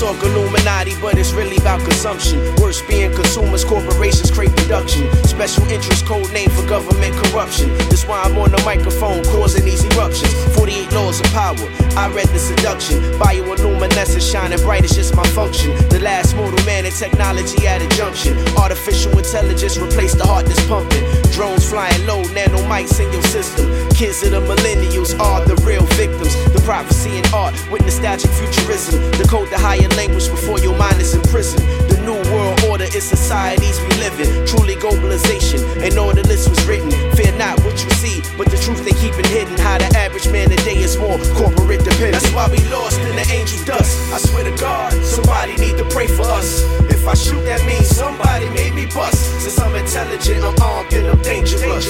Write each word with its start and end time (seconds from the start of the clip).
talk 0.00 0.22
Illuminati, 0.22 0.94
but 0.98 1.18
it's 1.18 1.32
really 1.32 1.58
about 1.58 1.78
consumption. 1.80 2.40
Worse 2.56 2.80
being 2.88 3.12
consumers, 3.12 3.64
corporations 3.64 4.30
create 4.30 4.56
production. 4.56 5.04
Special 5.24 5.62
interest 5.64 6.06
code 6.06 6.32
name 6.32 6.48
for 6.48 6.66
government 6.66 7.14
corruption. 7.22 7.68
That's 7.92 8.06
why 8.06 8.22
I'm 8.22 8.36
on 8.38 8.50
the 8.50 8.62
microphone 8.64 9.22
causing 9.24 9.66
these 9.66 9.84
eruptions. 9.84 10.32
48 10.56 10.92
laws 10.92 11.20
of 11.20 11.26
power. 11.36 11.68
I 12.00 12.08
read 12.14 12.28
the 12.28 12.38
seduction. 12.38 12.96
Bioluminescence 13.20 14.32
shining 14.32 14.58
bright 14.60 14.84
is 14.84 14.92
just 14.92 15.14
my 15.14 15.26
function. 15.36 15.76
The 15.90 16.00
last 16.00 16.34
mortal 16.34 16.64
man 16.64 16.86
in 16.86 16.92
technology 16.92 17.66
at 17.66 17.82
a 17.82 17.88
junction. 17.94 18.38
Artificial 18.56 19.12
intelligence 19.18 19.76
replaced 19.76 20.16
the 20.16 20.26
heart 20.26 20.46
that's 20.46 20.64
pumping. 20.66 21.04
Drones 21.32 21.68
flying 21.68 22.06
low, 22.06 22.22
nano 22.34 22.58
mics 22.68 22.98
in 22.98 23.12
your 23.12 23.22
system. 23.22 23.66
Kids 23.90 24.22
of 24.22 24.30
the 24.32 24.40
millennials 24.40 25.18
are 25.20 25.44
the 25.46 25.54
real 25.66 25.84
victims. 25.94 26.34
The 26.52 26.60
prophecy 26.64 27.18
in 27.18 27.24
art 27.32 27.54
with 27.70 27.82
nostalgic 27.82 28.30
futurism. 28.30 29.00
The 29.12 29.26
code 29.28 29.48
the 29.50 29.58
higher 29.58 29.88
language 29.96 30.28
before 30.28 30.58
your 30.58 30.76
mind 30.76 31.00
is 31.00 31.14
in 31.14 31.22
prison. 31.22 31.60
The 31.88 31.99
world 32.40 32.64
order 32.64 32.88
is 32.96 33.04
societies 33.04 33.80
we 33.80 33.92
live 34.00 34.16
in. 34.20 34.46
Truly 34.46 34.76
globalization. 34.76 35.60
An 35.84 35.98
order 35.98 36.22
list 36.22 36.48
was 36.48 36.60
written. 36.66 36.90
Fear 37.16 37.36
not 37.36 37.60
what 37.64 37.76
you 37.84 37.90
see, 38.00 38.22
but 38.38 38.48
the 38.50 38.56
truth 38.56 38.84
they 38.84 38.96
keep 39.02 39.14
it 39.20 39.26
hidden. 39.26 39.56
How 39.58 39.78
the 39.78 39.90
average 39.96 40.28
man 40.32 40.48
today 40.48 40.78
is 40.78 40.96
more 40.96 41.18
corporate 41.36 41.84
dependent. 41.84 42.16
That's 42.16 42.32
why 42.32 42.48
we 42.48 42.60
lost 42.72 42.98
in 43.00 43.14
the 43.16 43.26
angel 43.30 43.60
dust. 43.64 43.92
I 44.12 44.18
swear 44.18 44.44
to 44.44 44.54
God, 44.56 44.92
somebody 45.04 45.56
need 45.56 45.76
to 45.76 45.84
pray 45.90 46.06
for 46.06 46.24
us. 46.24 46.64
If 46.88 47.06
I 47.06 47.14
shoot, 47.14 47.42
that 47.44 47.64
means 47.66 47.88
somebody 47.88 48.48
made 48.50 48.74
me 48.74 48.86
bust. 48.86 49.20
Since 49.42 49.58
I'm 49.60 49.74
intelligent, 49.74 50.44
I'm 50.44 50.56
armed 50.62 50.92
and 50.92 51.06
I'm 51.08 51.22
dangerous. 51.22 51.86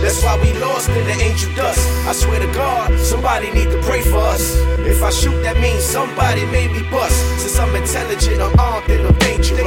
That's 0.00 0.22
why 0.22 0.40
we 0.40 0.52
lost 0.58 0.88
in 0.88 1.04
the 1.06 1.16
angel 1.22 1.52
dust. 1.54 1.82
I 2.06 2.12
swear 2.12 2.40
to 2.40 2.50
God, 2.54 2.98
somebody 2.98 3.50
need 3.50 3.70
to 3.70 3.80
pray 3.82 4.02
for 4.02 4.18
us. 4.18 4.56
If 4.80 5.02
I 5.02 5.10
shoot, 5.10 5.38
that 5.42 5.60
means 5.60 5.82
somebody 5.82 6.46
made 6.46 6.70
me 6.72 6.82
bust. 6.90 7.18
Since 7.40 7.58
I'm 7.58 7.74
intelligent, 7.76 8.40
I'm 8.40 8.58
armed 8.58 8.88
and 8.90 9.06
I'm 9.06 9.18
dangerous. 9.18 9.59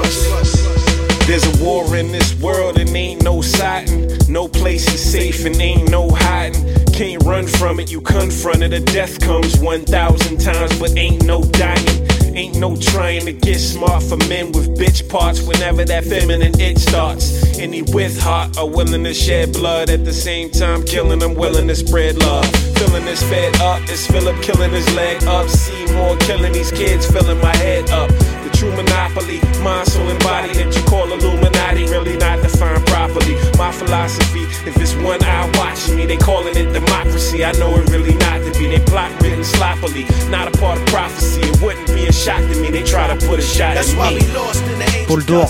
There's 1.26 1.46
a 1.46 1.64
war 1.64 1.96
in 1.96 2.12
this 2.12 2.40
world 2.42 2.78
and 2.78 2.90
ain't 2.90 3.24
no 3.24 3.42
siding. 3.42 4.12
No 4.28 4.48
place 4.48 4.94
is 4.94 5.02
safe 5.02 5.46
and 5.46 5.56
ain't 5.62 5.90
no 5.90 6.10
hiding. 6.10 6.64
Can't 6.94 7.24
run 7.24 7.48
from 7.48 7.80
it, 7.80 7.90
you 7.90 8.02
confront 8.02 8.62
it. 8.62 8.74
A 8.74 8.80
death 8.80 9.20
comes 9.20 9.58
1,000 9.60 10.40
times, 10.40 10.80
but 10.80 10.96
ain't 10.98 11.24
no 11.24 11.42
dying. 11.42 12.08
Ain't 12.36 12.58
no 12.58 12.76
trying 12.76 13.26
to 13.26 13.32
get 13.32 13.60
smart 13.60 14.04
for 14.04 14.18
men 14.28 14.52
with 14.52 14.78
bitch 14.78 15.08
parts 15.08 15.42
whenever 15.42 15.86
that 15.86 16.04
feminine 16.04 16.60
it 16.60 16.78
starts. 16.78 17.58
Any 17.58 17.84
with 17.84 18.20
heart 18.20 18.58
are 18.58 18.68
willing 18.68 19.04
to 19.04 19.14
shed 19.14 19.54
blood 19.54 19.90
at 19.90 20.04
the 20.04 20.14
same 20.14 20.50
time, 20.50 20.84
killing 20.84 21.20
them, 21.20 21.36
willing 21.36 21.68
to 21.68 21.76
spread 21.76 22.18
love. 22.18 22.46
Feeling 22.78 23.06
this 23.06 23.24
fed 23.24 23.56
up, 23.62 23.82
it's 23.84 24.08
Philip 24.08 24.42
killing 24.42 24.72
his 24.72 24.94
leg 24.96 25.24
up. 25.24 25.48
Seymour 25.48 26.18
killing 26.18 26.54
these 26.54 26.72
kids, 26.72 27.10
filling 27.10 27.40
my 27.40 27.56
head 27.56 27.90
up. 27.92 28.12
The 28.54 28.60
true 28.60 28.76
monopoly, 28.76 29.42
mind, 29.64 29.88
soul, 29.88 30.08
and 30.08 30.20
body 30.20 30.54
that 30.54 30.76
you 30.76 30.84
call 30.84 31.12
Illuminati, 31.12 31.86
really 31.90 32.18
not 32.18 32.42
defined 32.44 32.86
properly. 32.86 33.34
My 33.58 33.72
philosophy, 33.72 34.44
if 34.70 34.78
it's 34.78 34.94
one 34.96 35.24
eye 35.24 35.50
watching 35.58 35.96
me, 35.96 36.06
they 36.06 36.18
calling 36.18 36.56
it 36.56 36.72
democracy. 36.72 37.44
I 37.44 37.52
know 37.54 37.74
it 37.78 37.90
really 37.90 38.14
not 38.16 38.44
to 38.46 38.52
be. 38.60 38.68
They 38.68 38.80
plot 38.80 39.12
written 39.24 39.44
sloppily, 39.44 40.06
not 40.30 40.54
a 40.54 40.58
part 40.60 40.78
of 40.78 40.86
prophecy. 40.88 41.42
It 41.42 41.62
wouldn't 41.62 41.88
be 41.88 42.06
a 42.06 42.14
shock 42.14 42.42
to 42.42 42.62
me. 42.62 42.70
They 42.70 42.84
try 42.84 43.08
to 43.08 43.18
put 43.26 43.40
a 43.40 43.42
shot 43.42 43.74
That's 43.74 43.92
at 43.94 44.14
me. 44.14 45.06
Paul 45.08 45.22
Dor. 45.22 45.48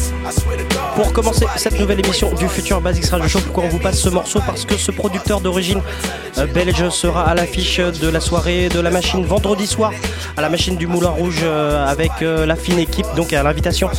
Pour 0.96 1.12
commencer 1.12 1.48
cette 1.58 1.80
nouvelle 1.80 2.00
émission 2.00 2.32
du 2.36 2.48
futur 2.48 2.80
Basics 2.80 3.06
Radio 3.08 3.28
Show, 3.28 3.40
pourquoi 3.40 3.64
on 3.64 3.70
vous 3.70 3.80
passe 3.80 4.00
ce 4.00 4.10
morceau 4.10 4.40
Parce 4.46 4.64
que 4.64 4.78
ce 4.78 4.92
producteur 4.92 5.42
d'origine 5.42 5.82
euh, 6.38 6.46
belge 6.46 6.88
sera 6.90 7.24
à 7.24 7.34
l'affiche 7.34 7.80
de 7.80 8.08
la 8.08 8.20
soirée 8.20 8.70
de 8.70 8.80
la 8.80 8.92
machine 8.92 9.26
vendredi 9.26 9.66
soir 9.66 9.92
à 10.38 10.42
la 10.42 10.50
machine 10.50 10.76
du 10.76 10.86
Moulin 10.86 11.10
Rouge 11.10 11.42
euh, 11.42 11.84
avec 11.88 12.12
euh, 12.22 12.46
la 12.46 12.56
fine 12.56 12.78
équipe, 12.78 13.08
donc 13.16 13.34
à 13.34 13.42
l'invitation 13.42 13.90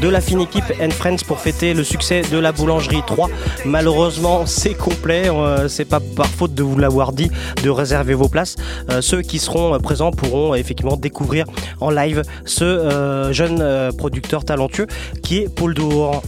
de 0.00 0.08
la 0.08 0.20
fine 0.20 0.40
équipe 0.40 0.64
and 0.82 0.90
Friends 0.90 1.24
pour 1.24 1.38
fêter 1.38 1.72
le 1.72 1.84
succès 1.84 2.22
de 2.22 2.38
la 2.38 2.50
boulangerie 2.50 3.02
3. 3.06 3.28
Malheureusement, 3.64 4.44
c'est 4.46 4.74
complet, 4.74 5.28
c'est 5.68 5.84
pas 5.84 6.00
par 6.00 6.26
faute 6.26 6.54
de 6.54 6.62
vous 6.62 6.78
l'avoir 6.78 7.12
dit 7.12 7.30
de 7.62 7.68
réserver 7.68 8.14
vos 8.14 8.28
places. 8.28 8.56
Ceux 9.00 9.20
qui 9.20 9.38
seront 9.38 9.78
présents 9.78 10.10
pourront 10.10 10.54
effectivement 10.54 10.96
découvrir 10.96 11.44
en 11.80 11.90
live 11.90 12.22
ce 12.46 13.28
jeune 13.32 13.92
producteur 13.98 14.46
talentueux 14.46 14.86
qui 15.22 15.38
est 15.38 15.54
Paul 15.54 15.74
Dour. 15.74 16.22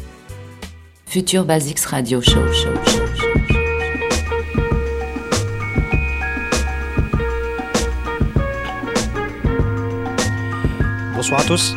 Future 1.12 1.44
Basics 1.44 1.84
Radio 1.84 2.22
Show. 2.22 2.50
show, 2.54 2.74
show, 2.86 3.06
show. 3.14 3.28
Bonsoir 11.14 11.40
à 11.40 11.44
tous. 11.44 11.76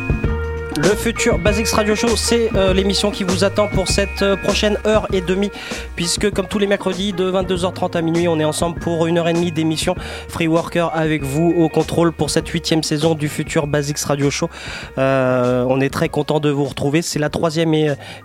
Le 0.78 0.94
futur 0.94 1.38
Basics 1.38 1.70
Radio 1.70 1.94
Show, 1.94 2.16
c'est 2.16 2.54
euh, 2.54 2.74
l'émission 2.74 3.10
qui 3.10 3.24
vous 3.24 3.44
attend 3.44 3.66
pour 3.66 3.88
cette 3.88 4.20
euh, 4.20 4.36
prochaine 4.36 4.76
heure 4.86 5.06
et 5.10 5.22
demie, 5.22 5.50
puisque 5.94 6.30
comme 6.30 6.48
tous 6.48 6.58
les 6.58 6.66
mercredis 6.66 7.14
de 7.14 7.30
22h30 7.30 7.96
à 7.96 8.02
minuit, 8.02 8.28
on 8.28 8.38
est 8.38 8.44
ensemble 8.44 8.78
pour 8.78 9.06
une 9.06 9.16
heure 9.16 9.26
et 9.26 9.32
demie 9.32 9.52
d'émission 9.52 9.94
Free 10.28 10.48
Worker 10.48 10.90
avec 10.92 11.22
vous 11.22 11.54
au 11.56 11.70
contrôle 11.70 12.12
pour 12.12 12.28
cette 12.28 12.46
huitième 12.48 12.82
saison 12.82 13.14
du 13.14 13.30
futur 13.30 13.66
Basics 13.66 14.00
Radio 14.00 14.30
Show. 14.30 14.50
Euh, 14.98 15.64
on 15.66 15.80
est 15.80 15.88
très 15.88 16.10
content 16.10 16.40
de 16.40 16.50
vous 16.50 16.64
retrouver. 16.64 17.00
C'est 17.00 17.18
la 17.18 17.30
troisième 17.30 17.72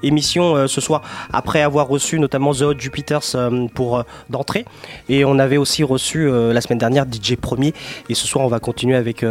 émission 0.03 0.67
ce 0.67 0.81
soir, 0.81 1.03
après 1.31 1.61
avoir 1.61 1.87
reçu 1.87 2.19
notamment 2.19 2.53
The 2.53 2.63
Hot 2.63 2.79
Jupiters 2.79 3.35
pour 3.73 4.03
d'entrée, 4.29 4.65
et 5.07 5.23
on 5.23 5.39
avait 5.39 5.57
aussi 5.57 5.83
reçu 5.83 6.29
la 6.29 6.59
semaine 6.59 6.79
dernière 6.79 7.05
DJ 7.05 7.35
Premier, 7.35 7.73
et 8.09 8.13
ce 8.13 8.27
soir 8.27 8.43
on 8.43 8.49
va 8.49 8.59
continuer 8.59 8.97
avec 8.97 9.25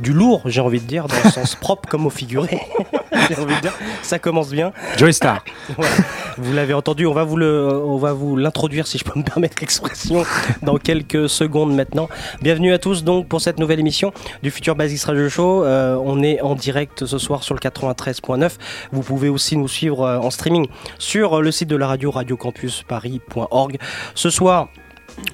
du 0.00 0.12
lourd, 0.12 0.42
j'ai 0.46 0.60
envie 0.62 0.80
de 0.80 0.86
dire, 0.86 1.06
dans 1.06 1.16
le 1.22 1.30
sens 1.34 1.54
propre 1.54 1.88
comme 1.88 2.06
au 2.06 2.10
figuré. 2.10 2.61
j'ai 3.28 3.36
envie 3.38 3.54
de 3.56 3.60
dire, 3.60 3.74
ça 4.02 4.18
commence 4.18 4.50
bien. 4.50 4.72
Joy 4.96 5.12
Star. 5.12 5.44
Ouais, 5.78 5.86
vous 6.36 6.52
l'avez 6.52 6.74
entendu, 6.74 7.06
on 7.06 7.14
va 7.14 7.24
vous 7.24 7.36
le, 7.36 7.68
on 7.84 7.96
va 7.96 8.12
vous 8.12 8.36
l'introduire 8.36 8.86
si 8.86 8.98
je 8.98 9.04
peux 9.04 9.18
me 9.18 9.24
permettre 9.24 9.56
l'expression 9.60 10.24
dans 10.62 10.76
quelques 10.76 11.28
secondes 11.28 11.74
maintenant. 11.74 12.08
Bienvenue 12.42 12.72
à 12.72 12.78
tous 12.78 13.04
donc 13.04 13.26
pour 13.26 13.40
cette 13.40 13.58
nouvelle 13.58 13.80
émission 13.80 14.12
du 14.42 14.50
futur 14.50 14.76
Basics 14.76 15.02
Radio 15.04 15.28
Show. 15.28 15.64
Euh, 15.64 15.96
on 16.04 16.22
est 16.22 16.40
en 16.42 16.54
direct 16.54 17.06
ce 17.06 17.18
soir 17.18 17.42
sur 17.42 17.54
le 17.54 17.60
93.9. 17.60 18.52
Vous 18.92 19.02
pouvez 19.02 19.28
aussi 19.28 19.56
nous 19.56 19.68
suivre 19.68 20.02
euh, 20.02 20.18
en 20.18 20.30
streaming 20.30 20.66
sur 20.98 21.40
le 21.40 21.50
site 21.50 21.68
de 21.68 21.76
la 21.76 21.86
radio 21.86 22.10
radiocampusparis.org. 22.10 23.78
Ce 24.14 24.30
soir. 24.30 24.68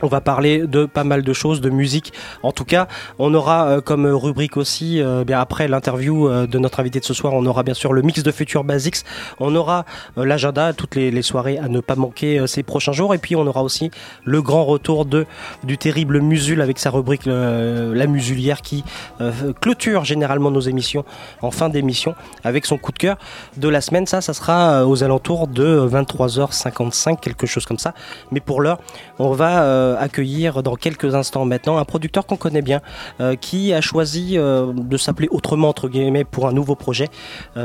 On 0.03 0.07
va 0.07 0.21
parler 0.21 0.67
de 0.67 0.87
pas 0.87 1.05
mal 1.05 1.23
de 1.23 1.33
choses, 1.33 1.61
de 1.61 1.71
musique. 1.71 2.13
En 2.43 2.53
tout 2.53 2.65
cas, 2.65 2.89
on 3.19 3.35
aura 3.35 3.67
euh, 3.69 3.81
comme 3.81 4.07
rubrique 4.07 4.57
aussi, 4.57 5.01
euh, 5.03 5.25
bien 5.25 5.41
après 5.41 5.67
l'interview 5.69 6.29
euh, 6.29 6.47
de 6.47 6.59
notre 6.59 6.81
invité 6.81 7.01
de 7.01 7.05
ce 7.05 7.15
soir, 7.15 7.35
on 7.35 7.45
aura 7.47 7.63
bien 7.63 7.75
sûr 7.75 7.93
le 7.93 8.03
mix 8.03 8.23
de 8.23 8.31
Future 8.31 8.65
Basics. 8.65 8.99
On 9.41 9.55
aura 9.55 9.85
l'agenda, 10.17 10.73
toutes 10.73 10.95
les, 10.95 11.23
soirées 11.23 11.59
à 11.59 11.69
ne 11.69 11.81
pas 11.81 11.97
manquer 11.97 12.47
ces 12.47 12.63
prochains 12.63 12.93
jours. 12.93 13.15
Et 13.15 13.19
puis 13.19 13.35
on 13.35 13.47
aura 13.47 13.63
aussi 13.63 13.91
le 14.25 14.41
grand 14.41 14.65
retour 14.65 15.05
du 15.65 15.79
terrible 15.79 16.21
Musul 16.21 16.61
avec 16.61 16.79
sa 16.79 16.91
rubrique 16.91 17.27
La 17.27 18.07
Musulière 18.07 18.63
qui 18.63 18.85
clôture 19.61 20.05
généralement 20.05 20.51
nos 20.51 20.61
émissions 20.61 21.05
en 21.43 21.51
fin 21.51 21.69
d'émission 21.69 22.15
avec 22.45 22.67
son 22.67 22.79
coup 22.79 22.93
de 22.93 22.99
cœur 22.99 23.19
de 23.57 23.69
la 23.69 23.81
semaine. 23.81 24.07
Ça, 24.07 24.21
ça 24.21 24.33
sera 24.33 24.87
aux 24.87 25.03
alentours 25.03 25.49
de 25.49 25.89
23h55, 25.91 27.19
quelque 27.21 27.47
chose 27.47 27.67
comme 27.67 27.79
ça. 27.79 27.95
Mais 28.31 28.41
pour 28.41 28.61
l'heure, 28.61 28.79
on 29.19 29.33
va 29.33 29.68
euh, 29.69 29.97
accueillir 29.99 30.63
dans 30.63 30.77
quelques 30.77 31.15
instants 31.15 31.45
maintenant 31.45 31.77
un 31.79 31.85
producteur 31.85 32.27
qu'on 32.27 32.37
connaît 32.37 32.63
bien, 32.63 32.81
euh, 33.21 33.37
qui 33.37 33.73
a 33.73 33.81
choisi 33.81 34.37
euh, 34.37 34.73
de 34.73 34.97
s'appeler 34.97 35.29
autrement 35.31 35.69
entre 35.69 35.89
guillemets 35.89 36.25
pour 36.25 36.47
un 36.49 36.53
nouveau 36.53 36.75
projet 36.75 37.09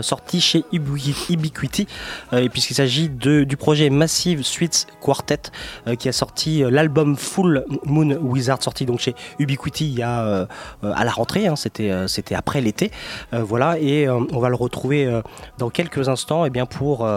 sorti 0.01 0.41
chez 0.41 0.61
Ubi- 0.73 1.27
Ubiquity, 1.29 1.87
euh, 2.33 2.43
et 2.43 2.49
puisqu'il 2.49 2.75
s'agit 2.75 3.09
du 3.09 3.57
projet 3.57 3.89
Massive 3.89 4.43
Suites 4.43 4.87
Quartet, 5.01 5.43
qui 5.99 6.09
a 6.09 6.11
sorti 6.11 6.63
l'album 6.69 7.15
Full 7.15 7.65
Moon 7.85 8.09
Wizard, 8.21 8.61
sorti 8.61 8.85
donc 8.85 8.99
chez 8.99 9.15
Ubiquity 9.39 9.85
il 9.87 9.97
y 9.99 10.03
a 10.03 10.47
à 10.83 11.03
la 11.05 11.11
rentrée, 11.11 11.47
hein, 11.47 11.55
c'était 11.55 11.91
c'était 12.07 12.35
après 12.35 12.61
l'été, 12.61 12.91
voilà, 13.31 13.79
et 13.79 14.09
on 14.09 14.39
va 14.39 14.49
le 14.49 14.55
retrouver 14.55 15.21
dans 15.57 15.69
quelques 15.69 16.09
instants, 16.09 16.45
et 16.45 16.49
bien 16.49 16.65
pour 16.65 17.07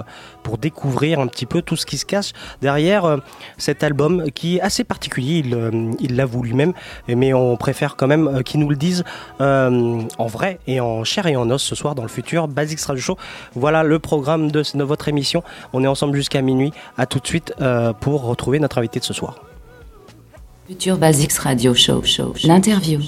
pour 0.42 0.58
découvrir 0.58 1.20
un 1.20 1.26
petit 1.26 1.46
peu 1.46 1.62
tout 1.62 1.76
ce 1.76 1.86
qui 1.86 1.98
se 1.98 2.06
cache 2.06 2.32
derrière 2.62 3.18
cet 3.58 3.82
album 3.82 4.30
qui 4.30 4.56
est 4.56 4.60
particulier, 4.84 5.43
il 5.44 5.55
euh, 5.55 5.93
il 6.00 6.17
l'avoue 6.17 6.43
lui-même, 6.43 6.73
mais 7.08 7.32
on 7.32 7.56
préfère 7.56 7.96
quand 7.96 8.06
même 8.06 8.28
euh, 8.28 8.43
qu'il 8.43 8.61
nous 8.61 8.69
le 8.69 8.76
dise 8.76 9.05
euh, 9.40 10.02
en 10.19 10.26
vrai 10.26 10.58
et 10.67 10.81
en 10.81 11.05
chair 11.05 11.26
et 11.26 11.37
en 11.37 11.50
os 11.50 11.62
ce 11.62 11.75
soir 11.75 11.94
dans 11.94 12.02
le 12.02 12.08
futur 12.08 12.49
Basics 12.49 12.81
Radio 12.81 13.02
Show. 13.02 13.19
Voilà 13.55 13.82
le 13.82 13.99
programme 13.99 14.50
de, 14.50 14.62
de 14.75 14.84
votre 14.84 15.08
émission. 15.08 15.43
On 15.73 15.82
est 15.82 15.87
ensemble 15.87 16.17
jusqu'à 16.17 16.43
minuit. 16.43 16.73
À 16.96 17.06
tout 17.06 17.20
de 17.20 17.26
suite 17.26 17.55
euh, 17.61 17.93
pour 17.93 18.25
retrouver 18.25 18.58
notre 18.58 18.78
invité 18.78 19.00
de 19.00 19.05
ce 19.05 19.14
soir. 19.14 19.37
Future 20.67 20.96
Basics 20.96 21.37
Radio 21.38 21.75
Show. 21.75 22.02
show. 22.05 22.34
L'interview. 22.44 23.00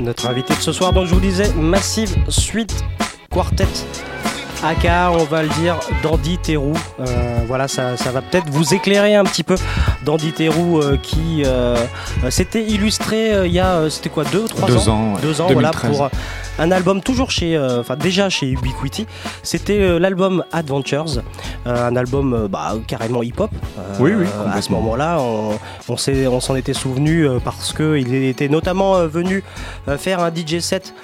Notre 0.00 0.26
invité 0.28 0.54
de 0.54 0.60
ce 0.60 0.72
soir, 0.72 0.92
donc 0.92 1.06
je 1.06 1.14
vous 1.14 1.20
disais, 1.20 1.52
Massive 1.54 2.16
Suite 2.28 2.84
Quartet. 3.30 3.66
Aka, 4.62 5.12
on 5.12 5.24
va 5.24 5.42
le 5.42 5.48
dire, 5.50 5.78
Dandy 6.02 6.36
Terrou. 6.38 6.74
Euh, 6.98 7.38
voilà, 7.46 7.68
ça, 7.68 7.96
ça 7.96 8.10
va 8.10 8.22
peut-être 8.22 8.50
vous 8.50 8.74
éclairer 8.74 9.14
un 9.14 9.24
petit 9.24 9.44
peu. 9.44 9.54
Dandy 10.04 10.32
Terrou 10.32 10.80
euh, 10.80 10.96
qui 11.00 11.42
euh, 11.44 11.76
s'était 12.28 12.64
illustré 12.64 13.46
il 13.46 13.52
y 13.52 13.60
a, 13.60 13.88
c'était 13.88 14.08
quoi, 14.08 14.24
deux, 14.24 14.44
trois 14.44 14.66
Deux 14.68 14.88
ans. 14.88 15.14
Deux 15.22 15.40
ans, 15.40 15.48
2013. 15.48 15.52
voilà, 15.52 15.70
pour 15.70 16.10
un 16.58 16.70
album 16.70 17.00
toujours 17.00 17.30
chez, 17.30 17.56
euh, 17.56 17.80
enfin 17.80 17.96
déjà 17.96 18.28
chez 18.28 18.50
Ubiquity. 18.50 19.06
C'était 19.42 19.80
euh, 19.80 19.98
l'album 19.98 20.44
Adventures, 20.52 21.22
euh, 21.66 21.88
un 21.88 21.96
album 21.96 22.48
bah, 22.50 22.74
carrément 22.86 23.22
hip-hop. 23.22 23.50
Oui, 24.00 24.12
oui, 24.16 24.26
À 24.52 24.60
ce 24.62 24.72
moment-là, 24.72 25.18
on, 25.20 25.58
s'en 26.40 26.56
était 26.56 26.74
souvenu 26.74 27.26
parce 27.44 27.72
qu'il 27.72 28.14
était 28.14 28.48
notamment 28.48 29.06
venu 29.06 29.42
faire 29.98 30.20
un 30.20 30.30
DJ 30.34 30.60
set, 30.60 30.94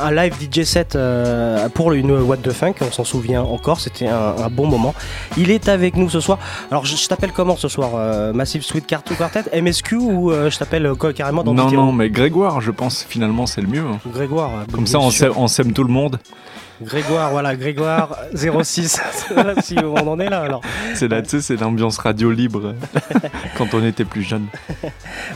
un 0.00 0.10
live 0.12 0.34
DJ 0.40 0.62
set 0.62 0.96
euh, 0.96 1.68
pour 1.68 1.92
une 1.92 2.12
What 2.12 2.38
the 2.38 2.52
Funk. 2.52 2.74
On 2.80 2.90
s'en 2.90 3.04
souvient 3.04 3.42
encore, 3.42 3.80
c'était 3.80 4.08
un, 4.08 4.34
un 4.44 4.48
bon 4.48 4.66
moment. 4.66 4.94
Il 5.36 5.50
est 5.50 5.68
avec 5.68 5.96
nous 5.96 6.08
ce 6.08 6.20
soir. 6.20 6.38
Alors, 6.70 6.84
je, 6.84 6.96
je 6.96 7.06
t'appelle 7.08 7.32
comment 7.32 7.56
ce 7.56 7.68
soir 7.68 7.90
euh, 7.94 8.32
Massive 8.32 8.62
Sweet 8.62 8.86
Cartoon 8.86 9.14
Quartet 9.16 9.60
MSQ 9.60 9.96
ou 9.96 10.30
euh, 10.30 10.50
je 10.50 10.58
t'appelle 10.58 10.90
carrément 11.14 11.42
dans 11.42 11.54
Non, 11.54 11.70
non, 11.70 11.92
mais 11.92 12.10
Grégoire, 12.10 12.60
je 12.60 12.70
pense 12.70 13.04
finalement 13.08 13.46
c'est 13.46 13.60
le 13.60 13.68
mieux. 13.68 13.80
hein. 13.80 13.98
Grégoire. 14.12 14.50
Comme 14.72 14.84
bien 14.84 14.92
ça, 14.92 14.98
on 15.00 15.03
sème, 15.10 15.32
on 15.36 15.48
sème 15.48 15.72
tout 15.72 15.84
le 15.84 15.92
monde. 15.92 16.18
Grégoire, 16.82 17.30
voilà, 17.30 17.54
Grégoire 17.54 18.16
06. 18.34 19.00
si 19.62 19.76
on 19.78 19.94
en 20.08 20.18
est 20.18 20.28
là 20.28 20.40
alors. 20.42 20.60
C'est 20.94 21.06
là, 21.08 21.22
tu 21.22 21.30
sais, 21.30 21.40
c'est 21.40 21.56
l'ambiance 21.56 21.98
radio 21.98 22.30
libre 22.32 22.66
euh, 22.74 23.18
quand 23.58 23.74
on 23.74 23.84
était 23.84 24.04
plus 24.04 24.22
jeune. 24.22 24.46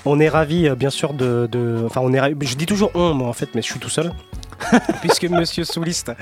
On 0.04 0.18
est 0.18 0.28
ravi, 0.28 0.68
bien 0.70 0.90
sûr, 0.90 1.14
de, 1.14 1.48
de- 1.50 1.82
Enfin, 1.86 2.00
on 2.02 2.12
est. 2.12 2.20
ravis- 2.20 2.34
Je 2.46 2.56
dis 2.56 2.66
toujours 2.66 2.90
on, 2.94 3.14
moi, 3.14 3.28
en 3.28 3.32
fait, 3.32 3.50
mais 3.54 3.62
je 3.62 3.66
suis 3.70 3.78
tout 3.80 3.88
seul. 3.88 4.12
Puisque 5.00 5.24
Monsieur 5.24 5.64
Souliste 5.64 6.12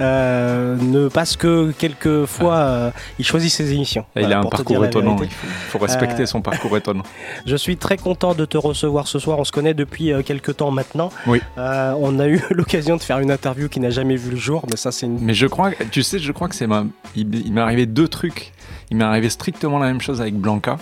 euh, 0.00 0.76
ne 0.76 1.08
passe 1.08 1.36
que 1.36 1.72
quelques 1.72 2.24
fois, 2.26 2.54
euh, 2.56 2.90
il 3.18 3.24
choisit 3.24 3.50
ses 3.52 3.72
émissions. 3.72 4.04
Et 4.16 4.22
il 4.22 4.32
a 4.32 4.38
un 4.38 4.42
parcours 4.44 4.84
étonnant. 4.84 5.16
Il 5.22 5.28
faut, 5.30 5.46
faut 5.70 5.84
respecter 5.84 6.22
Euh, 6.22 6.26
son 6.26 6.40
parcours 6.42 6.76
étonnant. 6.76 7.02
Je 7.46 7.56
suis 7.56 7.76
très 7.76 7.96
content 7.96 8.34
de 8.34 8.44
te 8.44 8.56
recevoir 8.56 9.06
ce 9.06 9.18
soir. 9.18 9.38
On 9.38 9.44
se 9.44 9.52
connaît 9.52 9.74
depuis 9.74 10.12
quelques 10.24 10.56
temps 10.56 10.70
maintenant. 10.70 11.10
Oui. 11.26 11.40
On 11.56 12.18
a 12.18 12.26
eu 12.28 12.40
l'occasion 12.50 12.96
de 12.96 13.02
faire 13.02 13.18
une 13.18 13.30
interview 13.30 13.68
qui 13.68 13.80
n'a 13.80 13.90
jamais 13.90 14.16
vu 14.16 14.30
le 14.30 14.36
jour, 14.36 14.64
mais 14.70 14.76
ça, 14.76 14.92
c'est 14.92 15.06
une. 15.06 15.18
Mais 15.20 15.34
je 15.34 15.46
crois, 15.46 15.72
que- 15.72 15.84
tu 15.84 16.02
sais, 16.02 16.18
je 16.18 16.32
crois 16.32 16.48
que 16.48 16.54
c'est 16.54 16.66
ma. 16.66 16.84
Il, 17.16 17.34
il 17.34 17.52
m'est 17.52 17.60
arrivé 17.60 17.86
deux 17.86 18.08
trucs. 18.08 18.52
Il 18.90 18.96
m'est 18.96 19.04
arrivé 19.04 19.28
strictement 19.30 19.78
la 19.78 19.86
même 19.86 20.00
chose 20.00 20.20
avec 20.20 20.34
Blanca. 20.34 20.76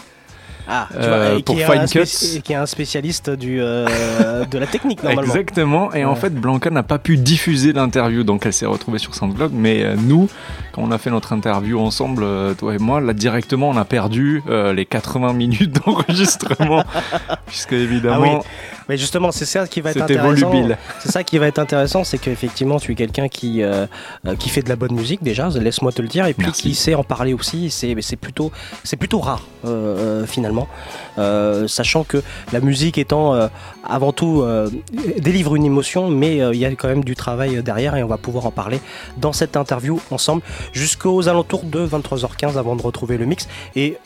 Ah, 0.69 0.87
tu 0.91 0.97
Euh, 0.99 1.07
vois, 1.31 1.39
et 1.39 1.43
pour 1.43 1.57
qui 1.57 1.63
Fine 1.65 1.87
Cuts. 1.89 2.37
et 2.37 2.41
qui 2.43 2.53
est 2.53 2.57
un 2.57 2.67
spécialiste 2.67 3.31
du, 3.31 3.59
euh, 3.61 4.45
de 4.45 4.59
la 4.59 4.67
technique, 4.67 5.03
normalement. 5.03 5.23
Exactement. 5.33 5.93
Et 5.93 6.05
en 6.05 6.15
fait, 6.15 6.31
Blanca 6.35 6.71
n'a 6.71 6.83
pas 6.83 6.99
pu 6.99 7.17
diffuser 7.17 7.73
l'interview, 7.73 8.23
donc 8.25 8.47
elle 8.47 8.53
s'est 8.53 8.67
retrouvée 8.67 8.99
sur 8.99 9.15
SoundCloud. 9.15 9.53
Mais 9.53 9.83
euh, 9.83 9.97
nous, 9.99 10.29
quand 10.73 10.83
on 10.83 10.91
a 10.91 10.99
fait 10.99 11.11
notre 11.11 11.33
interview 11.33 11.81
ensemble, 11.81 12.25
toi 12.57 12.75
et 12.75 12.79
moi, 12.79 13.01
là 13.01 13.13
directement, 13.13 13.69
on 13.71 13.77
a 13.77 13.85
perdu 13.85 14.43
les 14.75 14.87
80 14.87 15.33
minutes 15.33 15.81
d'enregistrement, 15.87 16.85
puisque 17.47 17.73
évidemment, 17.73 18.41
Ah 18.43 18.47
oui. 18.47 18.80
Mais 18.91 18.97
justement, 18.97 19.31
c'est 19.31 19.45
ça 19.45 19.69
qui 19.69 19.81
va 19.81 19.93
être 19.93 20.03
intéressant. 20.03 20.51
C'est 20.99 21.13
ça 21.13 21.23
qui 21.23 21.39
va 21.39 21.47
être 21.47 21.61
intéressant, 21.61 22.03
c'est 22.03 22.19
qu'effectivement, 22.19 22.81
tu 22.81 22.91
es 22.91 22.95
quelqu'un 22.97 23.29
qui 23.29 23.63
euh, 23.63 23.87
euh, 24.27 24.35
qui 24.35 24.49
fait 24.49 24.63
de 24.63 24.69
la 24.69 24.75
bonne 24.75 24.95
musique 24.95 25.23
déjà, 25.23 25.49
laisse-moi 25.49 25.93
te 25.93 26.03
le 26.03 26.09
dire, 26.09 26.27
et 26.27 26.35
puis 26.35 26.47
Merci. 26.47 26.63
qui 26.63 26.75
sait 26.75 26.97
en 26.97 27.05
parler 27.05 27.33
aussi. 27.33 27.71
C'est 27.71 27.95
plutôt 28.17 28.51
plutôt 28.99 29.21
rare 29.21 29.45
euh, 29.65 30.27
finalement, 30.27 30.67
Euh, 31.19 31.69
sachant 31.69 32.03
que 32.03 32.21
la 32.53 32.59
musique 32.59 32.99
étant 32.99 33.49
avant 33.89 34.13
tout 34.13 34.45
délivre 35.19 35.55
une 35.55 35.67
émotion, 35.67 36.11
mais 36.11 36.39
il 36.39 36.59
y 36.59 36.65
a 36.65 36.71
quand 36.71 36.89
même 36.89 37.05
du 37.05 37.15
travail 37.15 37.63
derrière, 37.63 37.95
et 37.95 38.03
on 38.03 38.09
va 38.09 38.19
pouvoir 38.19 38.47
en 38.47 38.51
parler 38.51 38.81
dans 39.19 39.33
cette 39.33 39.57
interview 39.57 40.01
ensemble 40.11 40.43
jusqu'aux 40.73 41.29
alentours 41.29 41.63
de 41.63 41.87
23h15 41.87 42.59
avant 42.59 42.75
de 42.75 42.83
retrouver 42.83 43.19
le 43.19 43.27
mix 43.27 43.47
et 43.77 43.99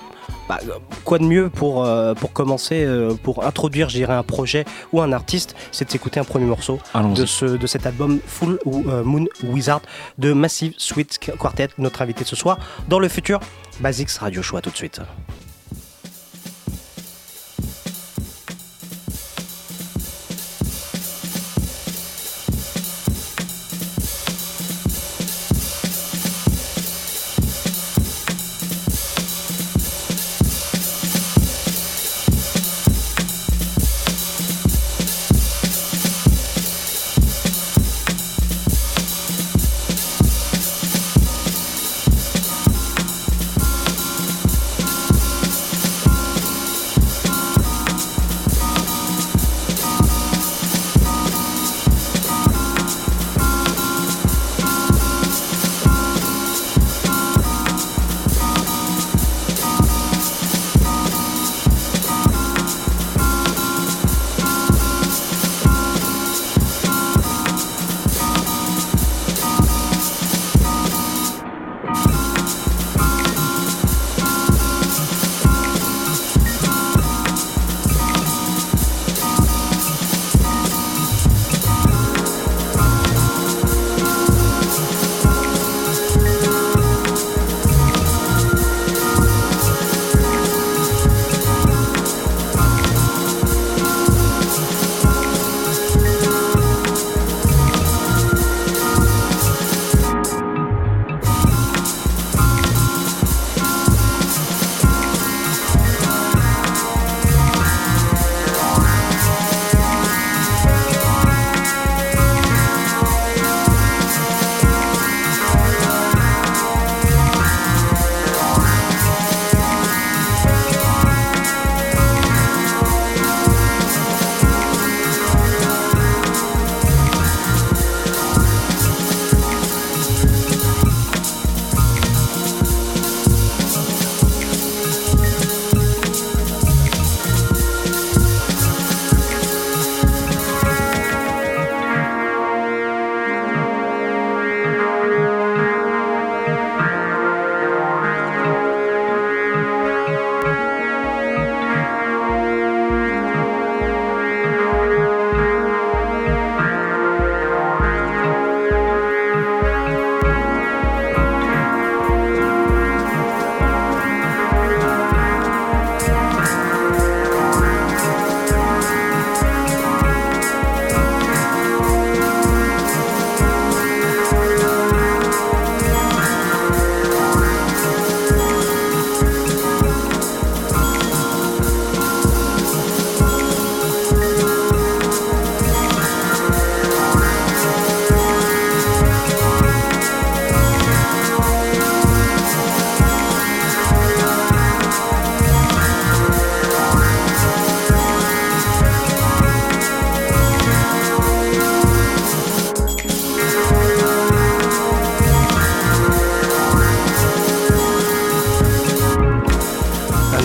bah, 0.49 0.61
quoi 1.05 1.19
de 1.19 1.25
mieux 1.25 1.49
pour, 1.49 1.85
euh, 1.85 2.15
pour 2.15 2.33
commencer, 2.33 2.85
euh, 2.85 3.15
pour 3.15 3.45
introduire, 3.45 3.89
je 3.89 3.97
dirais, 3.97 4.15
un 4.15 4.23
projet 4.23 4.65
ou 4.93 5.01
un 5.01 5.13
artiste, 5.13 5.55
c'est 5.73 5.85
de 5.87 5.91
s'écouter 5.91 6.21
un 6.21 6.25
premier 6.25 6.47
morceau 6.47 6.79
de, 7.15 7.27
ce, 7.27 7.45
de 7.45 7.67
cet 7.67 7.87
album 7.87 8.21
Full 8.27 8.59
euh, 8.67 9.05
Moon 9.05 9.27
Wizard 9.45 9.83
de 10.19 10.33
Massive 10.33 10.75
Sweet 10.79 11.19
Quartet, 11.39 11.69
notre 11.79 12.03
invité 12.03 12.25
ce 12.25 12.37
soir, 12.37 12.59
dans 12.89 12.99
le 12.99 13.09
futur 13.09 13.41
Basics 13.81 14.11
Radio. 14.13 14.43
À 14.55 14.61
tout 14.61 14.71
de 14.71 14.77
suite. 14.77 15.01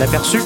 Aperçu 0.02 0.38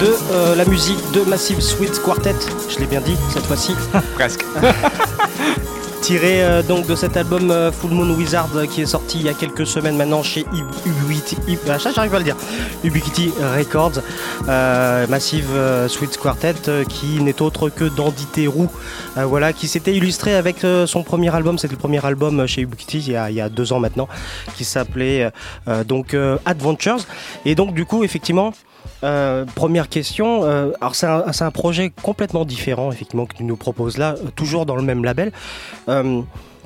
de 0.00 0.16
euh, 0.32 0.54
la 0.54 0.64
musique 0.64 0.98
de 1.12 1.22
Massive 1.22 1.60
Sweet 1.60 2.00
Quartet. 2.02 2.34
Je 2.68 2.78
l'ai 2.78 2.86
bien 2.86 3.00
dit 3.00 3.16
cette 3.32 3.46
fois-ci. 3.46 3.74
Presque. 4.14 4.44
Tiré 6.02 6.42
euh, 6.42 6.62
donc 6.64 6.86
de 6.88 6.96
cet 6.96 7.16
album 7.16 7.52
euh, 7.52 7.70
Full 7.70 7.92
Moon 7.92 8.10
Wizard 8.16 8.48
euh, 8.56 8.66
qui 8.66 8.82
est 8.82 8.86
sorti 8.86 9.18
il 9.20 9.26
y 9.26 9.28
a 9.28 9.34
quelques 9.34 9.64
semaines 9.66 9.96
maintenant 9.96 10.24
chez 10.24 10.40
Ub- 10.52 10.66
Ubiquity, 11.04 11.36
Ub- 11.46 11.58
ah, 11.70 11.78
j'arrive 11.78 12.10
pas 12.10 12.16
à 12.16 12.18
le 12.18 12.24
dire, 12.24 12.36
Ubiquity 12.82 13.30
Records, 13.56 14.00
Massive 15.08 15.48
Sweet 15.88 16.18
Quartet 16.18 16.54
qui 16.88 17.22
n'est 17.22 17.40
autre 17.40 17.68
que 17.68 17.84
Dandy 17.84 18.26
Terrou, 18.26 18.68
voilà, 19.16 19.52
qui 19.52 19.68
s'était 19.68 19.94
illustré 19.94 20.34
avec 20.34 20.66
son 20.86 21.04
premier 21.04 21.32
album, 21.34 21.56
c'était 21.56 21.74
le 21.74 21.78
premier 21.78 22.04
album 22.04 22.46
chez 22.48 22.62
Ubiquity 22.62 22.98
il 23.06 23.12
y 23.12 23.16
a, 23.16 23.30
il 23.30 23.36
y 23.36 23.40
a 23.40 23.48
deux 23.48 23.72
ans 23.72 23.78
maintenant, 23.78 24.08
qui 24.56 24.64
s'appelait 24.64 25.30
donc 25.86 26.16
Adventures, 26.44 27.06
et 27.44 27.54
donc 27.54 27.74
du 27.74 27.84
coup 27.84 28.02
effectivement 28.02 28.52
euh, 29.04 29.44
première 29.44 29.88
question, 29.88 30.44
euh, 30.44 30.72
alors 30.80 30.94
c'est 30.94 31.06
un, 31.06 31.24
un 31.38 31.50
projet 31.50 31.92
complètement 32.02 32.44
différent 32.44 32.92
effectivement 32.92 33.26
que 33.26 33.36
tu 33.36 33.44
nous 33.44 33.56
proposes 33.56 33.98
là, 33.98 34.14
euh, 34.18 34.28
toujours 34.34 34.64
dans 34.66 34.76
le 34.76 34.82
même 34.82 35.04
label. 35.04 35.32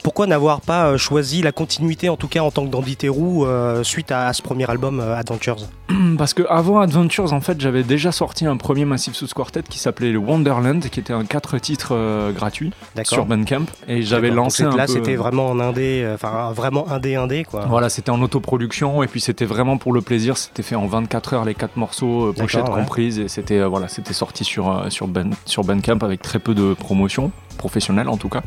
Pourquoi 0.03 0.27
n'avoir 0.27 0.61
pas 0.61 0.87
euh, 0.87 0.99
choisi 0.99 1.43
la 1.43 1.53
continuité 1.53 2.09
en 2.09 2.17
tout 2.17 2.29
cas 2.29 2.41
en 2.41 2.51
tant 2.51 2.65
que 2.65 2.71
Dandy 2.71 2.97
Terrou 2.97 3.45
euh, 3.45 3.83
suite 3.83 4.13
à, 4.13 4.29
à 4.29 4.33
ce 4.33 4.43
premier 4.43 4.69
album 4.69 5.01
euh, 5.01 5.17
Adventures 5.17 5.57
Parce 6.19 6.35
que 6.35 6.43
avant 6.49 6.81
Adventures, 6.81 7.33
en 7.33 7.41
fait, 7.41 7.61
j'avais 7.61 7.83
déjà 7.83 8.13
sorti 8.13 8.47
un 8.47 8.57
premier 8.57 8.85
Massive 8.85 9.15
Sous 9.15 9.29
Quartet 9.29 9.63
qui 9.63 9.79
s'appelait 9.79 10.17
Wonderland, 10.17 10.81
qui 10.81 11.01
était 11.01 11.13
un 11.13 11.25
4 11.25 11.59
titres 11.59 12.33
gratuit 12.35 12.73
sur 13.05 13.25
Bandcamp. 13.25 13.67
Et 13.87 14.03
j'avais 14.03 14.31
lancé 14.31 14.65
un 14.65 14.77
là 14.77 14.87
peu... 14.87 14.93
c'était 14.93 15.15
vraiment 15.17 15.47
en 15.47 15.61
indé, 15.61 16.09
enfin 16.15 16.51
vraiment 16.53 16.91
indé 16.91 17.15
indé 17.15 17.45
quoi. 17.45 17.67
Voilà, 17.67 17.89
c'était 17.89 18.11
en 18.11 18.21
autoproduction 18.21 19.03
et 19.03 19.07
puis 19.07 19.21
c'était 19.21 19.45
vraiment 19.45 19.79
pour 19.79 19.93
le 19.93 20.01
plaisir. 20.01 20.37
C'était 20.37 20.63
fait 20.63 20.75
en 20.75 20.87
24 20.87 21.35
heures 21.35 21.45
les 21.45 21.55
quatre 21.55 21.77
morceaux, 21.77 22.33
pochettes 22.33 22.69
ouais. 22.69 22.75
comprises 22.75 23.19
et 23.19 23.29
c'était 23.29 23.63
voilà, 23.63 23.89
c'était 23.89 24.15
sorti 24.15 24.45
sur 24.45 24.87
sur 24.91 25.07
ben, 25.07 25.31
sur 25.45 25.63
Bandcamp 25.63 25.99
avec 26.03 26.21
très 26.21 26.39
peu 26.39 26.55
de 26.55 26.75
promotion 26.75 27.31
professionnelle 27.59 28.09
en 28.09 28.17
tout 28.17 28.29
cas. 28.29 28.43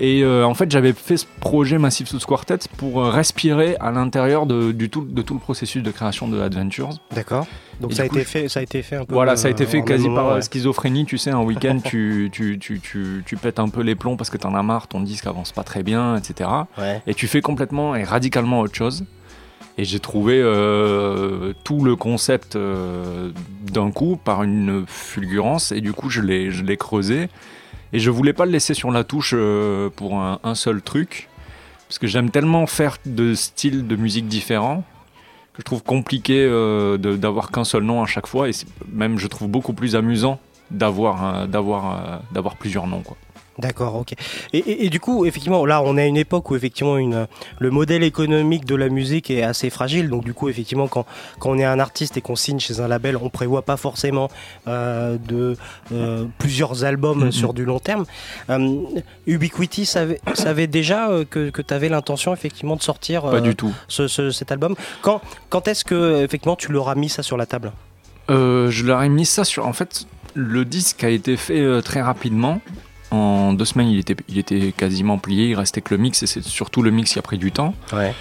Et 0.00 0.22
euh, 0.22 0.44
en 0.44 0.54
fait, 0.54 0.70
j'avais 0.70 0.94
fait 0.94 1.18
ce 1.18 1.26
projet 1.40 1.78
Massive 1.78 2.08
Sous 2.08 2.18
Quartet 2.20 2.58
pour 2.78 3.02
euh, 3.02 3.10
respirer 3.10 3.76
à 3.80 3.90
l'intérieur 3.90 4.46
de, 4.46 4.72
du 4.72 4.88
tout, 4.88 5.04
de 5.04 5.20
tout 5.20 5.34
le 5.34 5.40
processus 5.40 5.82
de 5.82 5.90
création 5.90 6.26
de 6.26 6.40
Adventures. 6.40 6.90
D'accord. 7.14 7.46
Donc 7.80 7.92
ça 7.92 8.04
a 8.04 8.08
coup, 8.08 8.16
été 8.16 8.24
fait, 8.24 8.48
ça 8.48 8.60
a 8.60 8.62
été 8.62 8.82
fait 8.82 8.96
un 8.96 9.04
peu. 9.04 9.14
Voilà, 9.14 9.36
ça 9.36 9.48
a 9.48 9.50
euh, 9.50 9.52
été 9.52 9.66
fait 9.66 9.82
quasi 9.82 10.08
par 10.08 10.28
euh, 10.28 10.34
ouais. 10.36 10.42
schizophrénie, 10.42 11.04
tu 11.04 11.18
sais, 11.18 11.30
un 11.30 11.42
week-end, 11.42 11.78
tu, 11.84 12.30
tu, 12.32 12.58
tu, 12.58 12.80
tu, 12.80 13.22
tu 13.26 13.36
pètes 13.36 13.58
un 13.58 13.68
peu 13.68 13.82
les 13.82 13.94
plombs 13.94 14.16
parce 14.16 14.30
que 14.30 14.38
t'en 14.38 14.54
as 14.54 14.62
marre, 14.62 14.88
ton 14.88 15.00
disque 15.00 15.26
avance 15.26 15.52
pas 15.52 15.64
très 15.64 15.82
bien, 15.82 16.16
etc. 16.16 16.48
Ouais. 16.78 17.02
Et 17.06 17.14
tu 17.14 17.26
fais 17.26 17.42
complètement 17.42 17.94
et 17.94 18.04
radicalement 18.04 18.60
autre 18.60 18.74
chose. 18.74 19.04
Et 19.78 19.84
j'ai 19.84 20.00
trouvé 20.00 20.40
euh, 20.42 21.52
tout 21.64 21.82
le 21.84 21.96
concept 21.96 22.56
euh, 22.56 23.30
d'un 23.72 23.90
coup 23.90 24.18
par 24.22 24.42
une 24.42 24.84
fulgurance, 24.86 25.72
et 25.72 25.80
du 25.80 25.92
coup 25.92 26.10
je 26.10 26.20
l'ai 26.20 26.76
creusé. 26.76 27.28
Et 27.92 27.98
je 27.98 28.10
voulais 28.10 28.32
pas 28.32 28.44
le 28.46 28.52
laisser 28.52 28.74
sur 28.74 28.90
la 28.90 29.04
touche 29.04 29.34
euh, 29.36 29.90
pour 29.90 30.20
un, 30.20 30.54
seul 30.54 30.80
truc, 30.80 31.28
parce 31.88 31.98
que 31.98 32.06
j'aime 32.06 32.30
tellement 32.30 32.66
faire 32.66 32.98
de 33.04 33.34
styles 33.34 33.86
de 33.86 33.96
musique 33.96 34.28
différents 34.28 34.84
que 35.52 35.62
je 35.62 35.64
trouve 35.64 35.82
compliqué 35.82 36.44
euh, 36.44 36.96
d'avoir 36.96 37.50
qu'un 37.50 37.64
seul 37.64 37.82
nom 37.82 38.02
à 38.02 38.06
chaque 38.06 38.28
fois 38.28 38.48
et 38.48 38.52
même 38.92 39.18
je 39.18 39.26
trouve 39.26 39.48
beaucoup 39.48 39.72
plus 39.72 39.96
amusant 39.96 40.38
d'avoir 40.70 41.48
d'avoir 41.48 41.90
euh, 41.90 42.16
d'avoir 42.30 42.54
plusieurs 42.54 42.86
noms 42.86 43.00
quoi. 43.00 43.16
D'accord, 43.60 43.96
ok. 43.96 44.12
Et, 44.52 44.58
et- 44.58 44.86
et 44.86 44.90
du 44.90 45.00
coup, 45.00 45.26
effectivement, 45.26 45.64
là, 45.66 45.82
on 45.82 45.96
est 45.98 46.02
à 46.02 46.06
une 46.06 46.16
époque 46.16 46.50
où 46.50 46.56
effectivement 46.56 46.96
une, 46.96 47.26
le 47.58 47.70
modèle 47.70 48.02
économique 48.02 48.64
de 48.64 48.74
la 48.74 48.88
musique 48.88 49.30
est 49.30 49.42
assez 49.42 49.70
fragile. 49.70 50.08
Donc, 50.08 50.24
du 50.24 50.32
coup, 50.34 50.48
effectivement, 50.48 50.88
quand, 50.88 51.04
quand 51.38 51.50
on 51.50 51.58
est 51.58 51.64
un 51.64 51.78
artiste 51.78 52.16
et 52.16 52.20
qu'on 52.20 52.36
signe 52.36 52.58
chez 52.58 52.80
un 52.80 52.88
label, 52.88 53.16
on 53.16 53.28
prévoit 53.28 53.62
pas 53.62 53.76
forcément 53.76 54.28
euh, 54.68 55.16
de 55.28 55.56
euh, 55.92 56.24
plusieurs 56.38 56.84
albums 56.84 57.24
Mhm. 57.26 57.32
sur 57.32 57.54
du 57.54 57.64
long 57.64 57.78
terme. 57.80 58.04
Euh, 58.48 58.76
Ubiquity 59.26 59.84
savait, 59.86 60.20
savait 60.34 60.66
déjà 60.66 61.08
que, 61.28 61.50
que 61.50 61.62
tu 61.62 61.74
avais 61.74 61.88
l'intention 61.88 62.32
effectivement 62.32 62.76
de 62.76 62.82
sortir 62.82 63.22
Pas 63.22 63.40
du 63.40 63.54
tout. 63.54 63.72
ce- 63.88 64.08
ce- 64.08 64.30
cet 64.30 64.52
album. 64.52 64.74
Quand, 65.02 65.20
quand 65.50 65.68
est-ce 65.68 65.84
que 65.84 66.22
effectivement 66.24 66.56
tu 66.56 66.72
leur 66.72 66.88
as 66.88 66.94
mis 66.94 67.08
ça 67.08 67.22
sur 67.22 67.36
la 67.36 67.46
table? 67.46 67.72
Je 68.28 68.84
leur 68.86 69.02
ai 69.02 69.08
mis 69.08 69.26
ça 69.26 69.44
sur 69.44 69.66
en 69.66 69.72
fait 69.72 70.06
le 70.34 70.64
disque 70.64 71.02
a 71.02 71.08
été 71.10 71.36
fait 71.36 71.82
très 71.82 72.00
rapidement. 72.00 72.60
En 73.10 73.52
deux 73.54 73.64
semaines, 73.64 73.88
il 73.88 73.98
était, 73.98 74.14
il 74.28 74.38
était 74.38 74.72
quasiment 74.76 75.18
plié. 75.18 75.48
Il 75.48 75.54
restait 75.56 75.80
que 75.80 75.92
le 75.94 76.00
mix, 76.00 76.22
et 76.22 76.26
c'est 76.28 76.42
surtout 76.44 76.80
le 76.82 76.90
mix 76.92 77.12
qui 77.12 77.18
a 77.18 77.22
pris 77.22 77.38
du 77.38 77.50
temps. 77.50 77.74
Ouais. 77.92 78.14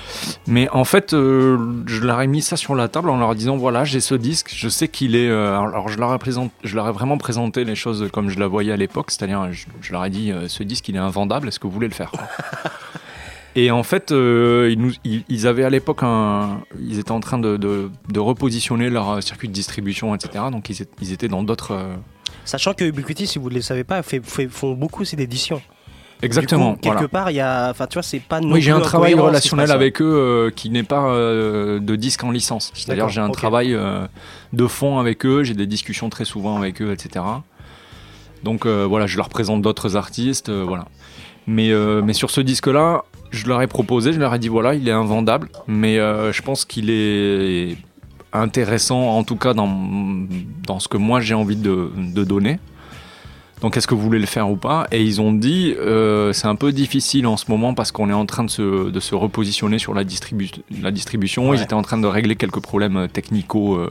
Mais 0.48 0.68
en 0.70 0.84
fait, 0.84 1.14
euh, 1.14 1.58
je 1.86 2.02
leur 2.02 2.20
ai 2.22 2.28
mis 2.28 2.42
ça 2.42 2.58
sur 2.58 2.74
la 2.74 2.88
table 2.88 3.10
en 3.12 3.18
leur 3.18 3.36
disant 3.36 3.56
voilà, 3.58 3.84
j'ai 3.86 4.00
ce 4.00 4.16
disque, 4.16 4.52
je 4.56 4.68
sais 4.68 4.88
qu'il 4.88 5.16
est. 5.16 5.30
euh, 5.30 5.60
alors, 5.60 5.90
je 5.90 5.98
leur, 6.00 6.14
ai 6.14 6.18
présent- 6.18 6.50
je 6.64 6.76
leur 6.76 6.88
ai 6.88 6.92
vraiment 6.92 7.18
présenté 7.20 7.66
les 7.66 7.76
choses 7.76 8.10
comme 8.12 8.30
je 8.30 8.40
la 8.40 8.48
voyais 8.48 8.72
à 8.72 8.78
l'époque, 8.78 9.12
c'est-à-dire, 9.12 9.52
je, 9.52 9.66
je 9.82 9.92
leur 9.92 10.04
ai 10.06 10.10
dit 10.10 10.32
euh, 10.32 10.48
ce 10.48 10.64
disque, 10.64 10.90
il 10.90 10.96
est 10.96 11.00
invendable, 11.00 11.48
est-ce 11.50 11.60
que 11.60 11.68
vous 11.68 11.74
voulez 11.74 11.88
le 11.88 11.94
faire? 11.94 12.12
Et 13.56 13.72
en 13.72 13.84
fait, 13.84 14.12
euh, 14.12 14.70
ils, 14.72 14.80
nous- 14.80 14.94
ils- 15.04 15.24
ils 15.28 15.48
avaient 15.48 15.64
à 15.66 15.70
l'époque 15.70 16.00
un. 16.04 16.62
Ils 16.80 17.00
étaient 17.00 17.12
en 17.12 17.20
train 17.20 17.40
de, 17.40 17.58
de- 17.58 17.90
de 18.12 18.20
repositionner 18.20 18.90
leur 18.90 19.22
circuit 19.24 19.48
de 19.48 19.54
distribution, 19.54 20.14
etc. 20.16 20.46
Donc, 20.52 20.70
ils 20.70 21.12
étaient 21.14 21.28
dans 21.28 21.44
d'autres. 21.44 21.78
Sachant 22.50 22.74
que 22.74 22.84
Ubiquity, 22.84 23.28
si 23.28 23.38
vous 23.38 23.52
ne 23.52 23.54
le 23.54 23.62
savez 23.62 23.84
pas, 23.84 24.02
fait, 24.02 24.26
fait- 24.26 24.48
font 24.48 24.74
beaucoup 24.74 25.04
aussi 25.04 25.16
d'éditions. 25.16 25.62
Exactement. 26.24 26.72
Du 26.72 26.76
coup, 26.78 26.82
quelque 26.82 26.94
voilà. 26.94 27.08
part, 27.08 27.30
il 27.30 27.36
y 27.36 27.40
a, 27.40 27.70
enfin, 27.70 27.86
tu 27.86 27.94
vois, 27.94 28.02
c'est 28.02 28.20
pas 28.20 28.42
non 28.42 28.54
Oui, 28.54 28.62
j'ai 28.62 28.72
un 28.72 28.80
travail 28.80 29.14
relationnel 29.14 29.70
avec 29.70 30.02
eux 30.02 30.06
euh, 30.06 30.50
qui 30.50 30.72
n'est 30.72 30.82
pas 30.82 31.12
euh, 31.12 31.80
de 31.80 31.96
disque 31.96 32.24
en 32.24 32.32
licence. 32.32 32.72
C'est-à-dire 32.74 33.08
j'ai 33.08 33.22
un 33.22 33.30
travail 33.30 33.76
euh, 33.76 34.08
de 34.52 34.66
fond 34.66 34.98
avec 34.98 35.28
eux, 35.28 35.44
j'ai 35.44 35.54
des 35.54 35.68
discussions 35.68 36.10
très 36.10 36.26
souvent 36.26 36.58
avec 36.58 36.82
eux, 36.82 36.92
etc. 36.92 37.24
Donc 38.44 38.66
voilà, 38.66 39.06
je 39.06 39.16
leur 39.18 39.30
présente 39.30 39.62
d'autres 39.62 39.96
artistes, 39.96 40.50
voilà. 40.50 40.86
Mais, 41.46 41.72
mais 42.04 42.14
sur 42.14 42.32
ce 42.32 42.42
disque-là, 42.42 43.04
je 43.30 43.46
leur 43.46 43.62
ai 43.62 43.68
proposé, 43.68 44.12
je 44.12 44.20
leur 44.20 44.34
ai 44.34 44.40
dit 44.40 44.48
voilà, 44.48 44.74
il 44.74 44.88
est 44.90 44.92
invendable, 44.92 45.50
mais 45.68 45.98
je 45.98 46.42
pense 46.42 46.66
qu'il 46.66 46.90
est 46.90 47.78
intéressant, 48.34 49.18
en 49.18 49.24
tout 49.24 49.36
cas 49.36 49.54
dans, 49.54 49.70
dans 50.66 50.80
ce 50.80 50.88
que 50.88 50.98
moi 50.98 51.20
j'ai 51.20 51.34
envie 51.34 51.56
de, 51.56 51.92
de 51.96 52.24
donner. 52.24 52.60
Donc 53.62 53.76
est-ce 53.76 53.88
que 53.88 53.96
vous 53.96 54.02
voulez 54.02 54.20
le 54.20 54.26
faire 54.26 54.50
ou 54.50 54.56
pas? 54.56 54.88
Et 54.92 55.04
ils 55.04 55.20
ont 55.20 55.34
dit 55.34 55.76
euh, 55.78 56.32
c'est 56.32 56.48
un 56.48 56.56
peu 56.56 56.72
difficile 56.72 57.28
en 57.28 57.36
ce 57.36 57.52
moment 57.52 57.74
parce 57.74 57.92
qu'on 57.92 58.10
est 58.10 58.14
en 58.14 58.26
train 58.26 58.46
de 58.46 58.50
se, 58.50 58.90
de 58.90 59.00
se 59.02 59.16
repositionner 59.16 59.80
sur 59.80 59.94
la, 59.94 60.06
distribu 60.06 60.50
la 60.82 60.92
distribution. 60.92 61.50
Ouais. 61.50 61.58
Ils 61.58 61.64
étaient 61.64 61.74
en 61.74 61.82
train 61.82 61.98
de 61.98 62.08
régler 62.08 62.38
quelques 62.38 62.62
problèmes 62.62 62.96
euh, 62.96 63.08
technico 63.08 63.76
euh, 63.76 63.90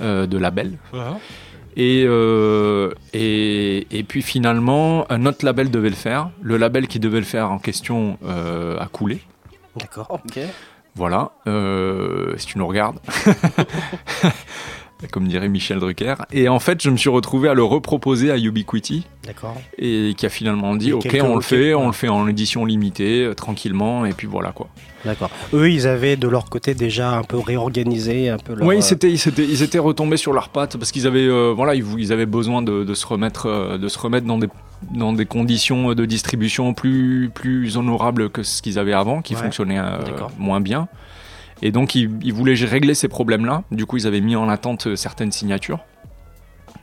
euh, 0.00 0.26
de 0.26 0.38
label. 0.38 0.78
Et, 1.76 2.04
euh, 2.06 2.92
et, 3.12 3.88
et 3.90 4.04
puis 4.04 4.22
finalement, 4.22 5.10
un 5.10 5.26
autre 5.26 5.44
label 5.44 5.72
devait 5.72 5.90
le 5.90 5.96
faire. 5.96 6.30
Le 6.40 6.56
label 6.56 6.86
qui 6.86 7.00
devait 7.00 7.18
le 7.18 7.24
faire 7.24 7.50
en 7.50 7.58
question 7.58 8.16
euh, 8.24 8.78
a 8.78 8.86
coulé. 8.86 9.22
D'accord. 9.76 10.06
Ok. 10.08 10.38
Voilà, 10.96 11.32
euh, 11.48 12.36
si 12.36 12.46
tu 12.46 12.58
nous 12.58 12.66
regardes. 12.66 13.00
Comme 15.10 15.28
dirait 15.28 15.48
Michel 15.48 15.80
Drucker. 15.80 16.14
Et 16.32 16.48
en 16.48 16.58
fait, 16.58 16.82
je 16.82 16.88
me 16.88 16.96
suis 16.96 17.10
retrouvé 17.10 17.48
à 17.50 17.54
le 17.54 17.62
reproposer 17.62 18.30
à 18.30 18.38
Ubiquity. 18.38 19.06
D'accord. 19.26 19.54
Et 19.76 20.14
qui 20.16 20.24
a 20.24 20.28
finalement 20.30 20.74
dit 20.76 20.92
Ok, 20.94 21.14
on 21.22 21.34
le 21.34 21.42
fait, 21.42 21.74
on 21.74 21.88
le 21.88 21.92
fait 21.92 22.08
en 22.08 22.26
édition 22.26 22.64
limitée, 22.64 23.24
euh, 23.24 23.34
tranquillement, 23.34 24.06
et 24.06 24.12
puis 24.12 24.26
voilà 24.26 24.52
quoi. 24.52 24.68
D'accord. 25.04 25.30
Eux, 25.52 25.70
ils 25.70 25.86
avaient 25.86 26.16
de 26.16 26.26
leur 26.28 26.48
côté 26.48 26.74
déjà 26.74 27.12
un 27.18 27.22
peu 27.22 27.38
réorganisé, 27.38 28.30
un 28.30 28.38
peu 28.38 28.54
leur. 28.54 28.66
Oui, 28.66 28.76
euh, 28.76 28.80
ils, 28.80 28.92
étaient, 28.92 29.12
ils 29.44 29.62
étaient 29.62 29.78
retombés 29.78 30.16
sur 30.16 30.32
leurs 30.32 30.48
pattes 30.48 30.78
parce 30.78 30.90
qu'ils 30.90 31.06
avaient, 31.06 31.26
euh, 31.26 31.52
voilà, 31.54 31.74
ils, 31.74 32.12
avaient 32.12 32.24
besoin 32.24 32.62
de, 32.62 32.84
de 32.84 32.94
se 32.94 33.06
remettre, 33.06 33.76
de 33.78 33.88
se 33.88 33.98
remettre 33.98 34.26
dans 34.26 34.38
des, 34.38 34.48
dans 34.94 35.12
des 35.12 35.26
conditions 35.26 35.92
de 35.94 36.04
distribution 36.06 36.72
plus, 36.72 37.30
plus 37.34 37.76
honorables 37.76 38.30
que 38.30 38.42
ce 38.42 38.62
qu'ils 38.62 38.78
avaient 38.78 38.92
avant, 38.94 39.20
qui 39.20 39.34
Ouais. 39.34 39.42
fonctionnaient 39.42 39.78
euh, 39.78 39.98
moins 40.38 40.60
bien. 40.60 40.88
Et 41.64 41.72
donc, 41.72 41.94
ils, 41.94 42.32
voulaient 42.32 42.54
régler 42.54 42.94
ces 42.94 43.08
problèmes-là. 43.08 43.64
Du 43.72 43.86
coup, 43.86 43.96
ils 43.96 44.06
avaient 44.06 44.20
mis 44.20 44.36
en 44.36 44.50
attente 44.50 44.86
euh, 44.86 44.96
certaines 44.96 45.32
signatures. 45.32 45.80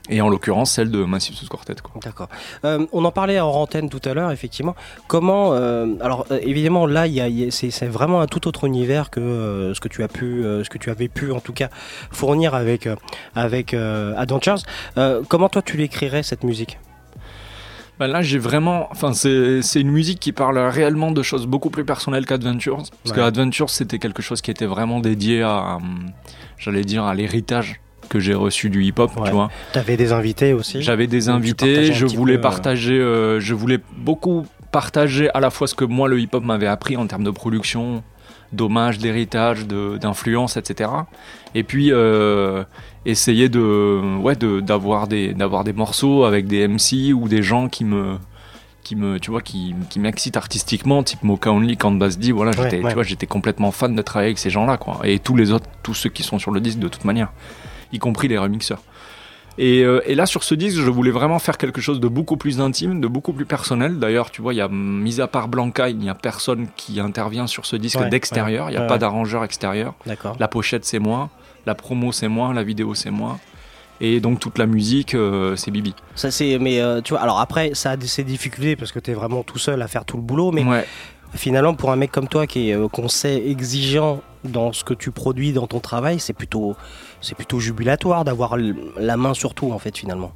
Et 0.10 0.22
en 0.22 0.28
l'occurrence, 0.28 0.72
celle 0.72 0.90
de 0.90 1.04
Massive 1.04 1.36
Sous 1.36 1.46
Quartet. 1.46 1.76
D'accord. 2.04 2.28
Euh, 2.66 2.88
on 2.92 3.06
en 3.06 3.12
parlait 3.12 3.40
en 3.40 3.52
antenne 3.52 3.90
tout 3.90 4.02
à 4.04 4.16
l'heure, 4.16 4.32
effectivement. 4.32 4.76
Comment, 5.08 5.54
euh, 5.54 5.86
alors 6.02 6.26
évidemment 6.42 6.88
là, 6.88 7.06
y 7.06 7.22
a- 7.22 7.52
c'est 7.52 7.86
vraiment 7.86 8.22
un 8.22 8.26
tout 8.26 8.48
autre 8.48 8.66
univers 8.66 9.12
que 9.12 9.72
ce 9.76 9.80
que 9.80 9.88
tu 9.88 10.02
as 10.02 10.08
pu, 10.08 10.42
ce 10.44 10.70
que 10.70 10.80
tu 10.80 10.90
avais 10.90 11.08
pu 11.08 11.32
en 11.32 11.40
tout 11.40 11.54
cas 11.54 11.70
fournir 12.12 12.56
avec 12.56 12.90
avec 13.36 13.74
Adventures. 13.76 14.64
Comment 15.30 15.50
toi 15.50 15.62
tu 15.62 15.78
l'écrirais 15.78 16.24
cette 16.24 16.44
musique? 16.44 16.80
Bah 18.01 18.08
là, 18.08 18.24
j'ai 18.24 18.39
vraiment. 18.39 18.88
Enfin, 18.89 19.13
c'est 19.13 19.79
une 19.79 19.91
musique 19.91 20.20
qui 20.20 20.31
parle 20.31 20.58
réellement 20.58 21.12
de 21.12 21.22
choses 21.22 21.46
beaucoup 21.46 21.70
plus 21.70 21.86
personnelles 21.86 22.25
qu'Adventures. 22.25 22.77
Parce 22.77 22.91
Ouais. 23.05 23.15
que 23.17 23.22
Adventures, 23.22 23.70
c'était 23.70 24.00
quelque 24.00 24.24
chose 24.24 24.41
qui 24.41 24.50
était 24.50 24.65
vraiment 24.65 25.00
dédié 25.00 25.43
à. 25.43 25.75
hum, 25.75 26.08
J'allais 26.58 26.81
dire 26.84 27.03
à 27.03 27.13
l'héritage 27.13 27.79
que 28.10 28.20
j'ai 28.20 28.34
reçu 28.34 28.72
du 28.72 28.84
hip-hop, 28.84 29.15
Ouais. 29.17 29.25
tu 29.29 29.31
vois. 29.36 29.50
T'avais 29.72 29.98
des 29.98 30.13
invités 30.13 30.53
aussi. 30.53 30.81
J'avais 30.81 31.05
des 31.05 31.27
Donc, 31.27 31.36
invités, 31.36 31.93
je 31.93 32.08
voulais 32.08 32.34
peu, 32.34 32.39
euh, 32.39 32.41
partager. 32.41 32.98
euh, 33.00 33.39
je 33.39 33.53
voulais 33.53 33.77
beaucoup 33.98 34.48
partager 34.72 35.29
à 35.36 35.39
la 35.39 35.51
fois 35.51 35.67
ce 35.67 35.75
que 35.75 35.86
moi, 35.86 36.08
le 36.08 36.20
hip-hop 36.20 36.43
m'avait 36.43 36.65
appris 36.65 36.98
en 36.98 37.05
termes 37.05 37.24
de 37.24 37.29
production, 37.29 38.01
d'hommage, 38.53 38.98
d'héritage, 38.98 39.65
d'influence, 39.67 40.58
etc. 40.58 40.89
Et 41.55 41.63
puis 41.63 41.91
euh, 41.91 42.63
essayer 43.05 43.50
de, 43.50 44.17
ouais, 44.22 44.36
de- 44.36 44.60
d'avoir 44.60 45.08
des, 45.08 45.34
d'avoir 45.34 45.63
des 45.63 45.74
morceaux 45.74 46.24
avec 46.25 46.48
des 46.48 46.67
MC 46.67 47.13
ou 47.13 47.27
des 47.27 47.41
gens 47.43 47.67
qui 47.70 47.86
me, 47.86 48.17
qui 48.84 48.96
me, 48.96 49.20
tu 49.20 49.31
vois, 49.31 49.41
qui, 49.41 49.75
qui 49.89 50.00
m'excitent 50.00 50.38
artistiquement, 50.38 51.03
type 51.03 51.24
Mocha 51.24 51.51
Only, 51.51 51.77
Count 51.77 51.91
Bass-D, 51.91 52.31
voilà, 52.31 52.51
Ouais, 52.51 52.63
j'étais, 52.63 52.84
ouais. 52.84 52.89
tu 52.89 52.93
vois, 52.96 53.03
j'étais 53.03 53.27
complètement 53.27 53.72
fan 53.72 53.96
de 53.96 54.01
travailler 54.01 54.29
avec 54.29 54.39
ces 54.39 54.50
gens-là, 54.50 54.77
quoi. 54.77 55.00
Et 55.03 55.20
tous 55.20 55.36
les 55.36 55.51
autres, 55.51 55.67
tous 55.84 55.93
ceux 55.93 56.10
qui 56.10 56.24
sont 56.24 56.39
sur 56.39 56.51
le 56.51 56.60
disque 56.62 56.79
de 56.79 56.88
toute 56.88 57.05
manière, 57.05 57.31
y 57.93 58.00
compris 58.00 58.27
les 58.27 58.38
remixeurs. 58.38 58.81
Et, 59.58 59.84
euh, 59.84 60.01
et 60.05 60.15
là, 60.15 60.25
sur 60.25 60.43
ce 60.43 60.55
disque, 60.55 60.77
je 60.79 60.89
voulais 60.89 61.12
vraiment 61.12 61.38
faire 61.39 61.58
quelque 61.58 61.81
chose 61.81 62.00
de 62.00 62.08
beaucoup 62.08 62.38
plus 62.38 62.62
intime, 62.62 63.01
de 63.01 63.08
beaucoup 63.08 63.34
plus 63.34 63.46
personnel. 63.46 64.00
D'ailleurs, 64.00 64.31
tu 64.31 64.41
vois, 64.41 64.53
il 64.53 64.58
y 64.58 64.62
a, 64.62 64.70
mis 64.70 65.20
à 65.22 65.27
part 65.27 65.48
Blanca, 65.50 65.89
il 65.89 65.98
n'y 65.98 66.10
a 66.10 66.15
personne 66.15 66.67
qui 66.75 67.00
intervient 67.00 67.48
sur 67.48 67.65
ce 67.65 67.75
disque 67.75 68.00
Ouais, 68.00 68.10
d'extérieur. 68.10 68.65
ouais, 68.65 68.72
Il 68.72 68.75
n'y 68.75 68.79
a 68.79 68.84
ouais, 68.84 68.88
pas 68.88 68.98
d'arrangeur 68.98 69.43
extérieur. 69.43 69.93
D'accord. 70.05 70.36
La 70.39 70.48
pochette, 70.48 70.86
c'est 70.86 71.00
moi. 71.00 71.29
La 71.65 71.75
promo, 71.75 72.12
c'est 72.12 72.29
moi. 72.29 72.53
La 72.53 72.63
vidéo, 72.63 72.96
c'est 72.96 73.12
moi. 73.12 73.39
Et 73.99 74.19
donc, 74.19 74.39
toute 74.39 74.58
la 74.58 74.65
musique, 74.65 75.13
euh, 75.13 75.56
c'est 75.56 75.69
Bibi. 75.69 75.93
Ça 76.15 76.32
c'est 76.32 76.58
mais 76.58 76.82
euh, 76.82 77.02
tu 77.02 77.13
vois 77.13 77.21
alors 77.21 77.39
après 77.39 77.76
ça 77.76 77.91
a 77.91 77.99
ses 78.02 78.23
difficultés 78.23 78.76
parce 78.76 78.91
que 78.91 78.97
tu 78.97 79.12
es 79.12 79.13
vraiment 79.13 79.43
tout 79.43 79.60
seul 79.60 79.80
à 79.84 79.88
faire 79.88 80.06
tout 80.06 80.17
le 80.17 80.23
boulot 80.23 80.52
mais 80.52 80.63
Ouais. 80.63 80.86
Finalement 81.34 81.74
pour 81.74 81.91
un 81.91 81.96
mec 81.96 82.12
comme 82.12 82.28
toi 82.28 82.48
qui 82.48 82.70
est 82.70 82.76
euh, 82.76 82.88
qu'on 82.88 83.08
sait 83.08 83.48
exigeant 83.48 84.22
dans 84.44 84.74
ce 84.74 84.84
que 84.84 84.94
tu 84.94 85.12
produis 85.12 85.54
dans 85.54 85.67
ton 85.67 85.80
travail, 85.80 86.20
c'est 86.20 86.34
plutôt 86.34 86.76
c'est 87.22 87.36
plutôt 87.36 87.60
jubilatoire 87.60 88.24
d'avoir 88.26 88.58
la 88.98 89.17
main 89.17 89.34
sur 89.34 89.54
tout 89.54 89.72
en 89.72 89.80
fait 89.80 89.98
finalement. 89.98 90.34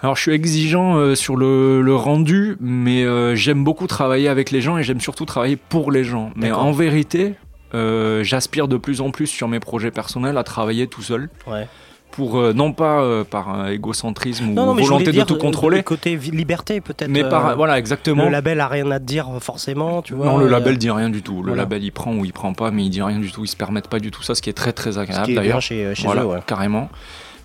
Alors 0.00 0.14
je 0.14 0.22
suis 0.22 0.32
exigeant 0.32 0.96
euh, 0.96 1.14
sur 1.16 1.36
le, 1.36 1.82
le 1.82 1.94
rendu, 1.94 2.56
mais 2.60 3.04
euh, 3.04 3.34
j'aime 3.34 3.64
beaucoup 3.64 3.88
travailler 3.88 4.28
avec 4.28 4.52
les 4.52 4.60
gens 4.60 4.78
et 4.78 4.84
j'aime 4.84 5.00
surtout 5.00 5.24
travailler 5.24 5.56
pour 5.56 5.90
les 5.90 6.04
gens. 6.04 6.30
Mais 6.36 6.52
en 6.52 6.70
vérité, 6.70 7.34
euh, 7.74 8.22
j'aspire 8.22 8.68
de 8.68 8.76
plus 8.76 9.00
en 9.00 9.10
plus 9.10 9.26
sur 9.26 9.48
mes 9.48 9.58
projets 9.58 9.90
personnels 9.90 10.38
à 10.38 10.44
travailler 10.44 10.86
tout 10.86 11.02
seul. 11.02 11.28
Ouais. 11.48 11.66
Pour 12.10 12.38
euh, 12.38 12.52
non 12.52 12.72
pas 12.72 13.00
euh, 13.02 13.22
par 13.22 13.48
un 13.50 13.68
égocentrisme 13.68 14.46
Non, 14.46 14.72
ou 14.72 14.74
non, 14.74 14.82
volonté 14.82 15.12
de 15.12 15.22
tout 15.22 15.34
euh, 15.34 15.38
contrôler. 15.38 15.76
le 15.78 15.82
côté 15.82 16.16
liberté 16.16 16.80
peut-être. 16.80 17.08
Mais 17.10 17.22
par 17.22 17.48
euh, 17.48 17.54
voilà 17.54 17.78
exactement. 17.78 18.24
Le 18.24 18.30
label 18.30 18.60
a 18.60 18.66
rien 18.68 18.90
à 18.90 18.98
dire 18.98 19.28
forcément, 19.40 20.02
tu 20.02 20.14
vois. 20.14 20.26
non, 20.26 20.38
le 20.38 20.48
label 20.48 20.78
dit 20.78 20.90
rien 20.90 21.10
du 21.10 21.22
tout. 21.22 21.36
Le 21.42 21.48
voilà. 21.48 21.62
label 21.62 21.84
il 21.84 21.92
prend 21.92 22.12
ou 22.14 22.24
il 22.24 22.32
prend 22.32 22.54
pas, 22.54 22.70
mais 22.70 22.84
il 22.84 22.90
dit 22.90 23.02
rien 23.02 23.18
du 23.18 23.30
tout. 23.30 23.44
Ils 23.44 23.48
se 23.48 23.56
permettent 23.56 23.88
pas 23.88 24.00
du 24.00 24.10
tout 24.10 24.22
ça, 24.22 24.34
ce 24.34 24.42
qui 24.42 24.50
est 24.50 24.54
très 24.54 24.72
très 24.72 24.98
agréable 24.98 25.34
d'ailleurs. 25.34 25.60
chez- 25.60 25.94
chez 25.94 26.04
Voilà, 26.06 26.22
eux, 26.22 26.26
ouais. 26.26 26.38
carrément. 26.46 26.88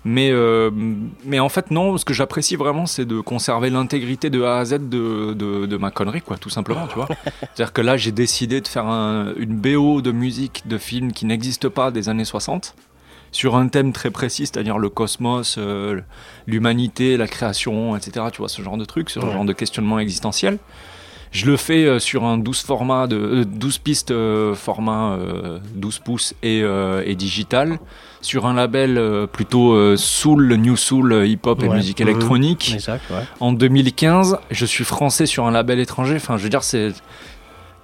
Mais, 0.06 0.30
euh, 0.32 0.70
mais 1.24 1.40
en 1.40 1.48
fait, 1.48 1.70
non, 1.70 1.96
ce 1.96 2.04
que 2.04 2.12
j'apprécie 2.12 2.56
vraiment, 2.56 2.84
c'est 2.84 3.06
de 3.06 3.20
conserver 3.20 3.70
l'intégrité 3.70 4.28
de 4.28 4.42
A 4.42 4.58
à 4.58 4.64
Z 4.66 4.72
de, 4.90 5.32
de, 5.32 5.64
de 5.64 5.76
ma 5.78 5.90
connerie, 5.90 6.20
quoi, 6.20 6.36
tout 6.36 6.50
simplement, 6.50 6.86
tu 6.88 6.96
vois. 6.96 7.08
C'est-à-dire 7.54 7.72
que 7.72 7.80
là, 7.80 7.96
j'ai 7.96 8.12
décidé 8.12 8.60
de 8.60 8.68
faire 8.68 8.84
un- 8.86 9.32
une 9.38 9.54
BO 9.56 10.02
de 10.02 10.12
musique 10.12 10.64
de 10.66 10.76
film 10.76 11.12
qui 11.12 11.24
n'existe 11.24 11.70
pas 11.70 11.90
des 11.90 12.10
années 12.10 12.26
60, 12.26 12.74
sur 13.34 13.56
un 13.56 13.66
thème 13.66 13.92
très 13.92 14.12
précis, 14.12 14.46
c'est-à-dire 14.46 14.78
le 14.78 14.88
cosmos, 14.88 15.56
euh, 15.58 16.00
l'humanité, 16.46 17.16
la 17.16 17.26
création, 17.26 17.96
etc., 17.96 18.26
tu 18.32 18.38
vois, 18.38 18.48
ce 18.48 18.62
genre 18.62 18.76
de 18.76 18.84
trucs, 18.84 19.10
ce 19.10 19.18
Ouais. 19.18 19.32
genre 19.32 19.44
de 19.44 19.52
questionnement 19.52 19.98
existentiel. 19.98 20.58
Je 21.32 21.46
le 21.46 21.56
fais 21.56 21.84
euh, 21.84 21.98
sur 21.98 22.22
un 22.22 22.38
12 22.38 22.60
format 22.62 23.08
de 23.08 23.16
euh, 23.16 23.44
12 23.44 23.78
pistes 23.78 24.12
euh, 24.12 24.54
format 24.54 25.14
euh, 25.14 25.58
12 25.74 25.98
pouces 25.98 26.34
et, 26.44 26.60
et 26.60 27.14
digital 27.16 27.80
sur 28.20 28.46
un 28.46 28.54
label 28.54 29.26
plutôt 29.32 29.96
soul, 29.96 30.54
new 30.54 30.76
soul, 30.76 31.26
hip-hop 31.26 31.60
et 31.64 31.68
musique 31.68 32.00
Mhm. 32.00 32.08
électronique. 32.08 32.70
Exact, 32.74 33.02
ouais. 33.10 33.24
En 33.40 33.52
2015, 33.52 34.38
je 34.52 34.64
suis 34.64 34.84
français 34.84 35.26
sur 35.26 35.44
un 35.44 35.50
label 35.50 35.80
étranger. 35.80 36.14
Enfin, 36.16 36.36
je 36.38 36.44
veux 36.44 36.48
dire, 36.50 36.62
c'est 36.62 36.92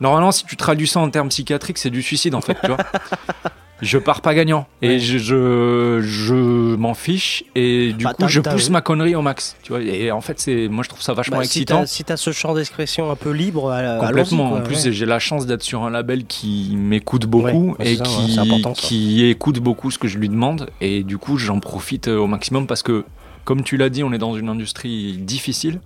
normalement 0.01 0.31
si 0.33 0.45
tu 0.47 0.57
traduis 0.57 0.87
ça 0.87 1.01
en 1.01 1.11
termes 1.11 1.29
psychiatriques, 1.29 1.77
c'est 1.79 1.91
du 1.91 2.03
suicide 2.03 2.35
en 2.37 2.41
fait, 2.41 2.57
tu 2.63 2.69
vois. 2.69 2.79
Je 3.83 3.99
pars 3.99 4.21
pas 4.21 4.35
gagnant 4.35 4.67
et 4.83 4.99
je, 4.99 5.19
je, 5.19 6.01
je 6.03 6.35
m'en 6.77 6.95
fiche 6.95 7.45
et 7.55 7.93
du 7.93 8.05
Bah, 8.05 8.13
coup 8.15 8.29
je 8.29 8.41
pousse 8.41 8.69
ma 8.71 8.81
connerie 8.81 9.15
au 9.15 9.23
max, 9.23 9.57
tu 9.63 9.73
vois. 9.73 9.81
Et 9.83 10.11
en 10.11 10.21
fait, 10.21 10.39
c'est 10.39 10.69
moi 10.69 10.85
je 10.85 10.89
trouve 10.91 11.03
ça 11.03 11.13
vachement 11.15 11.39
bah, 11.39 11.45
si 11.45 11.61
excitant. 11.61 11.81
t'as 11.81 11.87
si 11.87 12.05
t'as 12.05 12.17
ce 12.17 12.33
champ 12.33 12.55
d'expression 12.55 13.11
un 13.11 13.17
peu 13.17 13.31
libre, 13.31 13.71
euh, 13.73 13.99
Complètement. 14.01 14.45
allons-y, 14.45 14.53
En 14.53 14.57
quoi, 14.57 14.61
plus, 14.69 14.85
ouais. 14.87 14.93
j'ai 14.93 15.07
la 15.07 15.19
chance 15.19 15.47
d'être 15.47 15.63
sur 15.63 15.83
un 15.85 15.91
label 15.91 16.25
qui 16.27 16.75
m'écoute 16.77 17.27
beaucoup 17.27 17.71
Ouais, 17.71 17.75
bah, 17.79 17.85
et 17.85 17.97
ça, 17.97 18.05
qui, 18.05 18.63
qui 18.75 19.25
écoute 19.27 19.61
beaucoup 19.61 19.91
ce 19.91 19.99
que 19.99 20.09
je 20.09 20.19
lui 20.19 20.29
demande. 20.29 20.69
Et 20.81 21.03
du 21.03 21.17
coup, 21.19 21.37
j'en 21.39 21.61
profite 21.61 22.09
euh, 22.09 22.19
au 22.19 22.27
maximum 22.27 22.67
parce 22.67 22.83
que, 22.83 23.05
comme 23.45 23.63
tu 23.63 23.77
l'as 23.79 23.89
dit, 23.89 24.05
on 24.05 24.13
est 24.13 24.19
dans 24.19 24.35
une 24.37 24.49
industrie 24.49 25.17
difficile. 25.17 25.81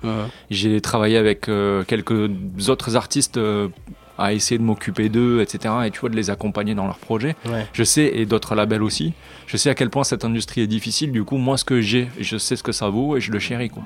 J'ai 0.51 0.81
travaillé 0.81 1.17
avec 1.17 1.49
euh, 1.49 1.85
quelques 1.85 2.29
autres 2.69 2.97
artistes 2.97 3.37
euh, 3.37 3.69
à 4.19 4.33
essayer 4.33 4.59
de 4.59 4.63
m'occuper 4.63 5.09
d'eux, 5.09 5.41
etc. 5.41 5.75
Et 5.87 5.91
tu 5.91 6.01
vois, 6.01 6.09
de 6.09 6.17
les 6.17 6.31
accompagner 6.31 6.75
dans 6.75 6.87
leurs 6.87 6.99
projets. 6.99 7.37
Ouais. 7.47 7.67
Je 7.73 7.83
sais, 7.85 8.11
et 8.15 8.27
d'autres 8.27 8.55
labels 8.55 8.83
aussi, 8.83 9.13
je 9.47 9.57
sais 9.57 9.71
à 9.71 9.75
quel 9.75 9.91
point 9.91 10.05
cette 10.05 10.25
industrie 10.25 10.61
est 10.61 10.67
difficile. 10.67 11.13
Du 11.13 11.25
coup, 11.25 11.37
moi, 11.37 11.57
ce 11.57 11.65
que 11.65 11.81
j'ai, 11.81 12.09
je 12.21 12.37
sais 12.37 12.57
ce 12.57 12.63
que 12.63 12.73
ça 12.73 12.89
vaut 12.89 13.17
et 13.17 13.21
je 13.21 13.33
le 13.33 13.39
chéris, 13.39 13.71
quoi. 13.71 13.83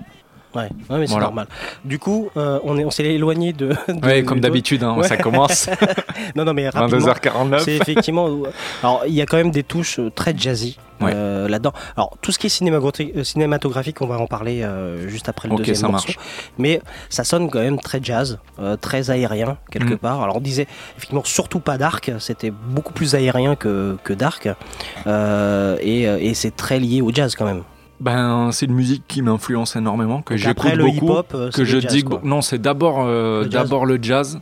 Ouais, 0.54 0.62
ouais, 0.62 0.68
mais 0.98 1.06
c'est 1.06 1.12
Voilà. 1.12 1.26
normal. 1.26 1.46
Du 1.84 1.98
coup, 1.98 2.30
euh, 2.38 2.58
on 2.64 2.78
est, 2.78 2.84
on 2.84 2.90
s'est 2.90 3.04
éloigné 3.04 3.52
de. 3.52 3.68
de- 3.88 4.06
Ouais, 4.06 4.22
comme 4.22 4.38
de- 4.38 4.42
d'habitude, 4.42 4.82
hein, 4.82 4.96
ça 5.02 5.16
commence. 5.18 5.68
non, 6.36 6.44
non, 6.46 6.54
mais 6.54 6.68
rapidement. 6.70 6.98
22h49. 7.06 7.60
C'est 7.64 7.76
effectivement. 7.76 8.28
Alors, 8.82 9.02
il 9.06 9.12
y 9.12 9.20
a 9.20 9.26
quand 9.26 9.36
même 9.36 9.50
des 9.50 9.62
touches 9.62 9.98
euh, 9.98 10.10
très 10.10 10.36
jazzy 10.36 10.78
Ouais. 11.00 11.12
euh, 11.14 11.48
là-dedans. 11.48 11.72
Alors, 11.96 12.16
tout 12.22 12.32
ce 12.32 12.38
qui 12.40 12.46
est 12.48 13.22
cinématographique, 13.24 14.00
on 14.00 14.06
va 14.06 14.18
en 14.18 14.26
parler 14.26 14.62
euh, 14.64 15.06
juste 15.06 15.28
après 15.28 15.46
le 15.48 15.54
Ok, 15.54 15.58
deuxième 15.60 15.76
ça 15.76 15.88
morceau. 15.88 16.08
marche. 16.08 16.18
Mais 16.58 16.80
ça 17.10 17.22
sonne 17.24 17.50
quand 17.50 17.60
même 17.60 17.78
très 17.78 18.00
jazz, 18.02 18.38
euh, 18.58 18.76
très 18.76 19.10
aérien 19.10 19.58
quelque 19.70 19.94
Mm. 19.94 19.98
part. 19.98 20.22
Alors, 20.22 20.36
on 20.36 20.40
disait 20.40 20.66
effectivement 20.96 21.22
surtout 21.24 21.60
pas 21.60 21.76
dark. 21.78 22.10
C'était 22.18 22.50
beaucoup 22.50 22.92
plus 22.94 23.14
aérien 23.14 23.54
que, 23.54 23.96
que 24.02 24.12
dark. 24.14 24.48
Et 25.06 26.02
et 26.02 26.34
c'est 26.34 26.56
très 26.56 26.78
lié 26.80 27.00
au 27.02 27.12
jazz 27.12 27.34
quand 27.36 27.44
même. 27.44 27.62
Ben, 28.00 28.50
c'est 28.52 28.66
une 28.66 28.74
musique 28.74 29.02
qui 29.08 29.22
m'influence 29.22 29.74
énormément, 29.74 30.22
que 30.22 30.36
j'écoute 30.36 30.76
beaucoup, 30.78 31.06
hip-hop, 31.06 31.32
euh, 31.34 31.50
que 31.50 31.64
je 31.64 31.80
jazz, 31.80 31.92
dis 31.92 32.04
quoi. 32.04 32.20
non, 32.22 32.42
c'est 32.42 32.58
d'abord 32.60 33.04
euh, 33.04 33.44
Le 33.44 33.50
jazz. 33.50 33.62
d'abord 33.62 33.86
le 33.86 33.98
jazz 34.00 34.38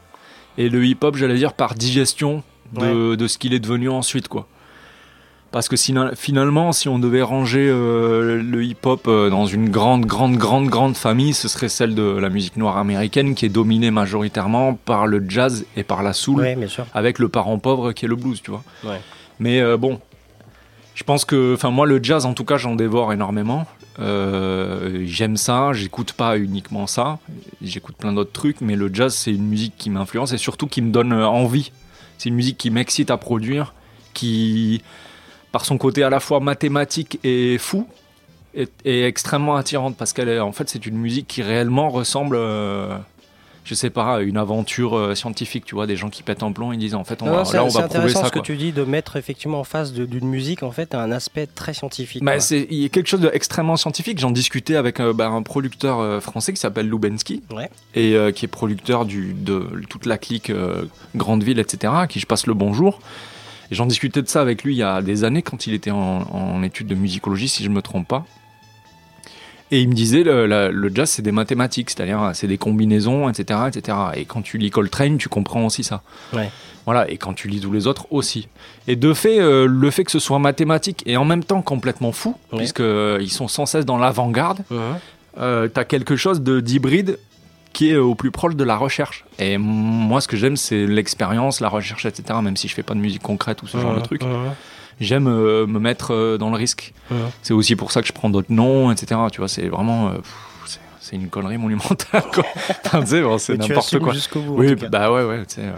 et 0.58 0.68
le 0.68 0.84
hip-hop, 0.84 1.16
j'allais 1.16 1.36
dire 1.36 1.54
par 1.54 1.74
digestion 1.74 2.42
de, 2.74 3.14
de 3.14 3.26
ce 3.26 3.38
qu'il 3.38 3.54
est 3.54 3.58
devenu 3.60 3.88
ensuite, 3.88 4.28
quoi. 4.28 4.46
Parce 5.52 5.68
que 5.70 5.76
sinon- 5.76 6.10
finalement, 6.14 6.72
si 6.72 6.88
on 6.90 6.98
devait 6.98 7.22
ranger 7.22 7.66
euh, 7.70 8.42
le 8.42 8.62
hip-hop 8.64 9.06
dans 9.06 9.46
une 9.46 9.70
grande, 9.70 10.04
grande, 10.04 10.36
grande, 10.36 10.66
grande 10.66 10.96
famille, 10.96 11.32
ce 11.32 11.48
serait 11.48 11.70
celle 11.70 11.94
de 11.94 12.02
la 12.02 12.28
musique 12.28 12.56
noire 12.58 12.76
américaine 12.76 13.34
qui 13.34 13.46
est 13.46 13.50
dominée 13.50 13.90
majoritairement 13.90 14.74
par 14.74 15.06
le 15.06 15.24
jazz 15.26 15.64
et 15.76 15.82
par 15.82 16.02
la 16.02 16.12
soul, 16.12 16.40
Ouais, 16.40 16.56
bien 16.56 16.68
sûr. 16.68 16.84
avec 16.92 17.18
le 17.18 17.28
parent 17.30 17.58
pauvre 17.58 17.92
qui 17.92 18.04
est 18.04 18.08
le 18.08 18.16
blues, 18.16 18.42
tu 18.42 18.50
vois. 18.50 18.62
Ouais. 18.84 19.00
Mais 19.38 19.60
euh, 19.62 19.76
bon, 19.78 19.98
je 20.96 21.04
pense 21.04 21.26
que, 21.26 21.52
enfin 21.54 21.70
moi 21.70 21.86
le 21.86 22.02
jazz 22.02 22.24
en 22.24 22.32
tout 22.32 22.46
cas 22.46 22.56
j'en 22.56 22.74
dévore 22.74 23.12
énormément. 23.12 23.66
Euh, 23.98 25.02
J'aime 25.04 25.36
ça, 25.36 25.72
j'écoute 25.74 26.14
pas 26.14 26.38
uniquement 26.38 26.86
ça, 26.86 27.18
j'écoute 27.60 27.96
plein 27.96 28.14
d'autres 28.14 28.32
trucs, 28.32 28.62
mais 28.62 28.76
le 28.76 28.92
jazz 28.92 29.14
c'est 29.14 29.30
une 29.30 29.46
musique 29.46 29.74
qui 29.76 29.90
m'influence 29.90 30.32
et 30.32 30.38
surtout 30.38 30.66
qui 30.66 30.80
me 30.80 30.90
donne 30.90 31.12
euh, 31.12 31.28
envie. 31.28 31.70
C'est 32.16 32.30
une 32.30 32.34
musique 32.34 32.56
qui 32.56 32.70
m'excite 32.70 33.10
à 33.10 33.18
produire, 33.18 33.74
qui 34.14 34.82
par 35.52 35.66
son 35.66 35.76
côté 35.76 36.02
à 36.02 36.08
la 36.08 36.18
fois 36.18 36.40
mathématique 36.40 37.20
et 37.22 37.58
fou 37.58 37.86
est, 38.54 38.70
extrêmement 38.86 39.56
attirante 39.56 39.98
parce 39.98 40.14
qu'elle 40.14 40.30
est 40.30 40.40
en 40.40 40.52
fait 40.52 40.70
c'est 40.70 40.86
une 40.86 40.96
musique 40.96 41.28
qui 41.28 41.42
réellement 41.42 41.90
ressemble 41.90 42.36
euh, 42.38 42.96
je 43.66 43.74
sais 43.74 43.90
pas, 43.90 44.22
une 44.22 44.36
aventure 44.36 44.96
euh, 44.96 45.14
scientifique, 45.16 45.64
tu 45.64 45.74
vois, 45.74 45.86
des 45.88 45.96
gens 45.96 46.08
qui 46.08 46.22
pètent 46.22 46.42
en 46.44 46.52
plomb, 46.52 46.72
ils 46.72 46.78
disent 46.78 46.94
en 46.94 47.02
fait, 47.04 47.20
on 47.20 47.26
Non, 47.26 47.32
va, 47.32 47.44
c'est 47.44 47.56
là 47.56 47.64
on 47.64 47.68
c'est 47.68 47.78
va 47.80 47.88
prouver 47.88 47.98
intéressant 48.04 48.20
ça. 48.20 48.26
ce 48.28 48.32
que 48.32 48.38
tu 48.38 48.56
dis 48.56 48.70
de 48.72 48.84
mettre 48.84 49.16
effectivement 49.16 49.58
en 49.60 49.64
face 49.64 49.92
d'une 49.92 50.26
musique 50.28 50.62
en 50.62 50.70
fait 50.70 50.94
un 50.94 51.10
aspect 51.10 51.46
très 51.46 51.74
scientifique. 51.74 52.22
Bah, 52.24 52.38
c'est- 52.40 52.66
il 52.70 52.78
y 52.78 52.84
a 52.84 52.88
quelque 52.88 53.08
chose 53.08 53.20
d'extrêmement 53.20 53.76
scientifique. 53.76 54.18
J'en 54.20 54.30
discutais 54.30 54.76
avec 54.76 55.00
euh, 55.00 55.12
bah, 55.12 55.26
un 55.28 55.42
producteur 55.42 55.98
euh, 55.98 56.20
français 56.20 56.52
qui 56.52 56.60
s'appelle 56.60 56.88
Lubensky 56.88 57.42
Ouais. 57.52 57.68
et 57.96 58.14
euh, 58.14 58.30
qui 58.30 58.44
est 58.44 58.48
producteur 58.48 59.04
du, 59.04 59.34
de 59.34 59.66
toute 59.90 60.06
la 60.06 60.16
clique 60.16 60.52
Grande 61.16 61.42
Ville, 61.42 61.58
etc. 61.58 61.92
À 61.96 62.06
qui 62.06 62.20
je 62.20 62.26
passe 62.26 62.46
le 62.46 62.54
bonjour. 62.54 63.00
J'en 63.72 63.86
discutais 63.86 64.22
de 64.22 64.28
ça 64.28 64.40
avec 64.42 64.62
lui 64.62 64.74
il 64.76 64.78
y 64.78 64.82
a 64.84 65.02
des 65.02 65.24
années 65.24 65.42
quand 65.42 65.66
il 65.66 65.74
était 65.74 65.90
en, 65.90 66.22
en 66.30 66.62
études 66.62 66.86
de 66.86 66.94
musicologie, 66.94 67.48
si 67.48 67.64
je 67.64 67.68
me 67.68 67.82
trompe 67.82 68.06
pas. 68.06 68.24
Et 69.72 69.80
il 69.80 69.88
me 69.88 69.94
disait 69.94 70.22
le, 70.22 70.46
la- 70.46 70.70
le 70.70 70.90
jazz 70.94 71.10
c'est 71.10 71.22
des 71.22 71.32
mathématiques, 71.32 71.90
c'est-à-dire 71.90 72.30
c'est 72.34 72.46
des 72.46 72.58
combinaisons, 72.58 73.28
etc., 73.28 73.60
etc. 73.68 73.98
Et 74.14 74.24
quand 74.24 74.42
tu 74.42 74.58
lis 74.58 74.70
Coltrane, 74.70 75.18
tu 75.18 75.28
comprends 75.28 75.64
aussi 75.66 75.82
ça. 75.82 76.02
Ouais. 76.32 76.50
Voilà, 76.84 77.10
et 77.10 77.16
quand 77.16 77.32
tu 77.34 77.48
lis 77.48 77.58
tous 77.60 77.72
les 77.72 77.88
autres 77.88 78.06
aussi. 78.10 78.46
Et 78.86 78.94
de 78.94 79.12
fait, 79.12 79.40
euh, 79.40 79.66
le 79.66 79.90
fait 79.90 80.04
que 80.04 80.12
ce 80.12 80.20
soit 80.20 80.38
mathématique 80.38 81.02
et 81.04 81.16
en 81.16 81.24
même 81.24 81.42
temps 81.42 81.62
complètement 81.62 82.12
fou, 82.12 82.36
Ouais. 82.52 82.58
puisque 82.58 82.78
euh, 82.80 83.18
ils 83.20 83.30
sont 83.32 83.48
sans 83.48 83.66
cesse 83.66 83.84
dans 83.84 83.98
l'avant-garde, 83.98 84.60
euh, 85.38 85.66
t'as 85.68 85.84
quelque 85.84 86.14
chose 86.16 86.42
de 86.42 86.60
d'hybride 86.60 87.18
qui 87.72 87.90
est 87.90 87.96
au 87.96 88.14
plus 88.14 88.30
proche 88.30 88.54
de 88.56 88.64
la 88.64 88.76
recherche. 88.76 89.24
Et 89.40 89.58
moi, 89.58 90.20
ce 90.20 90.28
que 90.28 90.36
j'aime, 90.36 90.56
c'est 90.56 90.86
l'expérience, 90.86 91.60
la 91.60 91.68
recherche, 91.68 92.06
etc. 92.06 92.38
Même 92.42 92.56
si 92.56 92.68
je 92.68 92.74
fais 92.74 92.82
pas 92.84 92.94
de 92.94 93.00
musique 93.00 93.20
concrète 93.22 93.62
ou 93.62 93.66
ce 93.66 93.76
genre 93.78 93.94
de 93.96 94.00
truc. 94.00 94.22
J'aime 95.00 95.26
euh, 95.28 95.66
me 95.66 95.78
mettre 95.78 96.12
euh, 96.14 96.38
dans 96.38 96.50
le 96.50 96.56
risque. 96.56 96.92
C'est 97.42 97.54
aussi 97.54 97.76
pour 97.76 97.92
ça 97.92 98.00
que 98.02 98.08
je 98.08 98.12
prends 98.12 98.30
d'autres 98.30 98.52
noms, 98.52 98.90
etc. 98.90 99.20
Tu 99.32 99.38
vois, 99.38 99.48
c'est 99.48 99.68
vraiment. 99.68 100.08
euh, 100.08 100.16
pff, 100.16 100.34
c'est- 101.00 101.16
une 101.16 101.28
connerie 101.28 101.56
monumentale, 101.58 102.24
quoi. 102.34 102.44
Enfin, 102.84 103.00
tu 103.02 103.06
sais, 103.08 103.22
bon, 103.22 103.38
c'est 103.38 103.52
Mais 103.56 103.68
n'importe 103.68 103.98
quoi. 104.00 104.12
jusqu'au 104.12 104.40
bout, 104.40 104.54
Oui, 104.58 104.74
cas. 104.76 104.88
bah 104.88 105.12
ouais, 105.12 105.24
ouais, 105.24 105.46
tu 105.46 105.54
sais. 105.56 105.60
euh, 105.62 105.72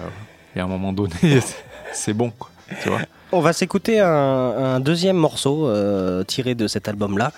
Et 0.56 0.60
à 0.60 0.64
un 0.64 0.68
moment 0.68 0.92
donné, 0.94 1.12
c'est 1.92 2.14
bon, 2.14 2.30
quoi, 2.38 2.48
tu 2.82 2.88
vois. 2.88 3.00
On 3.30 3.40
va 3.40 3.52
s'écouter 3.52 4.00
un, 4.00 4.08
un 4.08 4.80
deuxième 4.80 5.16
morceau 5.18 5.68
euh, 5.68 6.24
tiré 6.24 6.54
de 6.54 6.66
cet 6.66 6.88
album-là. 6.88 7.32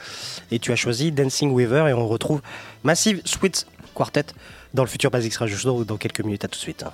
Et 0.53 0.61
tu 0.61 0.71
as 0.71 0.77
choisi 0.77 1.11
Dancing 1.11 1.51
Weaver 1.51 1.89
et 1.89 1.93
on 1.93 2.07
retrouve 2.07 2.41
Massive 2.85 3.21
Sweet 3.25 3.67
Quartet 3.93 4.27
dans 4.73 4.85
le 4.85 4.89
futur 4.89 5.11
Basics 5.11 5.35
Radio 5.35 5.57
Show 5.57 5.83
dans 5.83 5.97
quelques 5.97 6.21
minutes. 6.21 6.45
À 6.45 6.49
tout 6.49 6.59
de 6.59 6.63
suite. 6.63 6.85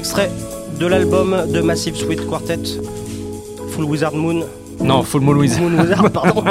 Extrait 0.00 0.30
de 0.78 0.86
l'album 0.86 1.44
de 1.52 1.60
Massive 1.60 1.94
Sweet 1.94 2.26
Quartet. 2.26 2.56
Full 3.68 3.84
Wizard 3.84 4.14
Moon. 4.14 4.46
Non, 4.80 5.02
Full 5.02 5.20
Moon 5.20 5.36
Wizard. 5.36 5.60
Moon 5.60 5.78
Wizard, 5.78 6.10
pardon. 6.10 6.42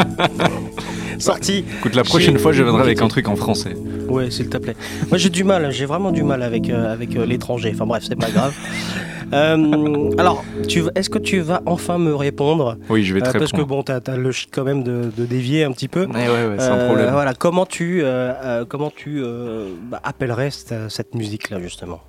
Sorti. 1.17 1.65
Écoute, 1.79 1.95
la 1.95 2.03
prochaine 2.03 2.37
fois, 2.37 2.51
je 2.51 2.61
viendrai 2.61 2.83
avec 2.83 3.01
un 3.01 3.07
truc 3.07 3.27
en 3.27 3.35
français. 3.35 3.75
Ouais, 4.07 4.29
s'il 4.29 4.49
te 4.49 4.57
plaît. 4.57 4.75
Moi, 5.09 5.17
j'ai 5.17 5.29
du 5.31 5.43
mal, 5.43 5.71
j'ai 5.71 5.87
vraiment 5.87 6.11
du 6.11 6.21
mal 6.21 6.43
avec, 6.43 6.69
euh, 6.69 6.93
avec 6.93 7.15
euh, 7.15 7.25
l'étranger. 7.25 7.71
Enfin 7.73 7.87
bref, 7.87 8.03
c'est 8.07 8.15
pas 8.15 8.29
grave. 8.29 8.53
Euh, 9.31 10.09
alors, 10.17 10.43
est-ce 10.95 11.07
que 11.07 11.19
tu 11.19 11.41
vas 11.41 11.61
enfin 11.67 11.99
me 11.99 12.15
répondre? 12.15 12.77
Oui, 12.89 13.03
je 13.03 13.13
vais 13.13 13.21
te 13.21 13.29
Euh, 13.29 13.33
Parce 13.33 13.51
que 13.51 13.61
bon, 13.61 13.83
t'as 13.83 13.99
as 14.07 14.17
le 14.17 14.31
shit 14.31 14.49
quand 14.51 14.63
même 14.63 14.81
de, 14.81 15.11
de 15.15 15.25
dévier 15.27 15.63
un 15.65 15.71
petit 15.71 15.87
peu. 15.87 16.07
Ouais, 16.07 16.27
ouais, 16.27 16.47
ouais, 16.47 16.55
c'est 16.57 16.69
un 16.69 16.87
problème. 16.87 17.11
Voilà, 17.11 17.35
comment 17.35 17.67
tu, 17.67 18.03
comment 18.69 18.89
tu 18.89 19.21
bah, 19.91 20.01
appellerais 20.03 20.49
cette, 20.49 20.73
cette 20.89 21.13
musique-là, 21.13 21.59
justement? 21.61 22.01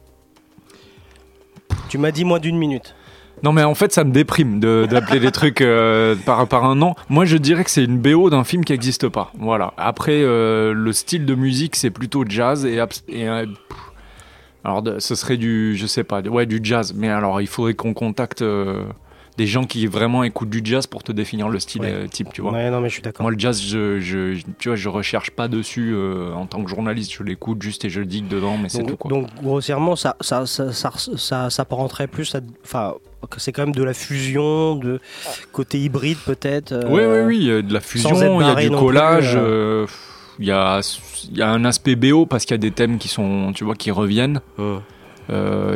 Tu 1.90 1.98
m'as 1.98 2.12
dit 2.12 2.24
moins 2.24 2.38
d'une 2.38 2.56
minute. 2.56 2.94
Non 3.42 3.52
mais 3.52 3.64
en 3.64 3.74
fait 3.74 3.90
ça 3.92 4.04
me 4.04 4.12
déprime 4.12 4.60
d'appeler 4.60 5.18
les 5.18 5.32
trucs 5.32 5.60
euh, 5.60 6.14
par, 6.24 6.46
par 6.46 6.64
un 6.64 6.76
nom. 6.76 6.94
Moi 7.08 7.24
je 7.24 7.36
dirais 7.36 7.64
que 7.64 7.70
c'est 7.70 7.82
une 7.82 7.98
BO 7.98 8.30
d'un 8.30 8.44
film 8.44 8.64
qui 8.64 8.72
n'existe 8.72 9.08
pas. 9.08 9.32
Voilà. 9.40 9.74
Après 9.76 10.22
euh, 10.22 10.72
le 10.72 10.92
style 10.92 11.26
de 11.26 11.34
musique 11.34 11.74
c'est 11.74 11.90
plutôt 11.90 12.24
jazz 12.28 12.64
et, 12.64 12.78
euh, 12.78 13.46
alors 14.62 14.84
ce 14.98 15.14
serait 15.16 15.36
du 15.36 15.74
je 15.76 15.86
sais 15.86 16.04
pas 16.04 16.20
ouais 16.20 16.46
du 16.46 16.60
jazz. 16.62 16.94
Mais 16.94 17.08
alors 17.08 17.40
il 17.40 17.48
faudrait 17.48 17.74
qu'on 17.74 17.92
contacte 17.92 18.44
des 19.36 19.46
gens 19.46 19.64
qui 19.64 19.86
vraiment 19.86 20.22
écoutent 20.24 20.50
du 20.50 20.60
jazz 20.62 20.86
pour 20.86 21.02
te 21.02 21.12
définir 21.12 21.48
le 21.48 21.58
style 21.60 21.82
Ouais. 21.82 21.92
euh, 21.92 22.06
type 22.08 22.28
tu 22.32 22.42
vois. 22.42 22.52
Ouais, 22.52 22.70
non, 22.70 22.80
mais 22.80 22.88
je 22.88 22.94
suis 22.94 23.02
d'accord. 23.02 23.22
Moi 23.22 23.30
le 23.32 23.38
jazz 23.38 23.60
je, 23.62 23.98
je 24.00 24.40
tu 24.58 24.68
vois 24.68 24.76
je 24.76 24.88
recherche 24.88 25.30
pas 25.30 25.48
dessus 25.48 25.92
euh, 25.94 26.32
en 26.34 26.46
tant 26.46 26.62
que 26.62 26.68
journaliste 26.68 27.12
je 27.16 27.22
l'écoute 27.22 27.62
juste 27.62 27.84
et 27.84 27.90
je 27.90 28.00
le 28.00 28.06
digue 28.06 28.28
dedans 28.28 28.58
mais 28.58 28.68
c'est 28.68 28.82
tout 28.84 28.96
quoi. 28.96 29.10
donc, 29.10 29.28
grossièrement, 29.42 29.96
ça, 29.96 30.16
ça, 30.20 30.44
ça, 30.46 30.72
ça, 30.72 30.92
ça, 31.16 31.50
s'apparenterait 31.50 32.06
plus 32.06 32.34
à. 32.34 32.40
Enfin, 32.64 32.94
c'est 33.36 33.52
quand 33.52 33.62
même 33.66 33.74
de 33.74 33.82
la 33.84 33.94
fusion, 33.94 34.74
de 34.76 34.98
côté 35.52 35.78
hybride 35.78 36.18
peut-être. 36.26 36.72
euh, 36.72 36.82
Oui, 36.88 37.02
oui, 37.04 37.20
oui, 37.26 37.36
il 37.38 37.46
y 37.46 37.52
a 37.52 37.62
de 37.62 37.72
la 37.72 37.80
fusion, 37.80 38.40
il 38.40 38.46
y 38.46 38.50
a 38.50 38.54
du 38.54 38.70
non 38.70 38.78
plus, 38.78 38.86
collage, 38.86 39.36
euh. 39.36 39.84
euh, 39.84 39.86
il 40.38 40.46
y, 40.46 40.50
a, 40.52 40.80
il 41.30 41.36
y 41.36 41.42
a 41.42 41.50
un 41.50 41.64
aspect 41.66 41.96
BO 41.96 42.24
parce 42.26 42.44
qu'il 42.46 42.54
y 42.54 42.54
a 42.54 42.58
des 42.58 42.70
thèmes 42.70 42.96
qui 42.98 43.08
sont, 43.08 43.52
tu 43.54 43.64
vois, 43.64 43.74
qui 43.74 43.90
reviennent. 43.90 44.40
Euh, 44.58 44.78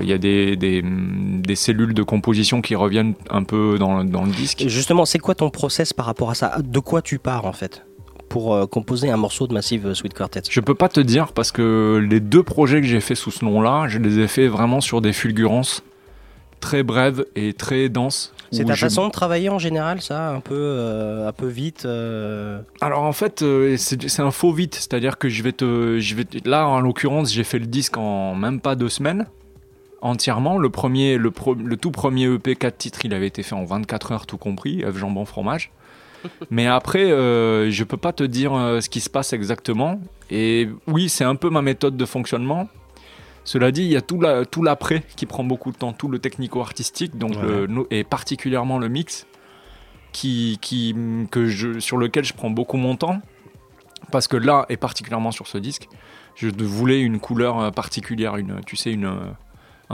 Il 0.02 0.08
y 0.08 0.12
a 0.12 0.18
des, 0.18 0.56
des, 0.56 0.82
des 0.84 1.54
cellules 1.54 1.94
de 1.94 2.02
composition 2.02 2.60
qui 2.60 2.74
reviennent 2.74 3.14
un 3.30 3.42
peu 3.44 3.76
dans, 3.78 4.04
dans 4.04 4.24
le 4.24 4.30
disque. 4.32 4.62
Et 4.62 4.68
justement, 4.68 5.04
c'est 5.04 5.18
quoi 5.18 5.34
ton 5.34 5.50
process 5.50 5.92
par 5.92 6.06
rapport 6.06 6.30
à 6.30 6.34
ça? 6.34 6.56
De 6.62 6.78
quoi 6.80 7.02
tu 7.02 7.18
pars 7.18 7.46
en 7.46 7.52
fait? 7.52 7.84
Pour 8.28 8.54
euh, 8.54 8.66
composer 8.66 9.10
un 9.10 9.16
morceau 9.16 9.46
de 9.46 9.52
Massive 9.52 9.94
Sweet 9.94 10.14
Quartet. 10.14 10.42
Je 10.50 10.60
peux 10.60 10.74
pas 10.74 10.88
te 10.88 10.98
dire 10.98 11.32
parce 11.32 11.52
que 11.52 12.04
les 12.10 12.18
deux 12.20 12.42
projets 12.42 12.80
que 12.80 12.86
j'ai 12.86 13.00
fait 13.00 13.14
sous 13.14 13.30
ce 13.30 13.44
nom-là, 13.44 13.86
je 13.88 13.98
les 13.98 14.18
ai 14.18 14.26
fait 14.26 14.48
vraiment 14.48 14.80
sur 14.80 15.00
des 15.00 15.12
fulgurances 15.12 15.82
très 16.60 16.82
brèves 16.82 17.26
et 17.36 17.52
très 17.52 17.88
denses. 17.90 18.32
C'est 18.50 18.64
ta 18.64 18.72
je- 18.74 18.80
façon 18.80 19.06
de 19.06 19.12
travailler 19.12 19.50
en 19.50 19.58
général, 19.58 20.00
ça? 20.00 20.30
Un 20.30 20.40
peu, 20.40 20.54
euh, 20.56 21.28
un 21.28 21.32
peu 21.32 21.46
vite 21.46 21.84
euh, 21.84 22.60
Alors 22.80 23.02
en 23.02 23.12
fait, 23.12 23.42
euh, 23.42 23.76
c'est 23.76 24.08
c'est 24.08 24.22
un 24.22 24.30
faux 24.30 24.52
vite, 24.52 24.74
c'est-à-dire 24.76 25.18
que 25.18 25.28
je 25.28 25.42
vais 25.42 25.52
te, 25.52 25.98
je 26.00 26.14
vais 26.14 26.24
te- 26.24 26.48
là 26.48 26.66
en 26.66 26.80
l'occurrence, 26.80 27.32
j'ai 27.32 27.44
fait 27.44 27.58
le 27.58 27.66
disque 27.66 27.96
en 27.98 28.34
même 28.34 28.60
pas 28.60 28.74
deux 28.76 28.88
semaines 28.88 29.26
entièrement. 30.04 30.58
Le 30.58 30.70
premier, 30.70 31.18
le, 31.18 31.30
pro- 31.30 31.54
le 31.54 31.76
tout 31.76 31.90
premier 31.90 32.26
EP 32.32 32.54
4 32.54 32.76
titres, 32.78 33.04
il 33.04 33.12
avait 33.14 33.26
été 33.26 33.42
fait 33.42 33.54
en 33.54 33.64
24 33.64 34.12
heures 34.12 34.26
tout 34.26 34.38
compris, 34.38 34.84
œuf 34.84 34.96
jambon 34.96 35.24
fromage. 35.24 35.70
Mais 36.50 36.66
après, 36.66 37.10
euh, 37.10 37.70
je 37.70 37.84
peux 37.84 37.96
pas 37.96 38.12
te 38.12 38.22
dire 38.24 38.54
euh, 38.54 38.80
ce 38.80 38.88
qui 38.88 39.00
se 39.00 39.10
passe 39.10 39.32
exactement. 39.32 40.00
Et 40.30 40.68
oui, 40.86 41.08
c'est 41.08 41.24
un 41.24 41.34
peu 41.34 41.50
ma 41.50 41.60
méthode 41.62 41.96
de 41.96 42.04
fonctionnement. 42.06 42.68
Cela 43.44 43.70
dit, 43.72 43.82
il 43.82 43.90
y 43.92 43.96
a 43.96 44.00
tout 44.00 44.20
la- 44.20 44.46
tout 44.46 44.62
l'après 44.62 45.02
qui 45.16 45.26
prend 45.26 45.44
beaucoup 45.44 45.70
de 45.70 45.76
temps, 45.76 45.92
tout 45.92 46.08
le 46.08 46.18
technico-artistique, 46.18 47.18
donc 47.18 47.34
le- 47.42 47.66
no- 47.66 47.86
et 47.90 48.02
particulièrement 48.04 48.78
le 48.78 48.88
mix, 48.88 49.26
qui, 50.12 50.58
qui, 50.62 50.94
que 51.30 51.46
je, 51.46 51.78
sur 51.80 51.96
lequel 51.98 52.24
je 52.24 52.32
prends 52.32 52.50
beaucoup 52.50 52.76
mon 52.78 52.96
temps. 52.96 53.20
Parce 54.12 54.28
que 54.28 54.36
là, 54.36 54.64
et 54.68 54.76
particulièrement 54.76 55.30
sur 55.32 55.46
ce 55.46 55.58
disque, 55.58 55.88
je 56.36 56.48
voulais 56.48 57.00
une 57.00 57.18
couleur 57.20 57.58
euh, 57.60 57.70
particulière, 57.70 58.36
une, 58.36 58.60
tu 58.66 58.76
sais, 58.76 58.92
une, 58.92 59.06
euh, 59.06 59.18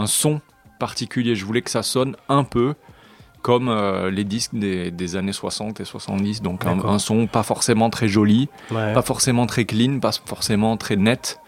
un 0.00 0.06
son 0.06 0.40
particulier. 0.78 1.34
Je 1.34 1.44
voulais 1.44 1.62
que 1.62 1.70
ça 1.70 1.82
sonne 1.82 2.16
un 2.28 2.44
peu. 2.44 2.74
comme 3.42 3.68
euh, 3.70 4.10
les 4.10 4.24
disques 4.24 4.54
des, 4.54 4.90
des 4.90 5.16
années 5.16 5.32
60 5.32 5.80
et 5.80 5.84
70. 5.86 6.42
Donc 6.42 6.64
un, 6.66 6.98
son 6.98 7.26
pas 7.26 7.42
forcément 7.42 7.88
très 7.88 8.06
joli, 8.08 8.48
Ouais. 8.70 8.92
pas 8.92 9.00
forcément 9.02 9.46
très 9.46 9.64
clean, 9.64 9.98
pas 9.98 10.12
forcément 10.12 10.76
très 10.76 10.96
net, 10.96 11.40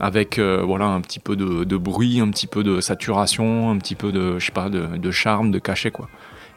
avec 0.00 0.38
euh, 0.40 0.62
voilà 0.66 0.86
un 0.86 1.00
petit 1.00 1.20
peu 1.20 1.36
de, 1.36 1.62
de 1.62 1.76
bruit, 1.76 2.18
un 2.20 2.28
petit 2.30 2.48
peu 2.48 2.64
de 2.64 2.80
saturation, 2.80 3.70
un 3.70 3.78
petit 3.78 3.94
peu 3.94 4.10
de 4.10 4.38
je 4.40 4.46
sais 4.46 4.52
pas 4.52 4.68
de, 4.68 4.96
de 4.96 5.10
charme, 5.12 5.52
de 5.52 5.60
cachet 5.60 5.92
quoi. 5.92 6.08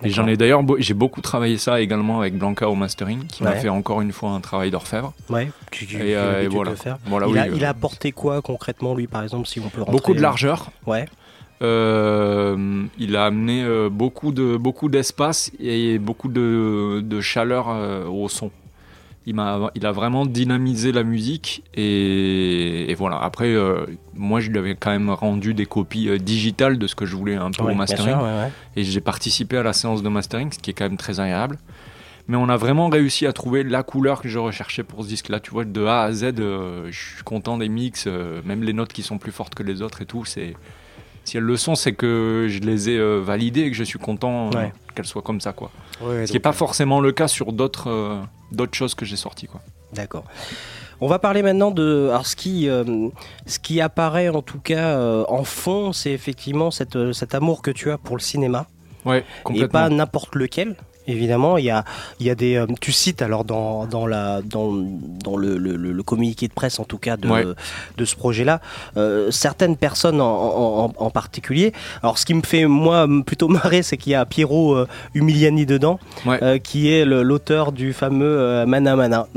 Et 0.04 0.10
j'en 0.10 0.28
ai 0.28 0.36
d'ailleurs 0.38 0.62
j'ai 0.80 0.94
beaucoup 0.94 1.22
travaillé 1.22 1.58
ça 1.58 1.80
également 1.82 2.20
avec 2.20 2.38
Blanca 2.38 2.70
au 2.70 2.76
mastering, 2.76 3.26
qui 3.28 3.44
m'a 3.44 3.52
Ouais. 3.52 3.60
fait 3.60 3.70
encore 3.70 4.02
une 4.02 4.12
fois 4.12 4.32
un 4.32 4.42
travail 4.42 4.70
d'orfèvre. 4.72 5.14
Ouais, 5.30 5.50
tu, 5.72 5.88
tu- 5.88 5.96
Et, 5.96 6.16
euh, 6.16 6.44
et 6.44 6.48
voilà. 6.48 6.72
le 6.72 6.76
faire. 6.78 6.98
Voilà, 7.06 7.28
il, 7.28 7.34
oui, 7.34 7.40
a, 7.40 7.44
euh, 7.46 7.52
il 7.56 7.66
a 7.66 7.70
apporté 7.70 8.12
quoi 8.12 8.42
concrètement, 8.42 8.94
lui, 8.94 9.08
par 9.08 9.24
exemple, 9.24 9.48
si 9.48 9.60
on 9.60 9.70
peut 9.70 9.80
rentrer 9.80 9.92
Beaucoup 9.94 10.14
de 10.14 10.22
largeur. 10.22 10.72
Ouais. 10.86 11.06
Euh, 11.62 12.84
il 13.00 13.16
a 13.16 13.26
amené 13.26 13.66
beaucoup 13.90 14.32
de 14.32 14.58
beaucoup 14.58 14.90
d'espace 14.90 15.52
et 15.60 15.98
beaucoup 16.00 16.28
de, 16.28 17.02
de 17.04 17.22
chaleur 17.22 17.68
au 18.12 18.28
son. 18.30 18.52
Il 19.28 19.34
m'a, 19.34 19.72
il 19.74 19.86
a 19.88 19.92
vraiment 19.92 20.26
dynamisé 20.28 20.92
la 20.92 21.02
musique 21.04 21.64
et, 21.74 22.92
et 22.92 22.94
voilà. 22.96 23.18
Après, 23.18 23.48
euh, 23.54 23.86
moi, 24.14 24.40
je 24.40 24.52
lui 24.52 24.60
avais 24.60 24.76
quand 24.76 24.92
même 24.92 25.10
rendu 25.10 25.54
des 25.56 25.66
copies 25.66 26.10
euh, 26.10 26.18
digitales 26.20 26.78
de 26.78 26.86
ce 26.86 26.94
que 26.94 27.06
je 27.08 27.16
voulais 27.16 27.36
un 27.36 27.50
peu 27.50 27.64
Ouais, 27.64 27.72
au 27.72 27.76
mastering. 27.76 28.06
sûr, 28.14 28.18
ouais, 28.18 28.24
ouais. 28.24 28.52
Et 28.76 28.84
j'ai 28.84 29.02
participé 29.02 29.58
à 29.58 29.64
la 29.64 29.74
séance 29.74 30.04
de 30.04 30.10
mastering, 30.10 30.52
ce 30.52 30.60
qui 30.60 30.70
est 30.70 30.74
quand 30.74 30.86
même 30.86 30.98
très 30.98 31.20
agréable. 31.20 31.58
Mais 32.28 32.38
on 32.38 32.50
a 32.50 32.58
vraiment 32.58 32.90
réussi 32.90 33.26
à 33.26 33.34
trouver 33.34 33.64
la 33.64 33.82
couleur 33.84 34.22
que 34.22 34.28
je 34.30 34.38
recherchais 34.38 34.84
pour 34.84 35.04
ce 35.04 35.08
disque-là. 35.08 35.40
Tu 35.40 35.50
vois, 35.52 35.66
de 35.66 35.86
A 35.86 36.02
à 36.04 36.12
Z, 36.12 36.34
euh, 36.40 36.88
je 36.92 37.16
suis 37.16 37.24
content 37.24 37.58
des 37.58 37.70
mix, 37.70 38.08
même 38.46 38.62
les 38.64 38.74
notes 38.74 38.94
qui 38.94 39.02
sont 39.02 39.18
plus 39.18 39.32
fortes 39.32 39.56
que 39.56 39.64
les 39.64 39.82
autres 39.82 40.02
et 40.04 40.06
tout. 40.06 40.24
C'est 40.26 40.56
si 41.24 41.38
elles 41.38 41.44
le 41.44 41.58
sont, 41.58 41.74
c'est 41.74 41.94
que 41.94 42.46
je 42.48 42.60
les 42.60 42.90
ai 42.90 43.20
validées 43.22 43.62
et 43.62 43.72
que 43.72 43.76
je 43.76 43.84
suis 43.84 43.98
content 43.98 44.52
qu'elles 44.94 45.06
soient 45.08 45.24
comme 45.24 45.42
ça, 45.42 45.52
quoi. 45.54 45.72
Ouais, 46.02 46.26
ce 46.26 46.32
qui 46.32 46.34
n'est 46.34 46.40
pas 46.42 46.50
euh, 46.50 46.54
forcément 46.54 47.00
le 47.00 47.12
cas 47.12 47.28
sur 47.28 47.54
d'autres 47.54 47.90
euh, 47.90 48.22
d'autres 48.52 48.76
choses 48.76 48.96
que 48.96 49.06
j'ai 49.06 49.16
sorties. 49.16 49.48
D'accord. 49.94 50.26
On 51.02 51.08
va 51.08 51.20
parler 51.20 51.42
maintenant 51.42 51.72
de. 51.72 52.08
Alors, 52.10 52.26
ce 52.26 52.36
qui, 52.36 52.70
euh, 52.70 53.10
ce 53.46 53.60
qui 53.60 53.82
apparaît 53.82 54.30
en 54.30 54.42
tout 54.42 54.60
cas 54.60 54.98
euh, 54.98 55.26
en 55.28 55.44
fond, 55.44 55.92
c'est 55.94 56.12
effectivement 56.12 56.72
cette, 56.72 57.12
cet 57.14 57.36
amour 57.36 57.62
que 57.62 57.72
tu 57.72 57.92
as 57.92 57.98
pour 57.98 58.16
le 58.16 58.22
cinéma. 58.22 58.68
Ouais, 59.04 59.24
Et 59.54 59.68
pas 59.68 59.90
n'importe 59.90 60.36
lequel. 60.36 60.76
Évidemment, 61.08 61.58
il 61.58 61.66
y 61.66 61.70
a, 61.70 61.84
il 62.20 62.26
y 62.26 62.30
a 62.30 62.36
des. 62.36 62.56
euh, 62.56 62.66
tu 62.82 62.92
cites 62.92 63.22
alors 63.22 63.44
dans, 63.44 63.86
dans, 63.86 64.08
la, 64.08 64.42
dans, 64.42 64.74
dans 65.24 65.38
le, 65.38 65.58
le- 65.58 65.76
le- 65.76 65.92
le 65.92 66.04
communiqué 66.04 66.48
de 66.48 66.54
presse, 66.54 66.80
en 66.80 66.84
tout 66.84 66.98
cas, 66.98 67.16
de, 67.18 67.28
Ouais. 67.30 67.46
de 67.98 68.06
ce 68.06 68.16
projet-là, 68.16 68.60
euh, 68.98 69.30
certaines 69.32 69.78
personnes 69.78 70.22
en, 70.22 70.92
en- 70.98 71.10
particulier. 71.10 71.74
Alors, 72.04 72.18
ce 72.18 72.26
qui 72.26 72.34
me 72.34 72.42
fait, 72.42 72.66
moi, 72.66 73.08
plutôt 73.26 73.48
marrer, 73.60 73.84
c'est 73.84 73.98
qu'il 73.98 74.12
y 74.12 74.16
a 74.16 74.26
Piero 74.26 74.74
euh, 74.76 74.88
Umiliani 75.14 75.66
dedans, 75.66 76.00
Ouais. 76.26 76.40
euh, 76.44 76.58
qui 76.58 76.92
est 76.92 77.06
l'auteur 77.06 77.72
du 77.72 77.94
fameux 77.94 78.66
Mana 78.66 78.96
Mana, 78.96 79.28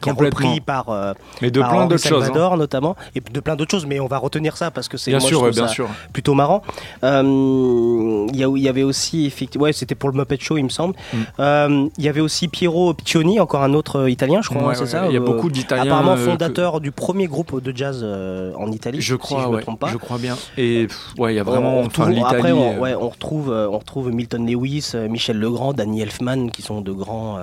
qui 0.00 0.08
est 0.08 0.12
repris 0.12 0.60
par, 0.60 1.14
Mais 1.42 1.50
de 1.50 1.60
par 1.60 1.70
plein 1.70 1.86
d'autres 1.86 2.06
choses, 2.06 2.30
hein. 2.34 2.56
Notamment, 2.56 2.96
et 3.14 3.20
de 3.20 3.40
plein 3.40 3.56
d'autres 3.56 3.70
choses, 3.70 3.86
mais 3.86 3.98
on 4.00 4.06
va 4.06 4.18
retenir 4.18 4.56
ça 4.56 4.70
parce 4.70 4.88
que 4.88 4.96
c'est 4.96 5.10
Bien 5.10 5.20
sûr, 5.20 5.50
bien 5.50 5.68
sûr. 5.68 5.88
plutôt 6.12 6.34
marrant. 6.34 6.62
Il 7.02 8.30
y, 8.36 8.60
y 8.60 8.68
avait 8.68 8.82
aussi, 8.82 9.26
effectivement, 9.26 9.64
ouais, 9.64 9.72
c'était 9.72 9.94
pour 9.94 10.10
le 10.10 10.16
Muppet 10.18 10.33
Show, 10.42 10.56
il 10.58 10.64
me 10.64 10.68
semble. 10.68 10.94
Euh, 11.40 11.88
Il 11.98 12.04
y 12.04 12.08
avait 12.08 12.20
aussi 12.20 12.48
Piero 12.48 12.94
Piccioni, 12.94 13.40
encore 13.40 13.62
un 13.62 13.74
autre 13.74 14.08
italien, 14.08 14.40
je 14.42 14.48
crois, 14.48 14.62
Mm. 14.62 14.64
Ouais, 14.66 14.70
hein, 14.70 14.74
c'est 14.76 14.80
ouais, 14.82 14.86
ça 14.88 15.06
il 15.08 15.14
y 15.14 15.16
a 15.16 15.20
euh, 15.20 15.24
beaucoup 15.24 15.50
d'Italiens, 15.50 15.84
Apparemment 15.84 16.12
euh, 16.12 16.16
que- 16.16 16.30
fondateur 16.30 16.80
du 16.80 16.90
premier 16.92 17.26
groupe 17.26 17.60
de 17.62 17.76
jazz 17.76 18.04
en 18.04 18.70
Italie. 18.72 19.00
Je 19.00 19.14
si 19.14 19.18
crois, 19.18 19.44
je 19.44 19.48
me 19.48 19.60
trompe 19.60 19.80
pas. 19.80 19.88
je 19.88 19.96
crois 19.96 20.18
bien. 20.18 20.36
Et 20.56 20.86
pff, 20.86 21.14
ouais, 21.18 21.32
il 21.34 21.36
y 21.36 21.40
a 21.40 21.42
vraiment, 21.42 21.76
on 21.78 21.86
enfin, 21.86 22.04
retrouve- 22.04 22.08
l'Italie. 22.10 22.36
après, 22.38 22.52
on, 22.52 22.78
ouais, 22.80 22.94
on 22.94 23.08
retrouve, 23.08 23.50
on 23.50 23.78
retrouve 23.78 24.10
Milton 24.12 24.46
Lewis, 24.46 24.92
Michel 25.10 25.38
Legrand, 25.38 25.72
Danny 25.72 26.00
Elfman, 26.02 26.48
qui 26.50 26.62
sont 26.62 26.80
de 26.80 26.92
grands, 26.92 27.38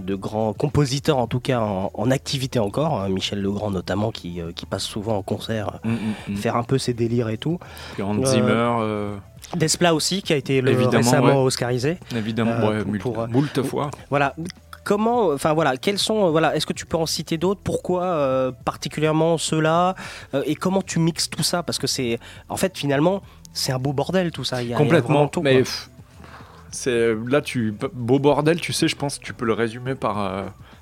de 0.00 0.14
grands 0.14 0.52
compositeurs 0.52 1.18
en 1.18 1.26
tout 1.26 1.40
cas 1.40 1.60
en, 1.60 1.90
en 1.94 2.10
activité 2.10 2.58
encore. 2.58 3.00
hein. 3.00 3.08
Michel 3.08 3.40
Legrand 3.42 3.70
notamment, 3.70 4.10
qui, 4.12 4.40
qui 4.54 4.66
passe 4.66 4.84
souvent 4.84 5.16
en 5.16 5.22
concert, 5.22 5.80
Mm, 5.84 5.90
mm, 5.90 5.96
mm. 6.32 6.36
faire 6.36 6.56
un 6.56 6.62
peu 6.62 6.78
ses 6.78 6.94
délires 6.94 7.28
et 7.28 7.38
tout. 7.38 7.58
Puis 7.94 8.02
Hans 8.02 8.24
Zimmer. 8.24 8.70
Desplat 9.56 9.94
aussi, 9.94 10.22
qui 10.22 10.32
a 10.32 10.36
été 10.36 10.60
le- 10.60 10.74
récemment 10.88 11.26
ouais. 11.26 11.32
oscarisé. 11.46 11.98
Évidemment, 12.14 12.52
Euh, 12.52 12.84
ouais, 12.84 12.98
pour- 12.98 13.16
moult- 13.16 13.24
euh, 13.24 13.32
moult 13.32 13.62
fois. 13.62 13.90
Voilà. 14.10 14.34
Comment, 14.84 15.28
enfin 15.32 15.52
voilà, 15.52 15.76
quels 15.76 15.98
sont, 15.98 16.26
euh, 16.26 16.30
voilà, 16.30 16.56
est-ce 16.56 16.64
que 16.66 16.72
tu 16.72 16.86
peux 16.86 16.96
en 16.96 17.04
citer 17.06 17.36
d'autres? 17.36 17.60
Pourquoi 17.62 18.04
euh, 18.04 18.52
particulièrement 18.64 19.36
ceux-là? 19.36 19.94
Et 20.46 20.54
comment 20.54 20.80
tu 20.82 20.98
mixes 20.98 21.28
tout 21.28 21.42
ça? 21.42 21.62
Parce 21.62 21.78
que 21.78 21.86
c'est, 21.86 22.18
en 22.48 22.56
fait, 22.56 22.76
finalement, 22.76 23.22
c'est 23.52 23.72
un 23.72 23.78
beau 23.78 23.92
bordel 23.92 24.30
tout 24.30 24.44
ça. 24.44 24.62
Il 24.62 24.68
y 24.68 24.68
a- 24.68 24.68
il 24.68 24.70
y 24.70 24.74
a 24.74 24.78
Complètement. 24.78 25.28
tout, 25.28 25.42
mais 25.42 25.62
c'est 26.70 27.14
là, 27.26 27.40
tu 27.40 27.74
beau 27.94 28.18
bordel, 28.18 28.60
tu 28.60 28.72
sais, 28.72 28.88
je 28.88 28.96
pense 28.96 29.18
que 29.18 29.24
tu 29.24 29.32
peux 29.34 29.44
le 29.46 29.52
résumer 29.54 29.94
par 29.94 30.18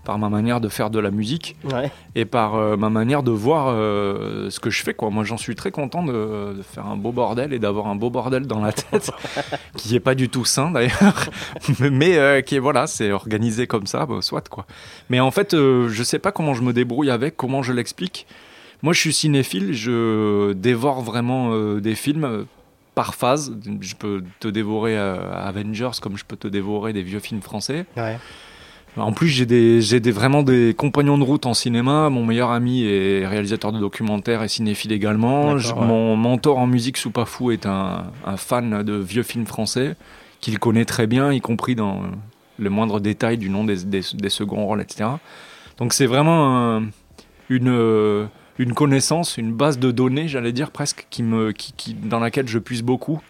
par 0.07 0.19
ma 0.19 0.29
manière 0.31 0.61
de 0.61 0.69
faire 0.69 0.88
de 0.88 1.01
la 1.01 1.11
musique 1.11 1.57
Ouais. 1.64 1.90
et 2.14 2.25
par 2.25 2.55
euh, 2.55 2.77
ma 2.77 2.88
manière 2.90 3.25
de 3.25 3.33
voir 3.33 3.66
euh, 3.69 4.49
ce 4.51 4.61
que 4.61 4.71
je 4.71 4.83
fais. 4.85 4.95
Quoi. 4.95 5.11
Moi, 5.11 5.25
j'en 5.25 5.37
suis 5.37 5.57
très 5.57 5.73
content 5.73 6.05
de, 6.05 6.55
de 6.57 6.62
faire 6.62 6.87
un 6.87 6.97
beau 6.97 7.11
bordel 7.11 7.53
et 7.53 7.59
d'avoir 7.59 7.88
un 7.88 7.97
beau 7.97 8.09
bordel 8.09 8.47
dans 8.47 8.61
la 8.61 8.73
tête, 8.73 9.11
qui 9.77 9.97
est 9.97 10.01
pas 10.01 10.14
du 10.14 10.29
tout 10.29 10.45
sain 10.45 10.71
d'ailleurs, 10.71 11.29
mais 11.90 12.16
euh, 12.16 12.40
qui 12.40 12.55
est 12.55 12.61
voilà, 12.61 12.87
c'est 12.87 13.11
organisé 13.11 13.66
comme 13.66 13.87
ça, 13.87 14.07
bah, 14.07 14.23
soit 14.23 14.49
quoi. 14.49 14.64
Mais 15.11 15.19
en 15.19 15.33
fait, 15.33 15.53
je 15.55 16.03
sais 16.05 16.21
pas 16.21 16.31
comment 16.31 16.55
je 16.55 16.62
me 16.62 16.73
débrouille 16.73 17.11
avec, 17.11 17.37
comment 17.37 17.62
je 17.64 17.73
l'explique. 17.73 18.27
Moi, 18.83 18.92
je 18.92 19.01
suis 19.01 19.12
cinéphile, 19.12 19.73
je 19.75 20.53
dévore 20.53 21.03
vraiment 21.03 21.77
des 21.79 21.95
films 21.97 22.47
par 22.95 23.14
phase. 23.14 23.53
Je 23.81 23.95
peux 23.97 24.23
te 24.38 24.47
dévorer 24.49 24.97
Avengers 24.97 25.99
comme 26.01 26.16
je 26.16 26.25
peux 26.25 26.37
te 26.37 26.47
dévorer 26.47 26.92
des 26.92 27.03
vieux 27.03 27.19
films 27.21 27.42
français. 27.42 27.87
Ouais. 27.97 28.19
En 28.97 29.13
plus, 29.13 29.29
j'ai 29.29 29.45
des, 29.47 29.81
j'ai 29.83 30.01
des, 30.01 30.11
vraiment 30.11 30.43
des 30.43 30.75
compagnons 30.77 31.19
de 31.19 31.23
route 31.25 31.45
en 31.47 31.55
cinéma. 31.55 32.09
Mon 32.09 32.25
meilleur 32.25 32.51
ami 32.51 32.85
est 32.85 33.27
réalisateur 33.27 33.73
de 33.73 33.79
documentaires 33.79 34.43
et 34.43 34.49
cinéphile 34.49 34.93
également. 34.93 35.55
D'accord, 35.55 35.59
Je- 35.59 35.75
ouais. 35.75 35.87
Mon 35.87 36.17
mentor 36.17 36.59
en 36.59 36.67
musique, 36.67 36.97
Soupafou, 36.97 37.51
est 37.51 37.67
un, 37.67 38.05
un 38.25 38.37
fan 38.37 38.83
de 38.83 38.95
vieux 38.95 39.23
films 39.23 39.47
français 39.47 39.97
qu'il 40.41 40.59
connaît 40.59 40.85
très 40.87 41.07
bien, 41.07 41.33
y 41.33 41.41
compris 41.41 41.75
dans 41.75 42.03
le 42.59 42.71
moindre 42.71 43.01
détail 43.01 43.37
du 43.39 43.51
nom 43.51 43.65
des, 43.65 43.85
des, 43.85 44.01
des 44.15 44.29
seconds 44.31 44.65
rôles, 44.65 44.81
etc. 44.81 45.11
Donc 45.79 45.93
c'est 45.93 46.07
vraiment 46.07 46.77
un- 46.77 46.85
une, 47.51 48.29
une 48.59 48.73
connaissance, 48.73 49.37
une 49.37 49.53
base 49.53 49.79
de 49.79 49.91
données, 49.91 50.27
j'allais 50.29 50.53
dire 50.53 50.71
presque, 50.71 51.07
qui 51.11 51.23
me, 51.23 51.53
qui, 51.53 51.73
qui- 51.77 51.95
dans 51.95 52.19
laquelle 52.19 52.49
je 52.49 52.59
puise 52.59 52.83
beaucoup. 52.83 53.21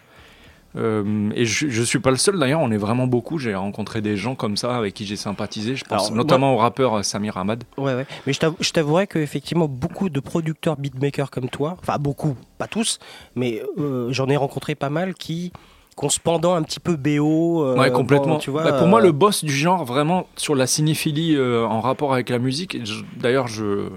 Euh, 0.77 1.29
et 1.35 1.45
je, 1.45 1.67
je 1.69 1.81
suis 1.83 1.99
pas 1.99 2.11
le 2.11 2.17
seul 2.17 2.37
d'ailleurs, 2.39 2.59
on 2.61 2.71
est 2.71 2.77
vraiment 2.77 3.07
beaucoup. 3.07 3.37
J'ai 3.39 3.55
rencontré 3.55 4.01
des 4.01 4.15
gens 4.15 4.35
comme 4.35 4.57
ça 4.57 4.75
avec 4.77 4.93
qui 4.93 5.05
j'ai 5.05 5.15
sympathisé. 5.15 5.75
Je 5.75 5.83
pense 5.83 6.07
Alors, 6.07 6.15
notamment 6.15 6.53
au 6.53 6.57
rappeur 6.57 6.93
euh, 6.99 7.03
Samir 7.03 7.37
Ahmad. 7.37 7.63
Ouais, 7.77 7.93
ouais. 7.95 8.05
Mais 8.25 8.33
je 8.33 8.39
t'avou- 8.39 8.57
je 8.59 8.71
t'avouerais 8.71 9.07
qu'effectivement, 9.07 9.67
beaucoup 9.67 10.09
de 10.09 10.19
producteurs 10.19 10.77
beatmakers 10.77 11.31
comme 11.31 11.49
toi, 11.49 11.77
enfin 11.81 11.97
beaucoup, 11.99 12.35
pas 12.57 12.67
tous, 12.67 12.99
mais 13.35 13.61
euh, 13.79 14.07
j'en 14.11 14.27
ai 14.27 14.37
rencontré 14.37 14.75
pas 14.75 14.89
mal 14.89 15.13
qui, 15.15 15.51
ont 15.99 16.09
ce 16.09 16.19
pendant 16.19 16.53
un 16.53 16.61
petit 16.61 16.79
peu 16.79 16.95
BO. 16.95 17.63
euh, 17.63 17.75
ouais, 17.75 17.91
complètement. 17.91 18.33
bon, 18.35 18.39
tu 18.39 18.51
vois, 18.51 18.63
Bah, 18.63 18.73
pour 18.73 18.85
moi, 18.87 19.01
le 19.01 19.11
boss 19.11 19.43
du 19.43 19.51
genre, 19.51 19.83
vraiment, 19.83 20.27
sur 20.35 20.53
la 20.53 20.67
cinéphilie 20.67 21.35
euh, 21.35 21.65
en 21.65 21.81
rapport 21.81 22.13
avec 22.13 22.29
la 22.29 22.37
musique, 22.37 22.77
d'ailleurs, 23.19 23.47
je, 23.47 23.89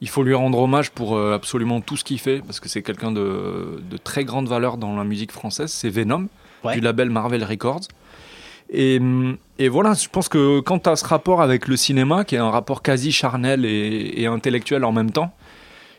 il 0.00 0.08
faut 0.08 0.22
lui 0.22 0.34
rendre 0.34 0.58
hommage 0.58 0.90
pour 0.90 1.16
euh, 1.16 1.34
absolument 1.34 1.80
tout 1.80 1.96
ce 1.96 2.04
qu'il 2.04 2.18
fait, 2.18 2.40
parce 2.40 2.60
que 2.60 2.68
c'est 2.68 2.82
quelqu'un 2.82 3.10
de, 3.12 3.82
de 3.90 3.96
très 3.96 4.24
grande 4.24 4.48
valeur 4.48 4.76
dans 4.76 4.96
la 4.96 5.04
musique 5.04 5.32
française. 5.32 5.70
C'est 5.72 5.88
Venom, 5.90 6.28
Ouais. 6.64 6.74
du 6.74 6.80
label 6.80 7.08
Marvel 7.10 7.44
Records. 7.44 7.82
Et, 8.70 8.98
hum, 8.98 9.36
et 9.58 9.68
voilà, 9.68 9.94
je 9.94 10.08
pense 10.08 10.28
que 10.28 10.60
quand 10.60 10.80
tu 10.80 10.90
as 10.90 10.96
ce 10.96 11.04
rapport 11.06 11.40
avec 11.40 11.68
le 11.68 11.76
cinéma, 11.76 12.24
qui 12.24 12.34
est 12.34 12.38
un 12.38 12.50
rapport 12.50 12.82
quasi 12.82 13.12
charnel 13.12 13.64
et, 13.64 14.12
et 14.20 14.26
intellectuel 14.26 14.84
en 14.84 14.92
même 14.92 15.10
temps, 15.10 15.32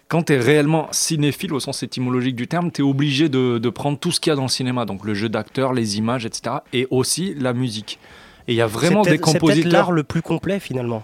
quand 0.09 0.23
tu 0.23 0.33
es 0.33 0.37
réellement 0.37 0.87
cinéphile 0.91 1.53
au 1.53 1.59
sens 1.59 1.81
étymologique 1.83 2.35
du 2.35 2.47
terme, 2.47 2.71
tu 2.71 2.81
es 2.81 2.83
obligé 2.83 3.29
de, 3.29 3.57
de 3.57 3.69
prendre 3.69 3.97
tout 3.97 4.11
ce 4.11 4.19
qu'il 4.19 4.31
y 4.31 4.33
a 4.33 4.35
dans 4.35 4.43
le 4.43 4.47
cinéma, 4.49 4.85
donc 4.85 5.05
le 5.05 5.13
jeu 5.13 5.29
d'acteur, 5.29 5.71
les 5.73 5.97
images, 5.97 6.25
etc., 6.25 6.57
et 6.73 6.87
aussi 6.89 7.33
la 7.35 7.53
musique. 7.53 7.99
Et 8.47 8.53
il 8.53 8.55
y 8.55 8.61
a 8.61 8.67
vraiment 8.67 9.03
des 9.03 9.11
peut-être- 9.11 9.25
C'est 9.27 9.39
compositeurs. 9.39 9.71
l'art 9.71 9.91
le 9.91 10.03
plus 10.03 10.21
complet 10.21 10.59
finalement. 10.59 11.03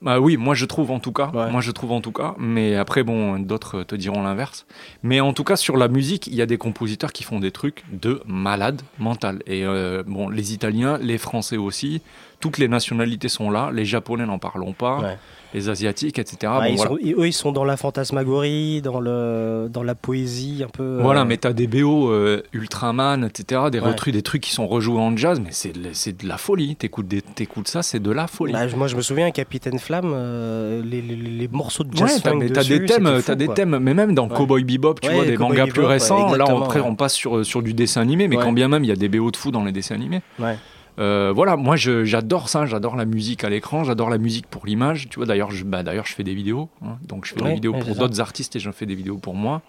Bah 0.00 0.20
oui, 0.20 0.36
moi 0.36 0.54
je 0.54 0.64
trouve 0.64 0.90
en 0.90 1.00
tout 1.00 1.12
cas. 1.12 1.30
Moi 1.32 1.60
je 1.60 1.70
trouve 1.70 1.92
en 1.92 2.00
tout 2.00 2.12
cas. 2.12 2.34
Mais 2.38 2.76
après, 2.76 3.02
bon, 3.02 3.38
d'autres 3.38 3.82
te 3.82 3.94
diront 3.94 4.22
l'inverse. 4.22 4.66
Mais 5.02 5.20
en 5.20 5.32
tout 5.32 5.44
cas, 5.44 5.56
sur 5.56 5.76
la 5.76 5.88
musique, 5.88 6.26
il 6.26 6.34
y 6.34 6.42
a 6.42 6.46
des 6.46 6.58
compositeurs 6.58 7.12
qui 7.12 7.24
font 7.24 7.40
des 7.40 7.50
trucs 7.50 7.84
de 7.92 8.22
malade 8.26 8.82
mental. 8.98 9.42
Et 9.46 9.64
euh, 9.64 10.02
bon, 10.06 10.28
les 10.28 10.52
Italiens, 10.52 10.98
les 10.98 11.18
Français 11.18 11.56
aussi, 11.56 12.02
toutes 12.40 12.58
les 12.58 12.68
nationalités 12.68 13.28
sont 13.28 13.50
là. 13.50 13.70
Les 13.72 13.84
Japonais 13.84 14.26
n'en 14.26 14.38
parlons 14.38 14.72
pas. 14.72 15.00
Ouais. 15.00 15.18
Les 15.54 15.70
Asiatiques, 15.70 16.18
etc. 16.18 16.36
Ouais, 16.42 16.48
Bon, 16.58 16.64
ils 16.68 16.76
voilà. 16.76 16.90
sont- 16.90 16.96
eux, 17.22 17.26
ils 17.26 17.32
sont 17.32 17.52
dans 17.52 17.64
la 17.64 17.78
fantasmagorie, 17.78 18.82
dans, 18.82 19.00
le, 19.00 19.68
dans 19.72 19.82
la 19.82 19.94
poésie 19.94 20.62
un 20.62 20.68
peu. 20.68 20.82
euh, 20.82 21.00
Voilà, 21.02 21.24
mais 21.24 21.38
t'as 21.38 21.52
des 21.54 21.66
BO 21.66 22.10
euh, 22.10 22.42
Ultraman, 22.52 23.24
etc. 23.24 23.62
Des, 23.72 23.80
Ouais. 23.80 23.94
des 24.12 24.22
trucs 24.22 24.42
qui 24.42 24.52
sont 24.52 24.66
rejoués 24.66 24.98
en 24.98 25.16
jazz, 25.16 25.40
mais 25.40 25.50
c'est 25.52 25.72
de, 25.72 26.22
de 26.22 26.28
la 26.28 26.36
folie. 26.36 26.76
T'écoutes, 26.76 27.06
t'écoutes 27.34 27.68
ça, 27.68 27.82
c'est 27.82 28.00
de 28.00 28.10
la 28.10 28.26
folie. 28.26 28.52
Bah, 28.52 28.66
moi, 28.76 28.88
je 28.88 28.96
me 28.96 29.00
souviens, 29.00 29.30
Capitaine 29.30 29.78
Flamme, 29.78 30.12
euh, 30.14 30.82
les, 30.84 31.00
les- 31.00 31.16
les 31.16 31.48
morceaux 31.48 31.84
de 31.84 31.90
Ouais, 31.90 32.08
jazz 32.08 32.22
mais 32.38 32.50
t'as 32.50 32.64
des 32.64 32.84
thèmes, 32.84 33.22
t'as 33.24 33.34
des 33.34 33.48
thèmes, 33.48 33.78
mais 33.78 33.94
même 33.94 34.14
dans 34.14 34.28
Ouais. 34.28 34.36
Cowboy 34.36 34.64
Bebop, 34.64 34.94
tu 35.00 35.08
Ouais, 35.08 35.14
vois, 35.14 35.24
des 35.24 35.36
mangas 35.38 35.64
plus 35.64 35.72
Bebop, 35.72 35.86
ouais, 35.86 35.92
récents. 35.94 36.34
là, 36.34 36.44
après, 36.46 36.80
ouais. 36.80 36.86
on 36.86 36.94
passe 36.94 37.14
sur, 37.14 37.44
sur 37.46 37.62
du 37.62 37.72
dessin 37.72 38.02
animé, 38.02 38.28
mais 38.28 38.36
Ouais. 38.36 38.44
quand 38.44 38.52
bien 38.52 38.68
même, 38.68 38.84
il 38.84 38.88
y 38.88 38.92
a 38.92 38.96
des 38.96 39.08
BO 39.08 39.30
de 39.30 39.36
fou 39.36 39.50
dans 39.50 39.64
les 39.64 39.72
dessins 39.72 39.94
animés. 39.94 40.20
Ouais. 40.38 40.56
Euh, 40.98 41.32
voilà, 41.34 41.56
moi 41.56 41.76
j'adore 41.76 42.48
ça, 42.48 42.66
j'adore 42.66 42.96
la 42.96 43.04
musique 43.04 43.44
à 43.44 43.48
l'écran, 43.48 43.84
j'adore 43.84 44.10
la 44.10 44.18
musique 44.18 44.46
pour 44.48 44.66
l'image. 44.66 45.08
Tu 45.08 45.16
vois, 45.16 45.26
d'ailleurs, 45.26 45.50
je, 45.52 45.64
bah, 45.64 45.82
d'ailleurs, 45.84 46.06
je 46.06 46.14
fais 46.14 46.24
des 46.24 46.34
vidéos, 46.34 46.68
hein. 46.84 46.96
donc 47.06 47.24
je 47.24 47.34
fais 47.34 47.40
Ouais, 47.42 47.50
des 47.50 47.54
vidéos 47.54 47.72
pour 47.72 47.94
d'autres 48.00 48.20
artistes 48.20 48.56
et 48.56 48.60
j'en 48.60 48.72
fais 48.72 48.86
des 48.86 48.96
vidéos 48.96 49.16
pour 49.18 49.34
moi. 49.34 49.62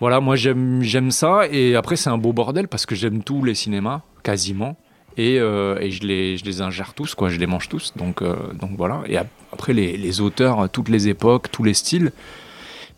Voilà, 0.00 0.20
moi 0.20 0.36
j'aime 0.36 1.10
ça 1.10 1.46
et 1.50 1.74
après 1.74 1.96
c'est 1.96 2.10
un 2.10 2.18
beau 2.18 2.34
bordel 2.34 2.68
parce 2.68 2.84
que 2.84 2.94
j'aime 2.94 3.22
tous 3.22 3.42
les 3.42 3.54
cinémas 3.54 4.02
quasiment 4.22 4.76
et, 5.16 5.38
euh, 5.38 5.78
et 5.80 5.90
je 5.90 6.02
les 6.06 6.36
je 6.36 6.44
les 6.44 6.60
ingère 6.60 6.92
tous 6.92 7.14
quoi, 7.14 7.30
je 7.30 7.38
les 7.38 7.46
mange 7.46 7.70
tous 7.70 7.94
donc 7.96 8.20
euh, 8.20 8.36
donc 8.60 8.72
voilà 8.76 9.00
et 9.06 9.16
ap- 9.16 9.26
après 9.54 9.72
les, 9.72 9.96
les 9.96 10.20
auteurs, 10.20 10.68
toutes 10.68 10.90
les 10.90 11.08
époques, 11.08 11.50
tous 11.50 11.64
les 11.64 11.72
styles, 11.72 12.12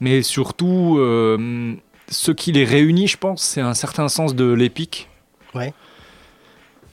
mais 0.01 0.23
surtout 0.23 0.97
euh, 0.99 1.75
ce 2.09 2.33
qui 2.33 2.51
les 2.51 2.65
réunit, 2.65 3.07
je 3.07 3.17
pense, 3.17 3.43
c'est 3.43 3.61
un 3.61 3.75
certain 3.75 4.09
sens 4.09 4.35
de 4.35 4.51
l'épique. 4.53 5.09
Ouais. 5.55 5.73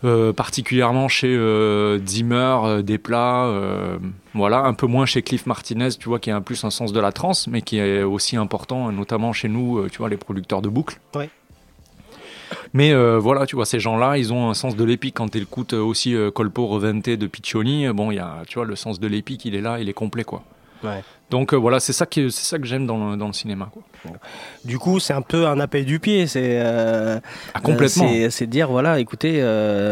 Euh, 0.05 0.33
particulièrement 0.33 1.07
chez 1.07 1.35
euh, 1.35 1.97
Zimmer, 2.05 2.57
euh, 2.63 2.81
Desplat, 2.83 3.47
euh, 3.47 3.97
voilà, 4.35 4.59
un 4.59 4.75
peu 4.75 4.85
moins 4.85 5.07
chez 5.07 5.23
Cliff 5.23 5.47
Martinez, 5.47 5.89
tu 5.99 6.09
vois, 6.09 6.19
qui 6.19 6.29
a 6.29 6.35
un 6.35 6.41
plus 6.41 6.63
un 6.63 6.69
sens 6.69 6.93
de 6.93 6.99
la 6.99 7.11
trance, 7.11 7.47
mais 7.47 7.63
qui 7.63 7.79
est 7.79 8.03
aussi 8.03 8.37
important, 8.37 8.91
notamment 8.91 9.33
chez 9.33 9.47
nous, 9.47 9.79
euh, 9.79 9.89
tu 9.89 9.97
vois, 9.97 10.09
les 10.09 10.17
producteurs 10.17 10.61
de 10.61 10.69
boucles. 10.69 10.99
Ouais. 11.15 11.29
Mais 12.73 12.93
voilà, 13.17 13.47
tu 13.47 13.55
vois, 13.55 13.65
ces 13.65 13.79
gens-là, 13.79 14.17
ils 14.17 14.31
ont 14.31 14.49
un 14.49 14.53
sens 14.53 14.75
de 14.75 14.83
l'épique. 14.83 15.15
Quand 15.15 15.35
écoutes 15.35 15.73
euh, 15.73 15.81
aussi 15.81 16.15
Colpo 16.35 16.67
Revente 16.67 17.09
de 17.09 17.27
Piccioni, 17.27 17.87
bon, 17.87 18.11
il 18.11 18.15
y 18.15 18.19
a, 18.19 18.43
tu 18.47 18.59
vois, 18.59 18.65
le 18.65 18.75
sens 18.75 18.99
de 18.99 19.07
l'épique, 19.07 19.45
il 19.45 19.55
est 19.55 19.61
là, 19.61 19.79
il 19.79 19.89
est 19.89 19.93
complet, 19.93 20.23
quoi. 20.23 20.43
Ouais. 20.83 21.03
Donc 21.31 21.53
euh, 21.53 21.57
voilà, 21.57 21.79
c'est 21.79 21.93
ça, 21.93 22.05
qui, 22.05 22.29
c'est 22.31 22.43
ça 22.45 22.59
que 22.59 22.65
j'aime 22.65 22.85
dans 22.85 23.11
le, 23.11 23.17
dans 23.17 23.27
le 23.27 23.33
cinéma, 23.33 23.69
quoi. 23.73 23.81
Du 24.63 24.77
coup, 24.77 24.99
c'est 24.99 25.13
un 25.13 25.23
peu 25.23 25.47
un 25.47 25.59
appel 25.59 25.83
du 25.83 25.99
pied. 25.99 26.27
C'est 26.27 26.59
euh, 26.61 27.19
Ah, 27.55 27.59
complètement. 27.61 28.05
euh, 28.05 28.07
c'est- 28.09 28.29
c'est 28.29 28.45
dire 28.47 28.69
voilà, 28.69 28.99
écoutez, 28.99 29.41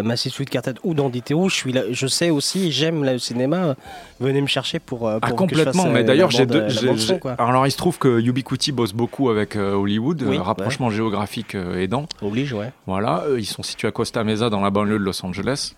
Massive 0.04 0.32
Sweet 0.32 0.52
Quartet 0.52 0.74
ou 0.84 0.94
dans 0.94 1.10
Ditero, 1.10 1.50
je 1.50 1.56
suis 1.56 1.74
là, 1.74 1.82
je 1.92 2.06
sais 2.06 2.30
aussi, 2.30 2.72
j'aime 2.72 3.04
le 3.04 3.18
cinéma. 3.18 3.76
Venez 4.20 4.42
me 4.42 4.48
chercher 4.48 4.78
pour. 4.78 5.10
Ah, 5.10 5.20
pour 5.20 5.30
que 5.48 5.56
je 5.56 5.64
complètement, 5.64 5.88
mais 5.90 6.04
d'ailleurs, 6.04 6.30
j'ai 6.30 6.46
bande- 6.46 6.68
deux. 6.68 6.70
j'ai-. 6.70 7.20
Alors, 7.40 7.66
il 7.66 7.72
se 7.72 7.78
trouve 7.78 7.98
que 7.98 8.20
Ubiquiti 8.22 8.72
bosse 8.72 8.94
beaucoup 8.94 9.30
avec 9.30 9.56
Hollywood, 9.56 10.22
Oui, 10.28 10.38
rapprochement 10.38 10.92
géographique 10.92 11.56
aidant. 11.56 12.06
Oblige, 12.22 12.54
ouais. 12.54 12.72
Voilà, 12.86 13.24
ils 13.36 13.46
sont 13.48 13.64
situés 13.64 13.88
à 13.88 13.92
Costa 13.92 14.24
Mesa 14.24 14.52
dans 14.52 14.62
la 14.62 14.70
banlieue 14.70 15.00
de 15.00 15.04
Los 15.04 15.26
Angeles. 15.26 15.74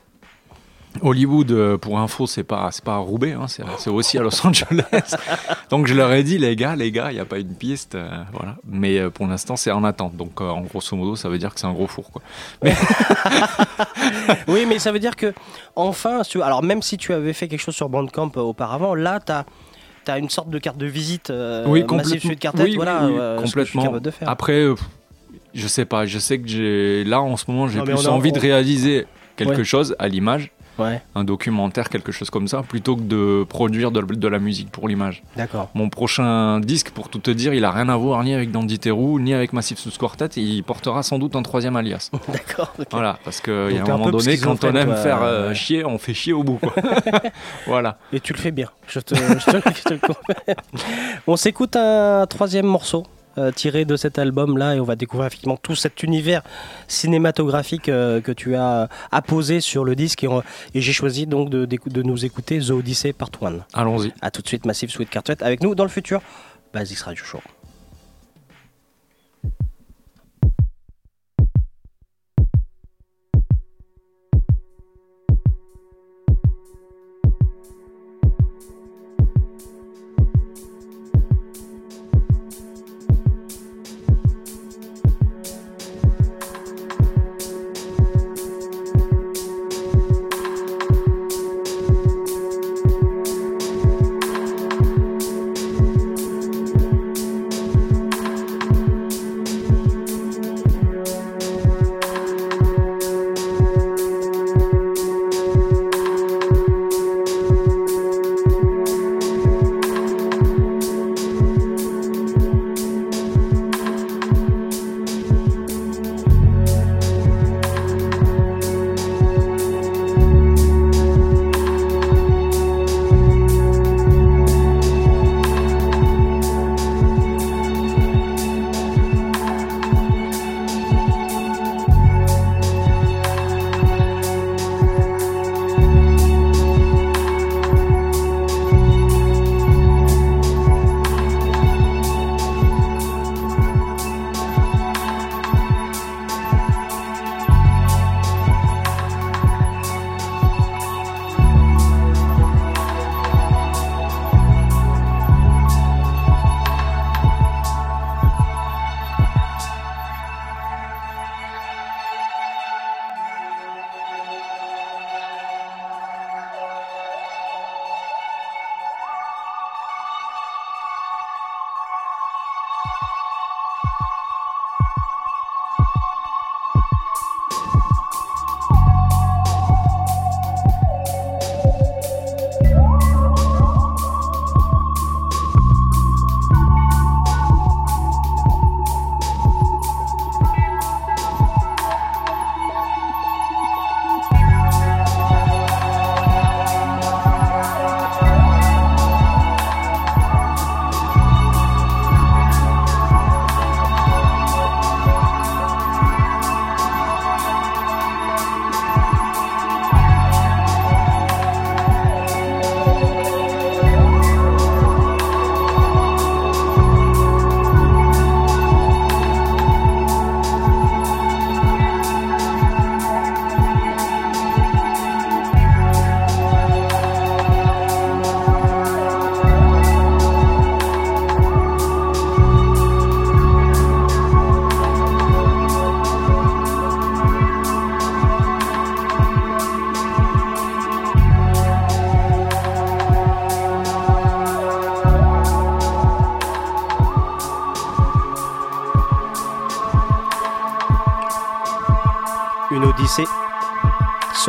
Hollywood, 1.02 1.52
euh, 1.52 1.78
pour 1.78 2.00
info, 2.00 2.28
c'est 2.28 2.44
pas 2.44 2.70
c'est 2.72 2.84
pas 2.84 2.96
à 2.96 2.98
Roubaix, 2.98 3.34
hein, 3.34 3.48
c'est 3.48 3.64
c'est 3.78 3.90
aussi 3.90 4.18
à 4.18 4.22
Los 4.22 4.46
Angeles. 4.46 5.16
Donc 5.70 5.88
je 5.88 5.94
leur 5.94 6.12
ai 6.14 6.24
dit 6.24 6.38
les 6.38 6.56
gars, 6.56 6.76
les 6.76 6.92
gars, 6.92 7.12
il 7.12 7.18
y 7.18 7.20
a 7.20 7.26
pas 7.26 7.40
une 7.40 7.54
piste, 7.56 7.96
euh, 7.96 8.10
voilà. 8.34 8.56
Mais 8.68 9.00
euh, 9.00 9.10
pour 9.10 9.28
l'instant, 9.28 9.56
c'est 9.56 9.72
en 9.72 9.84
attente. 9.84 10.16
Donc 10.16 10.42
euh, 10.42 10.50
en 10.50 10.62
grosso 10.62 10.96
modo, 10.96 11.16
ça 11.16 11.30
veut 11.30 11.38
dire 11.38 11.54
que 11.54 11.60
c'est 11.60 11.68
un 11.68 11.74
gros 11.74 11.88
four, 11.88 12.12
quoi. 12.12 12.22
oui, 14.48 14.66
mais 14.68 14.80
ça 14.80 14.92
veut 14.92 15.00
dire 15.00 15.16
que, 15.16 15.34
enfin, 15.76 16.22
alors 16.42 16.64
même 16.64 16.82
si 16.82 16.98
tu 16.98 17.14
avais 17.14 17.34
fait 17.34 17.48
quelque 17.48 17.62
chose 17.62 17.76
sur 17.76 17.90
Bandcamp 17.90 18.32
auparavant, 18.36 18.96
là, 18.96 19.20
tu 19.20 19.32
as, 19.32 20.18
une 20.18 20.30
sorte 20.30 20.50
de 20.50 20.60
carte 20.60 20.78
de 20.78 20.86
visite 20.86 21.34
oui. 21.66 21.84
Sweet 22.20 22.40
Quartet, 22.40 22.64
Oui, 22.64 22.76
voilà, 22.76 23.38
complètement. 23.42 23.84
capable 23.84 24.02
de 24.02 24.12
faire. 24.12 24.30
Après, 24.30 24.66
je 25.54 25.68
sais 25.68 25.86
pas, 25.86 26.06
je 26.06 26.20
sais 26.20 26.40
que 26.40 26.48
j'ai 26.48 27.04
là 27.04 27.22
en 27.22 27.38
ce 27.38 27.46
moment, 27.50 27.68
j'ai 27.68 27.80
Non, 27.80 27.86
plus 27.86 28.08
envie 28.08 28.32
de 28.32 28.40
réaliser 28.40 29.08
quelque 29.36 29.58
Ouais. 29.58 29.64
chose 29.64 29.96
à 30.00 30.08
l'image. 30.08 30.52
Ouais. 30.78 31.02
un 31.16 31.24
documentaire, 31.24 31.90
quelque 31.90 32.12
chose 32.12 32.30
comme 32.30 32.48
ça, 32.48 32.62
plutôt 32.64 32.96
que 32.96 33.02
de 33.02 33.46
produire 33.48 33.92
de, 33.92 34.02
de 34.02 34.28
la 34.28 34.40
musique 34.40 34.70
pour 34.72 34.88
l'image. 34.88 35.24
D'accord. 35.38 35.70
Mon 35.74 35.90
prochain 35.90 36.60
disque, 36.60 36.90
pour 36.92 37.10
tout 37.10 37.20
te 37.20 37.32
dire, 37.32 37.54
il 37.54 37.64
a 37.66 37.72
rien 37.72 37.88
à 37.90 37.96
voir 37.98 38.24
ni 38.24 38.34
avec 38.34 38.52
Dandy 38.52 38.78
Terrou, 38.80 39.20
ni 39.20 39.34
avec 39.34 39.54
Massive 39.54 39.78
Sous 39.78 39.92
Quartet, 39.98 40.26
et 40.38 40.42
il 40.42 40.64
portera 40.64 41.04
sans 41.04 41.18
doute 41.20 41.36
un 41.36 41.44
troisième 41.44 41.76
alias. 41.76 42.10
D'accord. 42.28 42.74
Voilà, 42.92 43.20
parce 43.24 43.40
qu'il 43.42 43.54
y 43.72 43.78
a 43.78 43.84
un 43.84 43.98
moment 43.98 44.10
donné, 44.12 44.38
quand 44.38 44.64
on 44.64 44.76
aime 44.76 44.88
toi, 44.88 44.96
faire 44.98 45.24
euh, 45.24 45.50
ouais. 45.50 45.56
chier, 45.56 45.86
on 45.86 45.98
fait 45.98 46.14
chier 46.14 46.34
au 46.34 46.44
bout. 46.44 46.58
quoi. 46.58 46.74
voilà. 47.68 47.98
Et 48.12 48.20
tu 48.20 48.34
le 48.34 48.38
fais 48.40 48.52
bien. 48.52 48.70
Je 48.88 49.00
te, 49.00 49.16
je 49.16 49.22
te- 49.22 49.70
je 49.76 49.84
te 49.84 49.94
le 49.94 50.00
confirme. 50.00 50.16
On 51.28 51.36
s'écoute 51.38 51.76
un 51.76 52.26
troisième 52.28 52.66
morceau. 52.68 53.04
Euh, 53.38 53.52
tiré 53.52 53.86
de 53.86 53.96
cet 53.96 54.20
album 54.20 54.58
là 54.58 54.76
et 54.76 54.80
on 54.80 54.84
va 54.84 54.96
découvrir 54.96 55.28
effectivement 55.28 55.58
tout 55.58 55.76
cet 55.76 56.04
univers 56.04 56.42
cinématographique 56.88 57.90
euh, 57.90 58.22
que 58.22 58.32
tu 58.32 58.56
as 58.56 58.90
apposé 59.12 59.62
sur 59.62 59.84
le 59.84 59.96
disque. 59.96 60.24
Et, 60.24 60.82
j'ai 60.82 60.94
choisi 60.94 61.28
donc 61.28 61.50
de, 61.50 62.02
nous 62.04 62.26
écouter 62.26 62.60
The 62.60 62.72
Odyssey 62.72 63.14
Part 63.14 63.30
1 63.42 63.60
Allons-y. 63.74 64.14
à 64.22 64.32
tout 64.32 64.42
de 64.42 64.48
suite 64.48 64.66
Massive 64.66 64.90
Sweet 64.90 65.10
Quartet 65.10 65.44
avec 65.44 65.62
nous 65.62 65.76
dans 65.76 65.84
le 65.84 65.90
futur 65.90 66.22
Basics 66.74 67.00
Radio 67.00 67.24
Show 67.24 67.42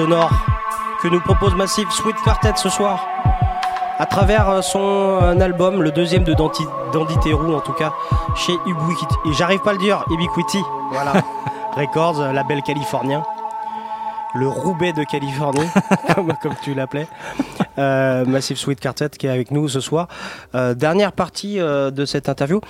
sonore 0.06 0.30
que 1.02 1.08
nous 1.08 1.18
propose 1.18 1.56
Massive 1.56 1.90
Sweet 1.90 2.14
Quartet 2.22 2.52
ce 2.54 2.68
soir 2.68 3.04
à 3.98 4.06
travers 4.06 4.48
euh, 4.48 4.62
son 4.62 5.18
euh, 5.20 5.40
album, 5.40 5.82
le 5.82 5.90
deuxième 5.90 6.22
de 6.22 6.32
Dandy, 6.32 6.64
Dandy 6.92 7.16
en 7.34 7.60
tout 7.60 7.72
cas, 7.72 7.92
chez 8.36 8.52
Ubiquiti. 8.66 9.14
Et 9.24 9.32
j'arrive 9.32 9.60
pas 9.62 9.70
à 9.70 9.72
le 9.72 9.80
dire, 9.80 10.04
Ubiquiti, 10.08 10.62
voilà. 10.92 11.14
Records, 11.76 12.20
euh, 12.20 12.32
label 12.32 12.62
californien. 12.62 13.24
Le 14.36 14.46
Roubaix 14.46 14.92
de 14.92 15.02
Californie, 15.02 15.66
comme, 16.14 16.34
comme 16.40 16.54
tu 16.62 16.74
l'appelais. 16.74 17.08
Euh, 17.78 18.24
Massive 18.24 18.56
Sweet 18.56 18.80
Quartet 18.80 19.10
qui 19.10 19.26
est 19.26 19.30
avec 19.30 19.50
nous 19.50 19.68
ce 19.68 19.80
soir. 19.80 20.08
Euh, 20.54 20.74
dernière 20.74 21.12
partie 21.12 21.60
euh, 21.60 21.90
de 21.90 22.04
cette 22.04 22.28
interview. 22.28 22.60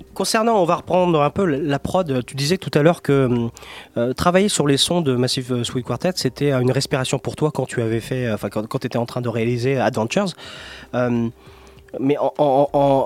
Euh, 0.00 0.04
Concernant, 0.14 0.60
on 0.60 0.64
va 0.64 0.76
reprendre 0.76 1.20
un 1.22 1.30
peu 1.30 1.44
la 1.44 1.78
prod. 1.78 2.24
Tu 2.26 2.34
disais 2.34 2.58
tout 2.58 2.70
à 2.78 2.82
l'heure 2.82 3.02
que 3.02 3.48
euh, 3.96 4.12
travailler 4.12 4.48
sur 4.48 4.66
les 4.66 4.76
sons 4.76 5.00
de 5.00 5.14
Massive 5.16 5.62
Sweet 5.62 5.84
Quartet, 5.84 6.12
c'était 6.16 6.52
une 6.52 6.70
respiration 6.72 7.18
pour 7.18 7.36
toi 7.36 7.50
quand 7.52 7.66
tu 7.66 7.80
avais 7.80 8.00
fait, 8.00 8.30
enfin 8.32 8.48
quand, 8.48 8.66
quand 8.66 8.78
tu 8.78 8.86
étais 8.86 8.98
en 8.98 9.06
train 9.06 9.20
de 9.20 9.28
réaliser 9.28 9.78
Adventures. 9.78 10.26
Euh, 10.94 11.28
mais 11.98 12.16
en, 12.18 12.32
en- 12.38 12.68
en- 12.72 13.04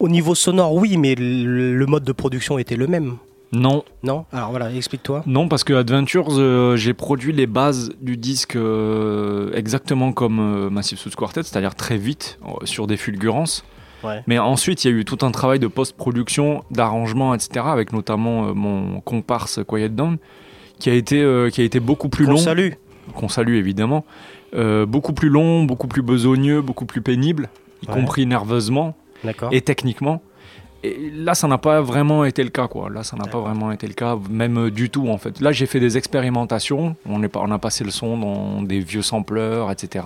au 0.00 0.08
niveau 0.08 0.34
sonore, 0.34 0.74
oui, 0.74 0.96
mais 0.96 1.14
le, 1.14 1.74
le 1.76 1.86
mode 1.86 2.04
de 2.04 2.12
production 2.12 2.58
était 2.58 2.76
le 2.76 2.86
même. 2.86 3.16
Non. 3.54 3.84
Non? 4.02 4.24
Alors 4.32 4.48
voilà, 4.50 4.72
explique-toi. 4.72 5.22
Non, 5.26 5.46
parce 5.46 5.62
que 5.62 5.74
Adventures, 5.74 6.28
euh, 6.30 6.74
j'ai 6.76 6.94
produit 6.94 7.32
les 7.34 7.46
bases 7.46 7.92
du 8.00 8.16
disque 8.16 8.56
euh, 8.56 9.50
exactement 9.54 10.12
comme 10.12 10.38
euh, 10.40 10.70
Massive 10.70 10.98
Sous 10.98 11.10
Quartet, 11.10 11.42
c'est-à-dire 11.42 11.74
très 11.74 11.98
vite, 11.98 12.38
euh, 12.46 12.64
sur 12.64 12.86
des 12.86 12.96
fulgurances. 12.96 13.62
Ouais. 14.04 14.22
Mais 14.26 14.38
ensuite, 14.38 14.84
il 14.84 14.90
y 14.90 14.94
a 14.94 14.96
eu 14.98 15.04
tout 15.04 15.18
un 15.24 15.30
travail 15.30 15.58
de 15.58 15.66
post-production, 15.66 16.64
d'arrangement, 16.70 17.34
etc., 17.34 17.66
avec 17.68 17.92
notamment 17.92 18.46
euh, 18.48 18.52
mon 18.54 19.00
comparse 19.00 19.60
Quiet 19.66 19.90
Down, 19.90 20.18
qui 20.78 20.90
a 20.90 20.94
été, 20.94 21.22
euh, 21.22 21.50
qui 21.50 21.60
a 21.60 21.64
été 21.64 21.80
beaucoup 21.80 22.08
plus 22.08 22.24
Qu'on 22.24 22.32
long. 22.32 22.36
salue. 22.38 22.70
Qu'on 23.14 23.28
salue, 23.28 23.54
évidemment. 23.54 24.04
Euh, 24.54 24.86
beaucoup 24.86 25.12
plus 25.12 25.28
long, 25.28 25.64
beaucoup 25.64 25.88
plus 25.88 26.02
besogneux, 26.02 26.60
beaucoup 26.60 26.84
plus 26.86 27.00
pénible, 27.00 27.48
y 27.82 27.88
Ouais. 27.88 27.94
compris 27.94 28.26
nerveusement 28.26 28.94
D'accord. 29.24 29.48
et 29.52 29.60
techniquement. 29.60 30.20
Et 30.84 31.12
là, 31.14 31.34
ça 31.34 31.46
n'a 31.46 31.58
pas 31.58 31.80
vraiment 31.80 32.24
été 32.24 32.42
le 32.42 32.50
cas, 32.50 32.66
quoi. 32.66 32.90
Là, 32.90 33.04
ça 33.04 33.16
n'a 33.16 33.24
pas 33.26 33.38
vraiment 33.38 33.70
été 33.70 33.86
le 33.86 33.94
cas, 33.94 34.18
même 34.28 34.58
euh, 34.58 34.70
du 34.70 34.90
tout, 34.90 35.08
en 35.08 35.16
fait. 35.16 35.40
Là, 35.40 35.52
j'ai 35.52 35.66
fait 35.66 35.78
des 35.78 35.96
expérimentations. 35.96 36.96
On, 37.08 37.22
est 37.22 37.28
pas, 37.28 37.40
on 37.40 37.52
a 37.52 37.58
passé 37.58 37.84
le 37.84 37.92
son 37.92 38.16
dans 38.18 38.62
des 38.62 38.80
vieux 38.80 39.02
sampleurs, 39.02 39.70
etc. 39.70 40.04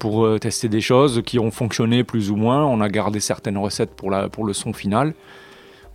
pour 0.00 0.24
euh, 0.24 0.38
tester 0.38 0.68
des 0.68 0.80
choses 0.80 1.22
qui 1.24 1.38
ont 1.38 1.52
fonctionné 1.52 2.02
plus 2.02 2.32
ou 2.32 2.36
moins. 2.36 2.64
On 2.64 2.80
a 2.80 2.88
gardé 2.88 3.20
certaines 3.20 3.58
recettes 3.58 3.90
pour, 3.94 4.10
la, 4.10 4.28
pour 4.28 4.44
le 4.44 4.52
son 4.52 4.72
final. 4.72 5.14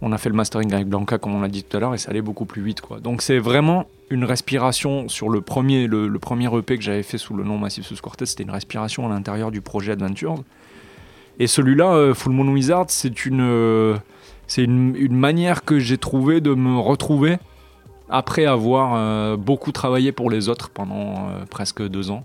On 0.02 0.12
a 0.14 0.18
fait 0.18 0.30
le 0.30 0.36
mastering 0.36 0.72
avec 0.74 0.88
Blanca, 0.88 1.18
comme 1.18 1.36
on 1.36 1.42
l'a 1.42 1.48
dit 1.50 1.64
tout 1.64 1.76
à 1.76 1.80
l'heure, 1.80 1.94
et 1.94 1.98
ça 1.98 2.12
allait 2.12 2.22
beaucoup 2.22 2.46
plus 2.46 2.62
vite, 2.62 2.82
quoi. 2.82 3.00
Donc, 3.00 3.22
c'est 3.22 3.40
vraiment 3.40 3.88
une 4.10 4.24
respiration 4.24 5.10
sur 5.10 5.30
le 5.30 5.42
premier, 5.42 5.88
le, 5.88 6.20
premier 6.20 6.56
EP 6.56 6.78
que 6.78 6.84
j'avais 6.84 7.02
fait 7.02 7.18
sous 7.18 7.34
le 7.34 7.44
nom 7.44 7.58
Massive 7.58 7.84
Sous 7.84 7.96
Quartet. 7.96 8.26
C'était 8.26 8.44
une 8.44 8.52
respiration 8.52 9.08
à 9.08 9.10
l'intérieur 9.10 9.52
du 9.52 9.62
projet 9.62 9.94
Adventures. 9.94 10.44
Et 11.40 11.48
celui-là, 11.48 11.94
euh, 11.94 12.14
Full 12.14 12.34
Moon 12.34 12.48
Wizard, 12.50 12.86
c'est 12.90 13.26
une, 13.26 13.42
euh, 13.42 13.96
c'est 14.48 14.64
une, 14.64 14.96
une 14.96 15.16
manière 15.16 15.64
que 15.64 15.80
j'ai 15.80 15.98
trouvé 15.98 16.42
de 16.42 16.54
me 16.54 16.78
retrouver 16.78 17.38
après 18.08 18.46
avoir 18.46 19.36
beaucoup 19.36 19.72
travaillé 19.72 20.12
pour 20.12 20.30
les 20.30 20.48
autres 20.48 20.70
pendant 20.70 21.28
presque 21.50 21.82
deux 21.82 22.12
ans. 22.12 22.24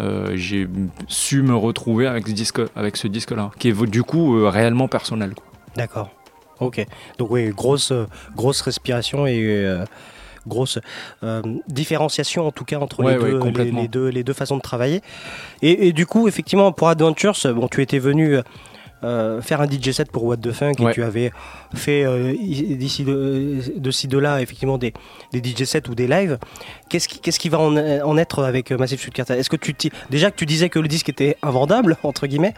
Euh, 0.00 0.32
j'ai 0.34 0.68
su 1.08 1.42
me 1.42 1.54
retrouver 1.54 2.06
avec 2.06 2.26
ce 2.28 2.32
disque, 2.32 2.60
avec 2.74 2.96
ce 2.96 3.08
disque-là, 3.08 3.50
qui 3.58 3.68
est 3.68 3.86
du 3.86 4.02
coup 4.02 4.36
euh, 4.36 4.48
réellement 4.48 4.88
personnel. 4.88 5.34
D'accord. 5.76 6.10
Ok. 6.60 6.84
Donc 7.18 7.30
oui, 7.30 7.48
grosse, 7.48 7.92
euh, 7.92 8.06
grosse 8.34 8.60
respiration 8.60 9.26
et 9.26 9.66
grosse 10.46 10.78
euh, 11.24 11.42
différenciation 11.68 12.46
en 12.46 12.52
tout 12.52 12.64
cas 12.64 12.78
entre 12.78 13.02
Ouais, 13.02 13.18
les, 13.18 13.34
ouais, 13.34 13.52
deux, 13.52 13.62
les 13.62 13.88
deux, 13.88 14.08
les 14.08 14.22
deux 14.22 14.32
façons 14.32 14.56
de 14.56 14.62
travailler. 14.62 15.00
Et, 15.62 15.88
et 15.88 15.92
du 15.92 16.06
coup, 16.06 16.28
effectivement, 16.28 16.72
pour 16.72 16.88
Adventures, 16.88 17.36
bon, 17.54 17.68
tu 17.68 17.82
étais 17.82 17.98
venu 17.98 18.38
euh, 19.04 19.42
faire 19.42 19.60
un 19.60 19.66
DJ 19.70 19.90
set 19.92 20.10
pour 20.10 20.24
What 20.24 20.38
the 20.38 20.52
Funk 20.52 20.72
et 20.78 20.82
Ouais. 20.84 20.92
tu 20.94 21.02
avais 21.02 21.30
fait 21.74 22.04
euh, 22.04 22.32
d'ici 22.32 23.04
de, 23.04 23.58
de 23.76 23.90
ci 23.90 24.08
de 24.08 24.18
là 24.18 24.40
effectivement 24.40 24.78
des, 24.78 24.94
des 25.32 25.42
DJ 25.42 25.64
sets 25.64 25.88
ou 25.88 25.94
des 25.94 26.06
lives. 26.06 26.38
Qu'est-ce 26.88 27.06
qui, 27.08 27.18
qu'est-ce 27.20 27.38
qui 27.38 27.48
va 27.48 27.58
en, 27.58 27.76
en 27.76 28.16
être 28.16 28.42
avec 28.44 28.72
euh, 28.72 28.78
Massive 28.78 29.00
Sud 29.00 29.12
Carta 29.12 29.36
Est-ce 29.36 29.50
que 29.50 29.56
tu 29.56 29.74
déjà 30.10 30.30
que 30.30 30.36
tu 30.36 30.46
disais 30.46 30.68
que 30.70 30.78
le 30.78 30.88
disque 30.88 31.08
était 31.08 31.36
invendable 31.42 31.96
entre 32.02 32.26
guillemets 32.26 32.54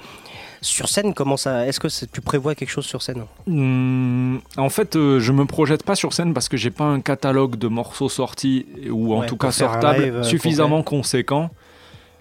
sur 0.61 0.89
scène 0.89 1.15
comment 1.15 1.37
ça 1.37 1.67
Est-ce 1.67 1.79
que 1.81 1.87
tu 2.13 2.21
prévois 2.21 2.55
quelque 2.57 2.71
chose 2.71 2.85
sur 2.87 3.01
scène? 3.03 3.25
Hum, 3.47 4.41
en 4.57 4.69
fait, 4.71 4.97
euh, 4.97 5.21
je 5.21 5.33
me 5.33 5.45
projette 5.45 5.83
pas 5.85 5.95
sur 5.95 6.13
scène 6.13 6.35
parce 6.35 6.49
que 6.49 6.57
j'ai 6.57 6.71
pas 6.71 6.85
un 6.85 7.01
catalogue 7.01 7.57
de 7.57 7.69
morceaux 7.69 8.09
sortis 8.09 8.67
ou 8.91 9.15
en 9.15 9.21
Ouais, 9.21 9.27
tout 9.27 9.37
cas 9.37 9.51
sortables 9.53 10.25
suffisamment 10.25 10.83
conséquent. 10.83 11.51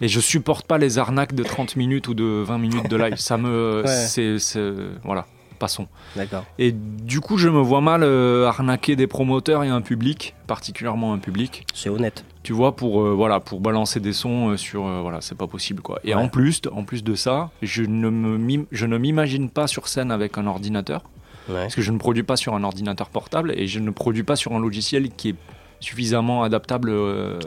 Et 0.01 0.07
je 0.07 0.19
supporte 0.19 0.67
pas 0.67 0.77
les 0.77 0.99
arnaques 0.99 1.33
de 1.33 1.43
30 1.43 1.75
minutes 1.75 2.07
ou 2.07 2.13
de 2.13 2.43
20 2.45 2.57
minutes 2.59 2.89
de 2.89 2.95
live. 2.97 3.15
Ça 3.17 3.37
me, 3.37 3.81
Ouais. 3.85 3.87
c'est, 3.87 4.37
c'est- 4.39 4.73
voilà, 5.03 5.25
passons. 5.57 5.87
D'accord. 6.15 6.45
Et 6.59 6.71
du 6.71 7.19
coup, 7.19 7.37
je 7.37 7.49
me 7.49 7.59
vois 7.59 7.81
mal 7.81 8.03
euh, 8.03 8.45
arnaquer 8.47 8.95
des 8.95 9.07
promoteurs 9.07 9.63
et 9.63 9.69
un 9.69 9.81
public, 9.81 10.35
particulièrement 10.45 11.13
un 11.13 11.17
public. 11.17 11.65
C'est 11.73 11.89
honnête. 11.89 12.23
Tu 12.43 12.53
vois, 12.53 12.75
pour 12.75 13.01
euh, 13.01 13.13
voilà, 13.13 13.39
pour 13.39 13.59
balancer 13.59 13.99
des 13.99 14.13
sons 14.13 14.49
euh, 14.51 14.57
sur, 14.57 14.83
voilà, 14.83 15.19
c'est 15.21 15.37
pas 15.37 15.47
possible 15.47 15.81
quoi. 15.81 15.99
Et 16.03 16.13
Ouais. 16.15 16.21
en 16.21 16.27
plus, 16.29 16.61
en 16.71 16.83
plus 16.83 17.03
de 17.03 17.15
ça, 17.15 17.49
je 17.63 17.81
ne 17.83 18.09
me, 18.09 18.65
je 18.71 18.85
ne 18.85 18.97
m'imagine 18.97 19.49
pas 19.49 19.65
sur 19.67 19.87
scène 19.87 20.11
avec 20.11 20.37
un 20.37 20.45
ordinateur, 20.47 21.01
parce 21.47 21.73
que 21.75 21.81
je 21.81 21.91
ne 21.91 21.97
produis 21.97 22.23
pas 22.23 22.35
sur 22.37 22.53
un 22.53 22.63
ordinateur 22.63 23.09
portable 23.09 23.51
et 23.57 23.67
je 23.67 23.79
ne 23.79 23.89
produis 23.89 24.23
pas 24.23 24.35
sur 24.35 24.53
un 24.53 24.59
logiciel 24.59 25.09
qui 25.09 25.29
est 25.29 25.35
suffisamment 25.79 26.43
adaptable 26.43 26.91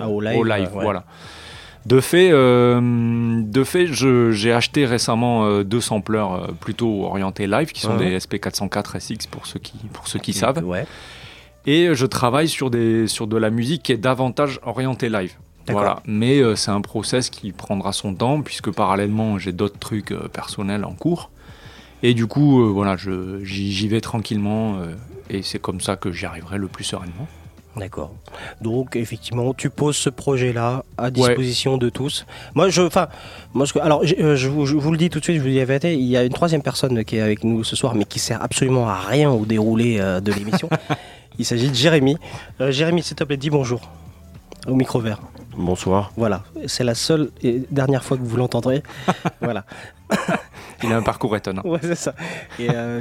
Ah, 0.00 0.08
au 0.08 0.20
live, 0.20 0.42
ouais. 0.44 0.68
voilà. 0.82 1.04
De 1.86 2.00
fait, 2.00 2.30
euh, 2.30 3.40
de 3.42 3.64
fait, 3.64 3.86
j'ai 3.86 4.52
acheté 4.52 4.84
récemment 4.84 5.44
euh, 5.46 5.64
deux 5.64 5.80
sampleurs 5.80 6.32
euh, 6.34 6.46
plutôt 6.52 7.04
orientés 7.04 7.46
live, 7.46 7.72
qui 7.72 7.80
sont 7.80 7.96
des 7.96 8.18
SP404 8.18 8.98
SX 9.00 9.26
pour 9.26 9.46
ceux 9.46 9.58
qui, 9.58 9.78
pour 9.92 10.06
ceux 10.06 10.18
qui 10.18 10.32
savent. 10.34 10.62
Ouais. 10.64 10.86
Et 11.66 11.94
je 11.94 12.06
travaille 12.06 12.48
sur, 12.48 12.70
des, 12.70 13.06
sur 13.06 13.26
de 13.26 13.36
la 13.36 13.50
musique 13.50 13.82
qui 13.84 13.92
est 13.92 13.96
davantage 13.98 14.60
orientée 14.62 15.08
live. 15.08 15.34
Voilà. 15.68 16.02
Mais 16.06 16.38
euh, 16.40 16.54
c'est 16.56 16.70
un 16.70 16.80
process 16.80 17.30
qui 17.30 17.52
prendra 17.52 17.92
son 17.92 18.14
temps, 18.14 18.40
puisque 18.42 18.70
parallèlement, 18.70 19.38
j'ai 19.38 19.52
d'autres 19.52 19.78
trucs 19.78 20.12
euh, 20.12 20.28
personnels 20.28 20.84
en 20.84 20.92
cours. 20.92 21.30
Et 22.02 22.12
du 22.14 22.26
coup, 22.26 22.62
euh, 22.62 22.68
voilà, 22.70 22.96
je- 22.96 23.42
j'y 23.44 23.88
vais 23.88 24.00
tranquillement, 24.00 24.78
et 25.28 25.42
c'est 25.42 25.58
comme 25.58 25.80
ça 25.80 25.96
que 25.96 26.12
j'y 26.12 26.26
arriverai 26.26 26.58
le 26.58 26.66
plus 26.68 26.84
sereinement. 26.84 27.28
D'accord. 27.76 28.12
Donc 28.60 28.96
effectivement, 28.96 29.54
tu 29.54 29.70
poses 29.70 29.96
ce 29.96 30.10
projet-là 30.10 30.84
à 30.98 31.10
disposition 31.10 31.76
de 31.78 31.88
tous. 31.88 32.26
Moi, 32.54 32.68
je, 32.68 32.82
enfin, 32.82 33.08
moi, 33.54 33.64
je, 33.64 33.78
alors, 33.78 34.04
je, 34.04 34.14
euh, 34.16 34.36
je 34.36 34.48
vous, 34.48 34.66
je 34.66 34.76
vous 34.76 34.90
le 34.90 34.98
dis 34.98 35.08
tout 35.08 35.20
de 35.20 35.24
suite, 35.24 35.36
je 35.36 35.42
vous 35.42 35.48
dis 35.48 35.58
la 35.58 35.64
vérité, 35.64 35.94
il 35.94 36.06
y 36.06 36.16
a 36.16 36.24
une 36.24 36.32
troisième 36.32 36.62
personne 36.62 37.04
qui 37.04 37.16
est 37.16 37.20
avec 37.20 37.44
nous 37.44 37.62
ce 37.62 37.76
soir, 37.76 37.94
mais 37.94 38.04
qui 38.04 38.18
sert 38.18 38.42
absolument 38.42 38.88
à 38.88 38.96
rien 38.96 39.30
au 39.30 39.46
déroulé 39.46 39.98
euh, 40.00 40.20
de 40.20 40.32
l'émission. 40.32 40.68
il 41.38 41.44
s'agit 41.44 41.70
de 41.70 41.74
Jérémy. 41.74 42.16
Euh, 42.60 42.72
Jérémy, 42.72 43.02
s'il 43.02 43.16
te 43.16 43.24
plaît, 43.24 43.36
dis 43.36 43.50
bonjour 43.50 43.80
au 44.66 44.74
micro 44.74 45.00
vert. 45.00 45.20
Bonsoir. 45.60 46.10
Voilà, 46.16 46.42
c'est 46.66 46.84
la 46.84 46.94
seule 46.94 47.30
et 47.42 47.62
dernière 47.70 48.02
fois 48.02 48.16
que 48.16 48.22
vous 48.22 48.36
l'entendrez. 48.36 48.82
voilà. 49.42 49.64
Il 50.82 50.90
a 50.90 50.96
un 50.96 51.02
parcours 51.02 51.36
étonnant. 51.36 51.62
Ouais, 51.64 51.78
c'est 51.82 51.94
ça. 51.94 52.14
Et, 52.58 52.68
euh, 52.70 53.00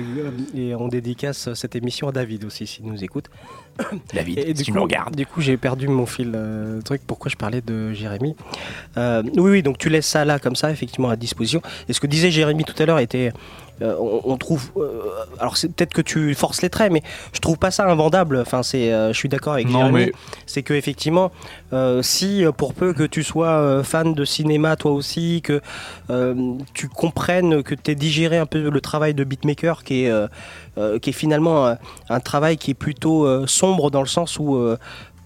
et 0.54 0.76
on 0.76 0.90
dédicace 0.90 1.54
cette 1.54 1.76
émission 1.78 2.10
à 2.10 2.12
David 2.12 2.44
aussi, 2.44 2.68
s'il 2.68 2.86
nous 2.86 3.02
écoute. 3.02 3.30
David, 4.14 4.40
Et 4.40 4.54
si 4.56 4.64
tu 4.64 4.72
coup, 4.72 4.78
nous 4.78 4.84
regardes. 4.84 5.16
Du 5.16 5.26
coup, 5.26 5.40
j'ai 5.40 5.56
perdu 5.56 5.88
mon 5.88 6.06
fil 6.06 6.34
euh, 6.36 6.82
truc. 6.82 7.02
Pourquoi 7.08 7.32
je 7.32 7.38
parlais 7.38 7.62
de 7.62 7.94
Jérémy? 7.94 8.36
Euh, 8.98 9.24
Oui, 9.38 9.52
oui. 9.52 9.64
Donc 9.64 9.78
tu 9.78 9.90
laisses 9.90 10.08
ça 10.08 10.26
là 10.26 10.38
comme 10.40 10.58
ça, 10.58 10.70
effectivement, 10.72 11.10
à 11.10 11.16
disposition. 11.16 11.62
Et 11.88 11.94
ce 11.94 12.02
que 12.02 12.08
disait 12.08 12.30
Jérémy 12.32 12.66
tout 12.66 12.76
à 12.78 12.86
l'heure 12.86 13.00
était, 13.00 13.32
euh, 13.82 13.96
on, 14.00 14.22
on 14.26 14.38
trouve. 14.38 14.72
euh, 14.78 15.02
alors 15.40 15.58
c'est 15.58 15.70
peut-être 15.74 15.94
que 15.94 16.02
tu 16.02 16.34
forces 16.36 16.62
les 16.62 16.70
traits, 16.70 16.92
mais 16.92 17.02
je 17.34 17.40
trouve 17.40 17.58
pas 17.58 17.72
ça 17.72 17.86
invendable. 17.90 18.38
Enfin, 18.40 18.64
c'est, 18.64 18.92
euh, 18.92 19.14
je 19.14 19.18
suis 19.18 19.30
d'accord 19.30 19.54
avec 19.54 19.68
Non, 19.70 19.80
Jérémy. 19.88 19.94
mais- 20.08 20.12
C'est 20.46 20.64
que 20.64 20.74
effectivement, 20.74 21.32
euh, 21.74 22.02
si 22.02 22.44
euh, 22.44 22.52
pour 22.52 22.74
peu 22.74 22.94
que 22.94 23.04
tu 23.04 23.24
sois 23.24 23.48
euh, 23.50 23.84
fan 23.84 24.14
de 24.14 24.26
cinéma 24.26 24.76
toi 24.76 24.92
aussi, 24.92 25.42
que 25.44 25.62
euh, 26.10 26.54
tu 26.74 26.88
comprennes, 26.90 27.64
que 27.64 27.76
tu 27.76 27.92
aies 27.92 27.96
digéré 27.96 28.38
un 28.38 28.46
peu 28.46 28.70
le 28.70 28.82
travail 28.82 29.14
de 29.14 29.24
beatmaker, 29.24 29.84
qui 29.84 30.06
est, 30.06 30.10
euh, 30.10 30.28
euh, 30.78 31.00
qui 31.00 31.12
est 31.12 31.14
finalement 31.14 31.68
un, 31.68 31.78
un 32.10 32.20
travail 32.20 32.58
qui 32.58 32.72
est 32.72 32.76
plutôt 32.76 33.26
euh, 33.26 33.46
sombre 33.48 33.92
dans 33.92 34.02
le 34.02 34.08
sens 34.08 34.40
où 34.40 34.56
euh, 34.56 34.78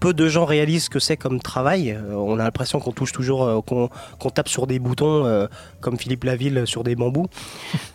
peu 0.04 0.12
de 0.14 0.28
gens 0.28 0.44
réalisent 0.44 0.84
ce 0.84 0.90
que 0.90 0.98
c'est 0.98 1.16
comme 1.16 1.40
travail. 1.40 1.90
Euh, 1.92 2.12
on 2.14 2.38
a 2.38 2.44
l'impression 2.44 2.78
qu'on 2.78 2.92
touche 2.92 3.12
toujours, 3.12 3.42
euh, 3.44 3.60
qu'on 3.62 4.30
tape 4.30 4.48
sur 4.50 4.66
des 4.66 4.78
boutons 4.78 5.24
euh, 5.24 5.46
comme 5.80 5.96
Philippe 5.98 6.24
Laville 6.24 6.64
sur 6.66 6.84
des 6.84 6.94
bambous. 6.94 7.26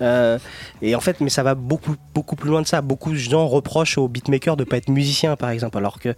Euh, 0.01 0.39
et 0.82 0.95
en 0.95 1.01
fait, 1.01 1.20
mais 1.20 1.30
ça 1.30 1.43
va 1.43 1.55
beaucoup, 1.55 1.93
beaucoup 2.16 2.38
plus 2.38 2.49
loin 2.49 2.62
de 2.62 2.68
ça. 2.68 2.82
Beaucoup 2.82 3.12
de 3.12 3.18
gens 3.18 3.45
reprochent 3.47 3.97
aux 3.97 4.07
beatmakers 4.07 4.55
de 4.55 4.64
pas 4.64 4.78
être 4.78 4.88
musicien, 4.89 5.36
par 5.36 5.49
exemple, 5.49 5.78
alors 5.78 5.99
que 5.99 6.16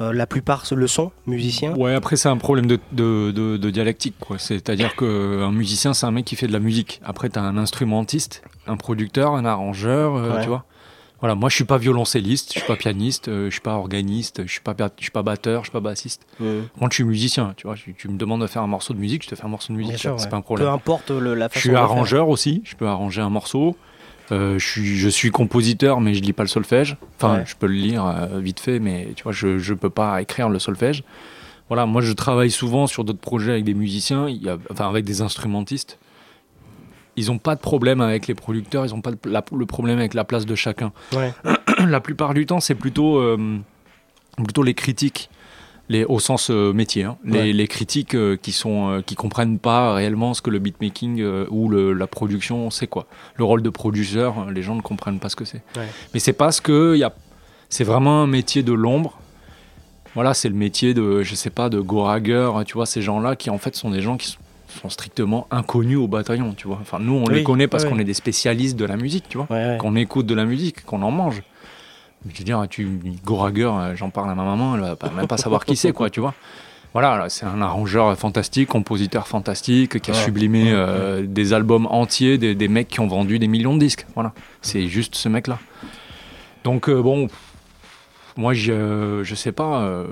euh, 0.00 0.12
la 0.12 0.26
plupart 0.26 0.64
le 0.72 0.86
sont 0.88 1.12
musiciens. 1.28 1.72
Ouais, 1.76 1.94
après, 1.94 2.16
c'est 2.16 2.28
un 2.28 2.36
problème 2.38 2.66
de, 2.66 2.80
de, 2.90 3.30
de- 3.30 3.56
de 3.56 3.70
dialectique. 3.70 4.16
quoi. 4.18 4.36
C'est-à-dire 4.38 4.96
qu'un 4.96 5.52
musicien, 5.52 5.94
c'est 5.94 6.06
un 6.06 6.10
mec 6.10 6.24
qui 6.24 6.34
fait 6.34 6.48
de 6.48 6.52
la 6.52 6.58
musique. 6.58 7.00
Après, 7.04 7.28
tu 7.30 7.38
as 7.38 7.42
un 7.42 7.56
instrumentiste, 7.56 8.42
un 8.66 8.76
producteur, 8.76 9.34
un 9.34 9.44
arrangeur, 9.44 10.16
euh, 10.16 10.34
Ouais. 10.34 10.42
tu 10.42 10.48
vois. 10.48 10.64
Voilà, 11.20 11.34
moi 11.34 11.50
je 11.50 11.54
suis 11.54 11.64
pas 11.64 11.76
violoncelliste, 11.76 12.52
je 12.54 12.58
suis 12.60 12.66
pas 12.66 12.76
pianiste, 12.76 13.28
euh, 13.28 13.46
je 13.46 13.50
suis 13.50 13.60
pas 13.60 13.74
organiste, 13.74 14.46
je 14.46 14.50
suis 14.50 14.60
pas, 14.62 14.74
je 14.98 15.02
suis 15.02 15.10
pas 15.10 15.22
batteur, 15.22 15.60
je 15.62 15.66
suis 15.66 15.72
pas 15.72 15.80
bassiste. 15.80 16.26
Moi 16.40 16.60
je 16.90 16.94
suis 16.94 17.04
musicien, 17.04 17.52
tu 17.56 17.66
vois. 17.66 17.76
Tu, 17.76 17.94
tu 17.94 18.08
me 18.08 18.16
demandes 18.16 18.40
de 18.40 18.46
faire 18.46 18.62
un 18.62 18.66
morceau 18.66 18.94
de 18.94 18.98
musique, 18.98 19.24
je 19.24 19.28
te 19.28 19.34
fais 19.34 19.44
un 19.44 19.48
morceau 19.48 19.72
de 19.72 19.78
musique, 19.78 19.98
c'est 19.98 20.08
ouais. 20.08 20.28
pas 20.30 20.36
un 20.36 20.40
problème. 20.40 20.66
Peu 20.68 20.72
importe 20.72 21.10
le- 21.10 21.34
la 21.34 21.46
Je 21.48 21.52
façon 21.52 21.60
suis 21.60 21.68
de 21.68 21.74
le 21.74 21.78
faire. 21.80 21.84
arrangeur 21.90 22.28
aussi, 22.30 22.62
je 22.64 22.74
peux 22.74 22.86
arranger 22.86 23.20
un 23.20 23.28
morceau. 23.30 23.76
Euh, 24.32 24.58
je, 24.60 24.66
suis, 24.66 24.96
je 24.96 25.08
suis 25.08 25.30
compositeur, 25.30 26.00
mais 26.00 26.14
je 26.14 26.22
lis 26.22 26.32
pas 26.32 26.44
le 26.44 26.48
solfège. 26.48 26.96
Enfin, 27.16 27.38
Ouais. 27.38 27.44
je 27.46 27.54
peux 27.56 27.66
le 27.66 27.74
lire 27.74 28.06
euh, 28.06 28.38
vite 28.40 28.60
fait, 28.60 28.78
mais 28.78 29.08
tu 29.16 29.24
vois, 29.24 29.32
je, 29.32 29.58
je 29.58 29.74
peux 29.74 29.90
pas 29.90 30.22
écrire 30.22 30.48
le 30.48 30.58
solfège. 30.60 31.02
Voilà, 31.68 31.84
moi 31.84 32.00
je 32.00 32.12
travaille 32.12 32.50
souvent 32.50 32.86
sur 32.86 33.04
d'autres 33.04 33.18
projets 33.20 33.52
avec 33.52 33.64
des 33.64 33.74
musiciens, 33.74 34.28
il 34.28 34.42
y 34.42 34.48
a, 34.48 34.56
enfin 34.70 34.88
avec 34.88 35.04
des 35.04 35.20
instrumentistes. 35.20 35.98
Ils 37.20 37.26
n'ont 37.26 37.38
pas 37.38 37.54
de 37.54 37.60
problème 37.60 38.00
avec 38.00 38.26
les 38.26 38.34
producteurs, 38.34 38.86
ils 38.86 38.90
n'ont 38.94 39.00
pas 39.02 39.10
de- 39.12 39.18
la- 39.26 39.44
le 39.56 39.66
problème 39.66 39.98
avec 39.98 40.14
la 40.14 40.24
place 40.24 40.46
de 40.46 40.54
chacun. 40.54 40.90
Ouais. 41.14 41.32
la 41.86 42.00
plupart 42.00 42.32
du 42.34 42.46
temps, 42.46 42.60
c'est 42.60 42.74
plutôt, 42.74 43.18
euh, 43.18 43.58
plutôt 44.36 44.62
les 44.62 44.74
critiques, 44.74 45.28
les, 45.90 46.04
au 46.04 46.18
sens 46.20 46.50
euh, 46.50 46.72
métier, 46.72 47.04
hein. 47.04 47.18
les, 47.24 47.38
Ouais. 47.38 47.52
les 47.52 47.66
critiques 47.68 48.14
euh, 48.14 48.36
qui 48.40 48.52
sont 48.52 49.02
qui 49.04 49.16
comprennent 49.16 49.58
pas 49.58 49.92
réellement 49.94 50.34
ce 50.34 50.40
que 50.40 50.48
le 50.50 50.58
beatmaking 50.60 51.20
ou 51.50 51.68
le- 51.68 51.92
la 51.92 52.06
production 52.06 52.70
c'est 52.70 52.86
quoi. 52.86 53.06
Le 53.36 53.44
rôle 53.44 53.62
de 53.62 53.70
producteur, 53.70 54.38
euh, 54.48 54.50
les 54.52 54.62
gens 54.62 54.74
ne 54.76 54.82
comprennent 54.82 55.18
pas 55.18 55.28
ce 55.28 55.36
que 55.36 55.44
c'est. 55.44 55.62
Ouais. 55.76 55.88
Mais 56.14 56.20
c'est 56.20 56.32
parce 56.32 56.60
que 56.60 56.96
y 56.96 57.02
a, 57.04 57.12
c'est 57.68 57.84
vraiment 57.84 58.22
un 58.22 58.26
métier 58.28 58.62
de 58.62 58.72
l'ombre. 58.72 59.18
Voilà, 60.14 60.34
c'est 60.34 60.48
le 60.48 60.56
métier 60.56 60.92
de, 60.94 61.22
je 61.22 61.34
sais 61.36 61.50
pas, 61.50 61.68
de 61.68 61.78
Gorager, 61.80 62.50
tu 62.66 62.74
vois, 62.74 62.86
ces 62.86 63.00
gens-là 63.02 63.36
qui 63.36 63.48
en 63.50 63.58
fait 63.58 63.76
sont 63.76 63.90
des 63.90 64.00
gens 64.00 64.16
qui 64.16 64.26
sont 64.28 64.38
sont 64.70 64.88
strictement 64.88 65.46
inconnus 65.50 65.98
au 65.98 66.08
bataillon, 66.08 66.52
tu 66.56 66.66
vois. 66.66 66.78
Enfin, 66.80 66.98
nous, 67.00 67.14
on 67.14 67.24
Oui, 67.26 67.34
les 67.34 67.42
connaît 67.42 67.66
parce 67.68 67.84
ouais, 67.84 67.90
qu'on 67.90 67.98
est 67.98 68.04
des 68.04 68.14
spécialistes 68.14 68.76
de 68.76 68.84
la 68.84 68.96
musique, 68.96 69.24
tu 69.28 69.38
vois. 69.38 69.46
Qu'on 69.78 69.96
écoute 69.96 70.26
de 70.26 70.34
la 70.34 70.44
musique, 70.44 70.84
qu'on 70.84 71.02
en 71.02 71.10
mange. 71.10 71.42
Mais 72.24 72.32
je 72.34 72.38
veux 72.38 72.44
dire, 72.44 72.64
tu, 72.68 72.86
Gorager, 73.24 73.64
euh, 73.64 73.96
j'en 73.96 74.10
parle 74.10 74.30
à 74.30 74.34
ma 74.34 74.44
maman, 74.44 74.74
elle 74.74 74.82
va 74.82 74.96
pas- 74.96 75.10
même 75.10 75.26
pas 75.26 75.36
savoir 75.38 75.64
qui 75.64 75.76
c'est, 75.76 75.92
quoi, 75.92 76.10
tu 76.10 76.20
vois. 76.20 76.34
Voilà, 76.92 77.16
là, 77.16 77.28
c'est 77.28 77.46
un 77.46 77.62
arrangeur 77.62 78.18
fantastique, 78.18 78.68
compositeur 78.68 79.26
fantastique, 79.28 80.00
qui 80.00 80.10
a 80.10 80.14
sublimé 80.14 80.72
euh, 80.72 81.24
des 81.26 81.52
albums 81.52 81.86
entiers, 81.86 82.36
des, 82.36 82.54
des 82.54 82.68
mecs 82.68 82.88
qui 82.88 83.00
ont 83.00 83.06
vendu 83.06 83.38
des 83.38 83.46
millions 83.46 83.74
de 83.74 83.78
disques. 83.78 84.06
Voilà, 84.14 84.32
c'est 84.60 84.88
juste 84.88 85.14
ce 85.14 85.28
mec-là. 85.28 85.58
Donc, 86.64 86.88
euh, 86.88 87.00
bon, 87.00 87.28
moi, 88.36 88.54
je, 88.54 89.20
je 89.22 89.34
sais 89.34 89.52
pas. 89.52 89.82
euh, 89.82 90.06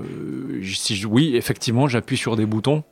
si 0.62 0.96
je- 0.96 1.06
oui, 1.06 1.34
effectivement, 1.36 1.88
j'appuie 1.88 2.16
sur 2.16 2.36
des 2.36 2.46
boutons. 2.46 2.84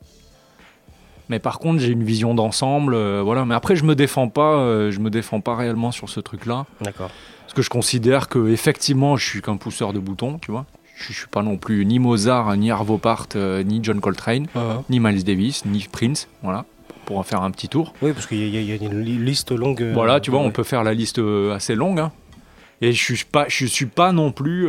Mais 1.29 1.39
par 1.39 1.59
contre, 1.59 1.79
j'ai 1.79 1.91
une 1.91 2.03
vision 2.03 2.33
d'ensemble, 2.33 2.93
euh, 2.93 3.21
voilà. 3.23 3.45
Mais 3.45 3.55
après, 3.55 3.75
je 3.75 3.83
me 3.83 3.95
défends 3.95 4.29
pas, 4.29 4.55
euh, 4.59 4.91
je 4.91 4.99
me 4.99 5.09
défends 5.09 5.41
pas 5.41 5.55
réellement 5.55 5.91
sur 5.91 6.09
ce 6.09 6.19
truc-là. 6.19 6.65
D'accord. 6.81 7.09
Parce 7.41 7.53
que 7.53 7.61
je 7.61 7.69
considère 7.69 8.29
que 8.29 8.47
effectivement, 8.49 9.15
je 9.17 9.25
suis 9.25 9.41
qu'un 9.41 9.57
pousseur 9.57 9.93
de 9.93 9.99
boutons, 9.99 10.37
tu 10.39 10.51
vois. 10.51 10.65
Je, 10.95 11.13
je 11.13 11.17
suis 11.19 11.27
pas 11.27 11.43
non 11.43 11.57
plus 11.57 11.85
ni 11.85 11.99
Mozart, 11.99 12.55
ni 12.57 12.71
Arvo 12.71 12.97
Part, 12.97 13.27
euh, 13.35 13.61
ni 13.63 13.79
John 13.83 13.99
Coltrane, 14.01 14.47
ni 14.89 14.99
Miles 14.99 15.23
Davis, 15.23 15.63
ni 15.65 15.87
Prince, 15.91 16.27
voilà. 16.43 16.65
Pour 17.05 17.17
en 17.19 17.23
faire 17.23 17.41
un 17.41 17.51
petit 17.51 17.69
tour. 17.69 17.93
Oui, 18.01 18.11
parce 18.13 18.25
qu'il 18.27 18.39
y, 18.39 18.57
a- 18.57 18.61
il 18.61 18.67
y 18.67 18.71
a 18.73 18.75
une 18.75 18.99
li- 19.01 19.17
liste 19.17 19.51
longue. 19.51 19.81
Voilà, 19.93 20.19
tu 20.19 20.29
vois, 20.31 20.41
on 20.41 20.51
peut 20.51 20.63
faire 20.63 20.83
la 20.83 20.93
liste 20.93 21.21
assez 21.53 21.73
longue. 21.75 21.99
hein. 21.99 22.11
Et 22.81 22.91
je 22.91 23.01
suis 23.15 23.23
pas, 23.25 23.45
je 23.47 23.65
suis 23.65 23.85
pas 23.85 24.11
non 24.11 24.31
plus 24.31 24.67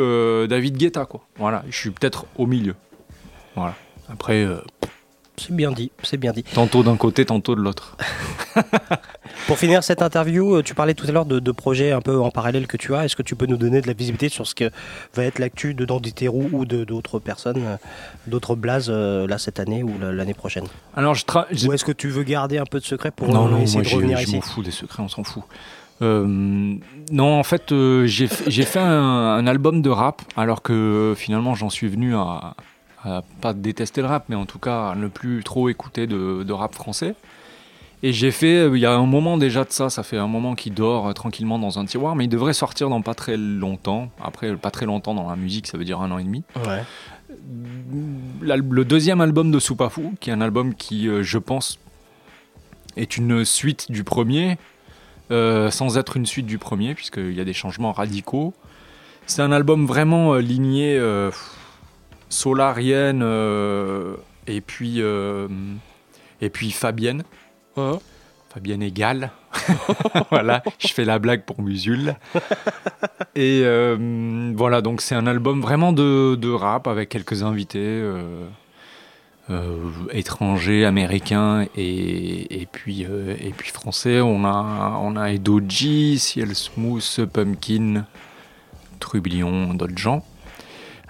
David 0.48 0.76
Guetta, 0.76 1.04
quoi. 1.04 1.20
Voilà, 1.36 1.64
je 1.68 1.76
suis 1.76 1.90
peut-être 1.90 2.26
au 2.36 2.46
milieu. 2.46 2.74
Voilà. 3.56 3.74
Après, 4.10 4.46
C'est 5.38 5.54
bien 5.54 5.70
dit, 5.72 5.90
c'est 6.02 6.16
bien 6.16 6.32
dit. 6.32 6.42
tantôt 6.42 6.82
d'un 6.82 6.96
côté, 6.96 7.24
tantôt 7.24 7.54
de 7.54 7.60
l'autre. 7.62 7.96
Pour 9.46 9.58
finir 9.58 9.82
cette 9.82 10.02
interview, 10.02 10.56
euh, 10.56 10.62
tu 10.62 10.74
parlais 10.74 10.94
tout 10.94 11.06
à 11.08 11.12
l'heure 11.12 11.24
de, 11.24 11.38
de 11.38 11.52
projets 11.52 11.92
un 11.92 12.00
peu 12.00 12.20
en 12.20 12.30
parallèle 12.30 12.66
que 12.66 12.76
tu 12.76 12.94
as. 12.94 13.04
Est-ce 13.04 13.16
que 13.16 13.22
tu 13.22 13.34
peux 13.36 13.46
nous 13.46 13.56
donner 13.56 13.80
de 13.80 13.86
la 13.86 13.92
visibilité 13.92 14.28
sur 14.28 14.46
ce 14.46 14.54
que 14.54 14.70
va 15.14 15.24
être 15.24 15.38
l'actu 15.38 15.72
de 15.74 15.84
Danditerou 15.84 16.50
ou 16.52 16.64
d'autres 16.66 17.18
personnes, 17.18 17.62
euh, 17.64 17.76
d'autres 18.26 18.56
blazes 18.56 18.88
euh, 18.90 19.26
là 19.26 19.38
cette 19.38 19.58
année 19.60 19.82
ou 19.82 19.92
la- 20.00 20.12
l'année 20.12 20.34
prochaine? 20.34 20.64
Alors, 20.96 21.14
je 21.14 21.24
Ou 21.66 21.72
est-ce 21.72 21.84
que 21.84 21.92
tu 21.92 22.08
veux 22.08 22.24
garder 22.24 22.58
un 22.58 22.66
peu 22.66 22.78
de 22.80 22.84
secret 22.84 23.10
pour 23.10 23.28
non, 23.28 23.48
non, 23.48 23.62
essayer 23.62 23.78
moi 23.80 23.88
de 23.90 23.94
revenir 23.94 24.18
je 24.18 24.24
ici? 24.24 24.34
m'en 24.36 24.42
fous 24.42 24.62
des 24.62 24.70
secrets, 24.70 25.02
on 25.02 25.08
s'en 25.08 25.24
fout. 25.24 25.44
Euh, 26.02 26.24
non, 27.10 27.38
en 27.38 27.42
fait, 27.42 27.72
euh, 27.72 28.06
j'ai 28.06 28.26
fait- 28.28 28.78
un, 28.78 28.84
un 28.84 29.46
album 29.46 29.82
de 29.82 29.90
rap, 29.90 30.22
alors 30.36 30.62
que 30.62 31.14
finalement 31.16 31.54
j'en 31.54 31.70
suis 31.70 31.88
venu 31.88 32.14
à, 32.16 32.54
à 33.08 33.24
pas 33.40 33.52
détester 33.52 34.00
le 34.00 34.06
rap, 34.06 34.24
mais 34.28 34.36
en 34.36 34.46
tout 34.46 34.58
cas 34.58 34.90
à 34.90 34.94
ne 34.94 35.08
plus 35.08 35.42
trop 35.44 35.68
écouter 35.68 36.06
de, 36.06 36.42
de 36.42 36.52
rap 36.52 36.74
français. 36.74 37.14
Et 38.02 38.12
j'ai 38.12 38.30
fait, 38.30 38.58
euh, 38.58 38.76
il 38.76 38.80
y 38.80 38.86
a 38.86 38.92
un 38.92 39.06
moment 39.06 39.38
déjà 39.38 39.64
de 39.64 39.72
ça, 39.72 39.90
ça 39.90 40.04
fait 40.04 40.18
un 40.18 40.28
moment 40.28 40.54
qu'il 40.54 40.72
dort 40.72 41.08
euh, 41.08 41.12
tranquillement 41.12 41.58
dans 41.58 41.80
un 41.80 41.84
tiroir, 41.84 42.14
mais 42.14 42.26
il 42.26 42.28
devrait 42.28 42.52
sortir 42.52 42.88
dans 42.88 43.02
pas 43.02 43.14
très 43.14 43.36
longtemps. 43.36 44.10
Après, 44.22 44.54
pas 44.56 44.70
très 44.70 44.86
longtemps 44.86 45.14
dans 45.14 45.28
la 45.28 45.34
musique, 45.34 45.66
ça 45.66 45.76
veut 45.76 45.84
dire 45.84 46.00
un 46.00 46.10
an 46.12 46.18
et 46.18 46.24
demi. 46.24 46.44
Ouais. 46.64 46.84
Le 48.40 48.84
deuxième 48.84 49.20
album 49.20 49.50
de 49.50 49.58
Soupafou, 49.58 50.14
qui 50.20 50.30
est 50.30 50.32
un 50.32 50.40
album 50.40 50.74
qui, 50.74 51.08
euh, 51.08 51.24
je 51.24 51.38
pense, 51.38 51.78
est 52.96 53.16
une 53.16 53.44
suite 53.44 53.90
du 53.90 54.04
premier, 54.04 54.58
euh, 55.30 55.70
sans 55.70 55.98
être 55.98 56.16
une 56.16 56.26
suite 56.26 56.46
du 56.46 56.58
premier, 56.58 56.94
puisqu'il 56.94 57.34
y 57.34 57.40
a 57.40 57.44
des 57.44 57.52
changements 57.52 57.92
radicaux. 57.92 58.54
C'est 59.26 59.42
un 59.42 59.52
album 59.52 59.86
vraiment 59.86 60.34
euh, 60.34 60.40
ligné 60.40 60.96
euh, 60.96 61.30
solarienne 62.28 63.22
euh, 63.22 64.16
et 64.46 64.60
puis 64.60 64.96
euh, 64.98 65.48
et 66.40 66.50
puis 66.50 66.70
Fabienne. 66.70 67.24
Fabienne 68.52 68.82
égale. 68.82 69.30
voilà, 70.30 70.62
je 70.78 70.88
fais 70.88 71.04
la 71.04 71.18
blague 71.18 71.44
pour 71.44 71.62
Musul. 71.62 72.16
Et 73.34 73.60
euh, 73.64 74.52
voilà, 74.56 74.80
donc 74.80 75.00
c'est 75.00 75.14
un 75.14 75.26
album 75.26 75.60
vraiment 75.60 75.92
de, 75.92 76.34
de 76.34 76.50
rap 76.50 76.86
avec 76.86 77.08
quelques 77.08 77.42
invités 77.42 77.78
euh, 77.78 78.46
euh, 79.50 79.76
étrangers, 80.12 80.84
américains 80.84 81.66
et, 81.76 82.60
et, 82.60 82.66
puis, 82.66 83.02
et 83.02 83.52
puis 83.56 83.70
français. 83.70 84.20
On 84.20 84.44
a, 84.44 84.98
on 85.02 85.16
a 85.16 85.30
Edoji, 85.30 86.18
Ciel 86.18 86.54
Smooth, 86.54 87.26
Pumpkin, 87.32 88.06
Trublion, 88.98 89.74
d'autres 89.74 89.98
gens. 89.98 90.24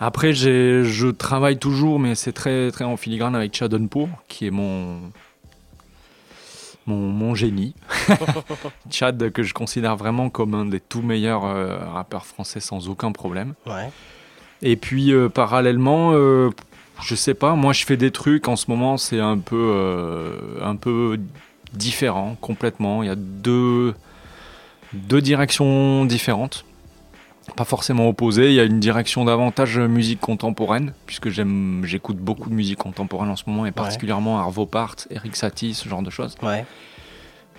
Après, 0.01 0.33
je 0.33 1.11
travaille 1.11 1.59
toujours, 1.59 1.99
mais 1.99 2.15
c'est 2.15 2.33
très, 2.33 2.71
très 2.71 2.85
en 2.85 2.97
filigrane 2.97 3.35
avec 3.35 3.55
Chadonpo, 3.55 4.09
qui 4.29 4.47
est 4.47 4.51
mon, 4.51 5.01
mon, 6.87 6.97
mon 6.97 7.35
génie. 7.35 7.75
Chad, 8.91 9.31
que 9.31 9.43
je 9.43 9.55
considère 9.55 9.97
vraiment 9.97 10.31
comme 10.31 10.55
un 10.55 10.67
des 10.67 10.81
tout 10.81 11.03
meilleurs 11.03 11.45
euh, 11.45 11.79
rappeurs 11.79 12.27
français 12.27 12.61
sans 12.61 12.89
aucun 12.89 13.13
problème. 13.13 13.55
Ouais. 13.67 13.91
Et 14.63 14.77
puis, 14.77 15.13
euh, 15.13 15.29
parallèlement, 15.29 16.13
euh, 16.15 16.51
je 17.03 17.15
sais 17.15 17.35
pas, 17.35 17.55
moi 17.55 17.73
je 17.73 17.85
fais 17.85 17.97
des 17.97 18.11
trucs 18.11 18.49
en 18.49 18.57
ce 18.57 18.71
moment, 18.71 18.97
c'est 18.97 19.21
un 19.21 19.39
peu, 19.39 19.73
euh, 19.75 20.37
un 20.63 20.77
peu 20.77 21.19
différent, 21.73 22.37
complètement. 22.41 23.03
Il 23.03 23.07
y 23.07 23.13
a 23.13 23.17
deux, 23.17 23.95
deux 24.93 25.21
directions 25.21 26.05
différentes 26.05 26.65
pas 27.57 27.65
forcément 27.65 28.09
opposées. 28.09 28.49
Il 28.49 28.55
y 28.55 28.61
a 28.61 28.65
une 28.65 28.81
direction 28.81 29.25
davantage 29.25 29.79
musique 29.79 30.21
contemporaine, 30.21 30.93
puisque 31.07 31.29
j'aime, 31.29 31.83
j'écoute 31.85 32.19
beaucoup 32.19 32.49
de 32.49 32.55
musique 32.55 32.79
contemporaine 32.79 33.31
en 33.31 33.37
ce 33.37 33.45
moment, 33.47 33.67
et 33.67 33.73
particulièrement 33.73 34.39
Arvo 34.39 34.67
Part, 34.67 34.97
Eric 35.11 35.37
Satie, 35.37 35.75
ce 35.75 35.89
genre 35.89 36.03
de 36.03 36.11
choses. 36.11 36.37
Ouais. 36.43 36.65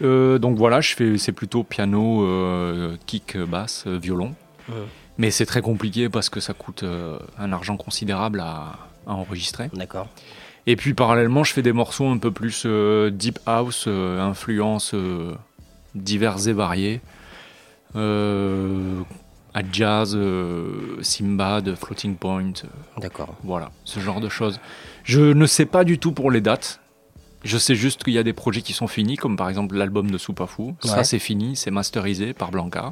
Euh, 0.02 0.40
donc 0.40 0.58
voilà, 0.58 0.80
je 0.80 0.96
fais, 0.96 1.18
c'est 1.18 1.34
plutôt 1.34 1.64
piano, 1.64 2.24
euh, 2.24 2.96
kick, 3.06 3.38
basse, 3.38 3.86
violon. 3.88 4.34
Ouais. 4.70 4.76
Mais 5.18 5.32
c'est 5.32 5.46
très 5.46 5.62
compliqué 5.62 6.08
parce 6.08 6.30
que 6.30 6.40
ça 6.40 6.54
coûte 6.54 6.84
euh, 6.84 7.20
un 7.38 7.52
argent 7.52 7.76
considérable 7.76 8.40
à, 8.40 8.78
à 9.06 9.14
enregistrer. 9.14 9.70
D'accord. 9.74 10.08
Et 10.68 10.76
puis 10.76 10.94
parallèlement, 10.94 11.44
je 11.44 11.54
fais 11.54 11.62
des 11.62 11.74
morceaux 11.74 12.08
un 12.08 12.18
peu 12.18 12.32
plus 12.32 12.66
deep 13.12 13.40
house, 13.46 13.88
influences 13.88 14.94
diverses 15.96 16.48
et 16.48 16.54
variées. 16.54 17.02
Euh, 17.96 19.02
à 19.54 19.62
jazz, 19.72 20.16
euh, 20.16 20.98
Simbad, 21.02 21.76
Floating 21.76 22.16
Point. 22.16 22.54
euh, 22.64 23.02
D'accord. 23.02 23.36
Voilà, 23.44 23.72
ce 23.86 24.00
genre 24.00 24.20
de 24.22 24.30
choses. 24.30 24.60
Je 25.04 25.22
ne 25.22 25.46
sais 25.46 25.66
pas 25.66 25.84
du 25.84 25.98
tout 26.00 26.12
pour 26.12 26.30
les 26.32 26.42
dates. 26.42 26.80
Je 27.44 27.58
sais 27.58 27.74
juste 27.76 28.04
qu'il 28.04 28.14
y 28.14 28.18
a 28.18 28.24
des 28.24 28.34
projets 28.34 28.62
qui 28.62 28.74
sont 28.74 28.88
finis, 28.88 29.16
comme 29.16 29.38
par 29.38 29.48
exemple 29.50 29.76
l'album 29.76 30.12
de 30.12 30.18
Soupafou. 30.18 30.76
Ça, 30.84 30.98
Ouais. 30.98 31.04
c'est 31.04 31.20
fini, 31.20 31.56
c'est 31.56 31.72
masterisé 31.72 32.34
par 32.34 32.52
Blanca. 32.52 32.92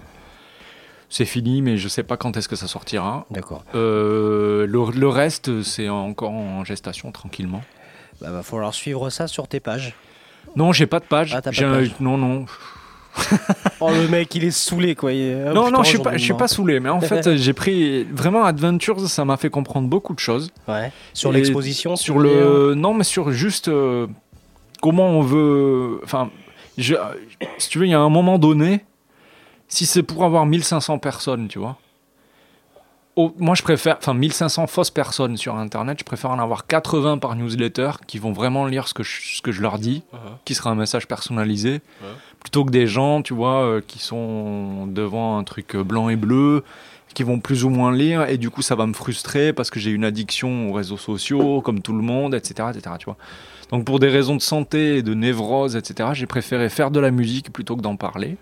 C'est 1.09 1.25
fini, 1.25 1.61
mais 1.61 1.77
je 1.77 1.87
sais 1.87 2.03
pas 2.03 2.17
quand 2.17 2.35
est-ce 2.37 2.49
que 2.49 2.55
ça 2.55 2.67
sortira. 2.67 3.25
D'accord. 3.31 3.63
Euh, 3.75 4.65
le, 4.67 4.91
le 4.97 5.07
reste, 5.07 5.61
c'est 5.63 5.87
encore 5.89 6.31
en 6.31 6.63
gestation 6.65 7.11
tranquillement. 7.11 7.61
Bah, 8.21 8.31
va 8.31 8.41
falloir 8.43 8.73
suivre 8.73 9.09
ça 9.09 9.27
sur 9.27 9.47
tes 9.47 9.59
pages. 9.59 9.95
Non, 10.55 10.71
j'ai 10.73 10.87
pas 10.87 10.99
de 10.99 11.05
page. 11.05 11.33
Ah, 11.35 11.41
pas 11.41 11.51
de 11.51 11.63
un- 11.63 11.71
page. 11.73 11.91
Non, 11.99 12.17
non. 12.17 12.45
Oh, 13.79 13.91
le 13.91 14.07
mec, 14.07 14.33
il 14.35 14.43
est 14.43 14.51
saoulé, 14.51 14.95
quoi. 14.95 15.11
Il 15.13 15.21
est- 15.21 15.43
Ah, 15.47 15.53
non, 15.53 15.65
putain, 15.65 15.77
non, 15.77 15.83
je 15.83 15.89
suis 15.89 15.97
pas, 15.99 16.17
je 16.17 16.23
suis 16.23 16.33
pas 16.33 16.47
saoulé, 16.47 16.79
mais 16.79 16.89
en 16.89 16.99
fait, 17.01 17.35
j'ai 17.37 17.53
pris 17.53 18.03
vraiment 18.05 18.43
Adventures, 18.45 18.99
ça 19.07 19.23
m'a 19.25 19.37
fait 19.37 19.49
comprendre 19.49 19.87
beaucoup 19.87 20.13
de 20.15 20.19
choses. 20.19 20.51
Ouais. 20.67 20.91
Sur 21.13 21.29
l'exposition, 21.39 21.95
sur 21.95 22.17
le, 22.19 22.73
non, 22.75 22.93
mais 22.93 23.03
sur 23.03 23.31
juste 23.31 23.67
euh, 23.67 24.07
comment 24.81 25.07
on 25.09 25.21
veut, 25.21 25.99
enfin, 26.03 26.29
je- 26.77 26.95
si 27.59 27.69
tu 27.69 27.77
veux, 27.79 27.85
il 27.85 27.91
y 27.91 27.93
a 27.95 27.99
un 27.99 28.09
moment 28.09 28.39
donné, 28.39 28.83
si 29.67 29.85
c'est 29.85 30.03
pour 30.03 30.23
avoir 30.23 30.45
1500 30.45 30.97
personnes, 30.97 31.47
tu 31.47 31.59
vois. 31.59 31.77
moi, 33.39 33.55
je 33.55 33.63
préfère, 33.63 33.97
enfin, 33.97 34.13
1500 34.13 34.67
fausses 34.67 34.91
personnes 34.91 35.37
sur 35.37 35.55
Internet, 35.55 35.97
je 35.99 36.03
préfère 36.03 36.29
en 36.29 36.37
avoir 36.39 36.67
80 36.67 37.17
par 37.17 37.35
newsletter 37.35 37.91
qui 38.05 38.19
vont 38.19 38.31
vraiment 38.31 38.67
lire 38.67 38.87
ce 38.87 38.93
que 38.93 39.01
je, 39.01 39.37
ce 39.37 39.41
que 39.41 39.51
je 39.51 39.61
leur 39.63 39.79
dis, 39.79 40.03
qui 40.45 40.53
sera 40.53 40.69
un 40.69 40.75
message 40.75 41.07
personnalisé, 41.07 41.81
plutôt 42.41 42.63
que 42.65 42.71
des 42.71 42.87
gens, 42.87 43.21
tu 43.21 43.33
vois, 43.33 43.63
euh, 43.63 43.81
qui 43.85 43.99
sont 43.99 44.87
devant 44.87 45.37
un 45.37 45.43
truc 45.43 45.75
blanc 45.75 46.09
et 46.09 46.15
bleu, 46.15 46.63
qui 47.13 47.23
vont 47.23 47.39
plus 47.39 47.63
ou 47.65 47.69
moins 47.69 47.91
lire, 47.91 48.29
et 48.29 48.37
du 48.37 48.49
coup, 48.49 48.61
ça 48.61 48.75
va 48.75 48.85
me 48.85 48.93
frustrer 48.93 49.51
parce 49.53 49.69
que 49.69 49.79
j'ai 49.79 49.91
une 49.91 50.05
addiction 50.05 50.69
aux 50.69 50.73
réseaux 50.73 50.97
sociaux, 50.97 51.61
comme 51.61 51.81
tout 51.81 51.93
le 51.93 52.01
monde, 52.03 52.35
etc., 52.35 52.69
etc., 52.73 52.95
tu 52.99 53.05
vois. 53.05 53.17
Donc, 53.71 53.83
pour 53.85 53.99
des 53.99 54.07
raisons 54.07 54.35
de 54.35 54.41
santé, 54.41 55.01
de 55.01 55.13
névrose, 55.13 55.75
etc., 55.75 56.11
j'ai 56.13 56.25
préféré 56.25 56.69
faire 56.69 56.91
de 56.91 56.99
la 56.99 57.11
musique 57.11 57.51
plutôt 57.51 57.75
que 57.75 57.81
d'en 57.81 57.95
parler. 57.95 58.37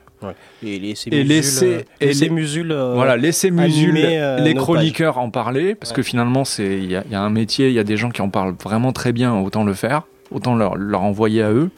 Et 0.61 0.77
laisser 0.79 1.09
Et 1.11 1.23
laisser, 1.23 1.65
euh, 1.65 1.81
et 2.01 2.05
laisser 2.07 2.25
les- 2.25 2.31
Musul, 2.31 2.71
euh, 2.71 2.93
voilà, 2.95 3.17
laisser 3.17 3.49
Musul, 3.51 3.93
euh, 4.17 4.39
les 4.39 4.53
chroniqueurs 4.55 5.17
en 5.17 5.29
parler, 5.29 5.73
parce 5.75 5.91
que 5.93 6.01
finalement, 6.03 6.45
c'est 6.45 6.77
il 6.77 6.91
y, 6.91 6.95
a- 6.95 7.03
il 7.05 7.11
y 7.11 7.15
a 7.15 7.21
un 7.21 7.29
métier, 7.29 7.67
il 7.69 7.73
y 7.73 7.79
a 7.79 7.83
des 7.83 7.97
gens 7.97 8.09
qui 8.09 8.21
en 8.21 8.29
parlent 8.29 8.55
vraiment 8.63 8.91
très 8.91 9.13
bien, 9.13 9.35
autant 9.39 9.63
le 9.63 9.73
faire, 9.73 10.03
autant 10.31 10.55
leur, 10.55 10.75
leur 10.75 11.01
envoyer 11.03 11.41
à 11.43 11.51
eux. 11.51 11.69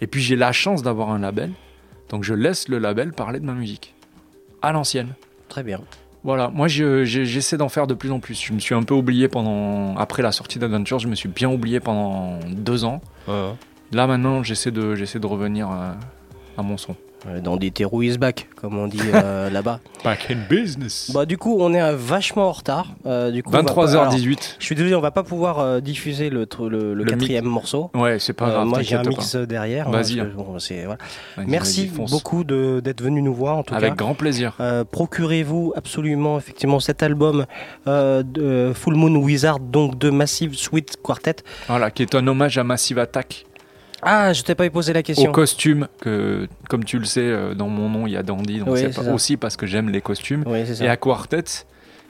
Et 0.00 0.06
puis 0.06 0.20
j'ai 0.20 0.36
la 0.36 0.52
chance 0.52 0.82
d'avoir 0.82 1.10
un 1.10 1.18
label, 1.20 1.50
donc 2.12 2.22
je 2.22 2.34
laisse 2.34 2.68
le 2.68 2.78
label 2.78 3.12
parler 3.12 3.40
de 3.40 3.44
ma 3.44 3.54
musique, 3.54 3.94
à 4.62 4.70
l'ancienne. 4.72 5.14
Très 5.48 5.64
bien. 5.64 5.80
Voilà, 6.24 6.48
moi 6.48 6.68
je- 6.68 7.04
je- 7.04 7.24
j'essaie 7.24 7.56
d'en 7.56 7.68
faire 7.68 7.88
de 7.88 7.94
plus 7.94 8.12
en 8.12 8.20
plus. 8.20 8.40
Je 8.40 8.52
me 8.52 8.60
suis 8.60 8.76
un 8.76 8.84
peu 8.84 8.94
oublié 8.94 9.26
pendant, 9.26 9.96
après 9.96 10.22
la 10.22 10.30
sortie 10.30 10.60
d'Adventure, 10.60 11.00
je 11.00 11.08
me 11.08 11.16
suis 11.16 11.28
bien 11.28 11.50
oublié 11.50 11.80
pendant 11.80 12.38
deux 12.48 12.84
ans. 12.84 13.00
Là 13.92 14.06
maintenant, 14.06 14.42
j'essaie 14.44 14.70
de, 14.70 14.94
j'essaie 14.94 15.18
de 15.18 15.26
revenir 15.26 15.68
à, 15.68 15.96
à 16.56 16.62
mon 16.62 16.76
son. 16.76 16.94
Ouais, 17.26 17.40
Dans 17.40 17.56
des 17.56 17.70
terrous 17.70 18.02
is 18.02 18.18
back, 18.18 18.48
comme 18.56 18.76
on 18.78 18.88
dit 18.88 18.98
euh, 19.14 19.48
là-bas. 19.50 19.78
Back 20.02 20.28
in 20.30 20.38
business. 20.50 21.10
Bah 21.14 21.24
du 21.24 21.38
coup 21.38 21.56
on 21.60 21.72
est 21.72 21.80
euh, 21.80 21.94
vachement 21.96 22.48
en 22.48 22.52
retard. 22.52 22.86
Euh, 23.06 23.30
du 23.30 23.42
coup, 23.44 23.50
on 23.52 23.56
va 23.56 23.62
pas- 23.62 23.72
23h18. 23.72 23.96
alors, 24.00 24.12
Je 24.58 24.64
suis 24.64 24.74
désolé, 24.74 24.94
on 24.96 25.00
va 25.00 25.12
pas 25.12 25.22
pouvoir 25.22 25.60
euh, 25.60 25.80
diffuser 25.80 26.30
le, 26.30 26.46
tr- 26.46 26.68
le, 26.68 26.94
le 26.94 27.04
Le 27.04 27.10
quatrième 27.10 27.44
morceau. 27.44 27.90
Ouais, 27.94 28.18
c'est 28.18 28.32
pas 28.32 28.48
Euh, 28.48 28.52
grave. 28.54 28.66
moi 28.66 28.82
j'ai 28.82 28.96
un 28.96 29.02
mix 29.04 29.32
pas. 29.32 29.46
derrière. 29.46 29.86
hein, 29.88 29.92
Vas-y. 29.92 30.20
bon, 30.20 30.44
voilà. 30.44 30.96
Vas-y, 31.36 31.46
Merci 31.46 31.90
beaucoup 32.10 32.42
d'être 32.42 33.00
venu 33.02 33.22
nous 33.22 33.34
voir 33.34 33.58
en 33.58 33.62
tout 33.62 33.74
Avec 33.74 33.90
cas. 33.90 33.96
grand 33.96 34.14
plaisir. 34.14 34.54
Euh, 34.60 34.84
Procurez-vous 34.90 35.72
absolument 35.76 36.38
effectivement 36.38 36.80
cet 36.80 37.02
album 37.04 37.46
euh, 37.86 38.22
de 38.24 38.72
Full 38.74 38.94
Moon 38.96 39.14
Wizard, 39.16 39.60
donc 39.60 39.96
de 39.98 40.10
Massive 40.10 40.54
Sweet 40.56 40.96
Quartet. 41.02 41.36
Voilà, 41.68 41.90
qui 41.92 42.02
est 42.02 42.14
un 42.16 42.26
hommage 42.26 42.58
à 42.58 42.64
Massive 42.64 42.98
Attack. 42.98 43.46
Ah, 44.02 44.32
je 44.32 44.42
t'ai 44.42 44.54
pas 44.54 44.68
posé 44.68 44.92
la 44.92 45.02
question. 45.02 45.30
Au 45.30 45.32
costume, 45.32 45.86
que 46.00 46.48
comme 46.68 46.84
tu 46.84 46.98
le 46.98 47.04
sais, 47.04 47.20
euh, 47.20 47.54
dans 47.54 47.68
mon 47.68 47.88
nom 47.88 48.06
il 48.06 48.12
y 48.12 48.16
a 48.16 48.22
Dandy, 48.22 48.58
donc 48.58 48.68
Oui, 48.70 48.80
c'est 48.80 49.04
pas- 49.04 49.12
aussi 49.12 49.36
parce 49.36 49.56
que 49.56 49.66
j'aime 49.66 49.90
les 49.90 50.00
costumes. 50.00 50.42
Oui. 50.46 50.64
Et 50.80 50.88
à 50.88 50.96
Quartet, 50.96 51.44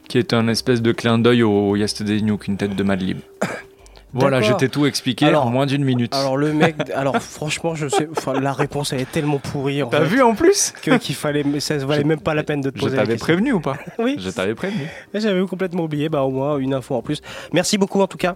qui 0.09 0.19
est 0.19 0.33
un 0.33 0.49
espèce 0.49 0.81
de 0.81 0.93
clin 0.93 1.19
d'œil 1.19 1.43
au 1.43 1.77
Yesterday 1.77 2.21
New 2.23 2.39
Quintet 2.39 2.69
de 2.69 2.83
Madlib. 2.83 3.19
Voilà, 4.15 4.41
je 4.43 4.53
t'ai 4.53 4.69
tout 4.69 4.85
expliqué 4.87 5.27
Alors- 5.27 5.47
en 5.47 5.51
moins 5.51 5.67
d'une 5.67 5.85
minute. 5.85 6.15
Alors 6.15 6.37
le 6.37 6.53
mec, 6.53 6.77
alors 6.95 7.17
franchement, 7.17 7.75
je 7.75 7.89
sais, 7.89 8.09
la 8.41 8.53
réponse 8.53 8.93
elle 8.93 9.01
est 9.01 9.11
tellement 9.11 9.39
pourrie. 9.39 9.83
T'as 9.91 10.01
vu 10.01 10.21
en 10.23 10.35
plus 10.35 10.73
que- 10.83 10.99
qu'il 10.99 11.15
fallait, 11.15 11.45
mais 11.45 11.61
ça 11.61 11.77
valait 11.79 12.05
même 12.05 12.21
pas 12.21 12.35
la 12.35 12.43
peine 12.43 12.61
de 12.61 12.71
te 12.71 12.77
Je 12.79 12.83
poser 12.85 12.97
la 12.97 13.03
t'avais 13.05 13.17
prévenu 13.17 13.53
ou 13.53 13.61
pas 13.61 13.77
Oui. 13.99 14.17
Je 14.19 14.31
t'avais 14.31 14.55
prévenu. 14.55 14.87
J'avais 15.15 15.45
complètement 15.47 15.85
oublié, 15.85 16.09
bah 16.09 16.23
au 16.23 16.31
moins 16.31 16.59
une 16.59 16.75
info 16.75 16.95
en 16.95 17.03
plus. 17.03 17.21
Merci 17.53 17.79
beaucoup 17.79 18.01
en 18.01 18.07
tout 18.07 18.19
cas. 18.19 18.35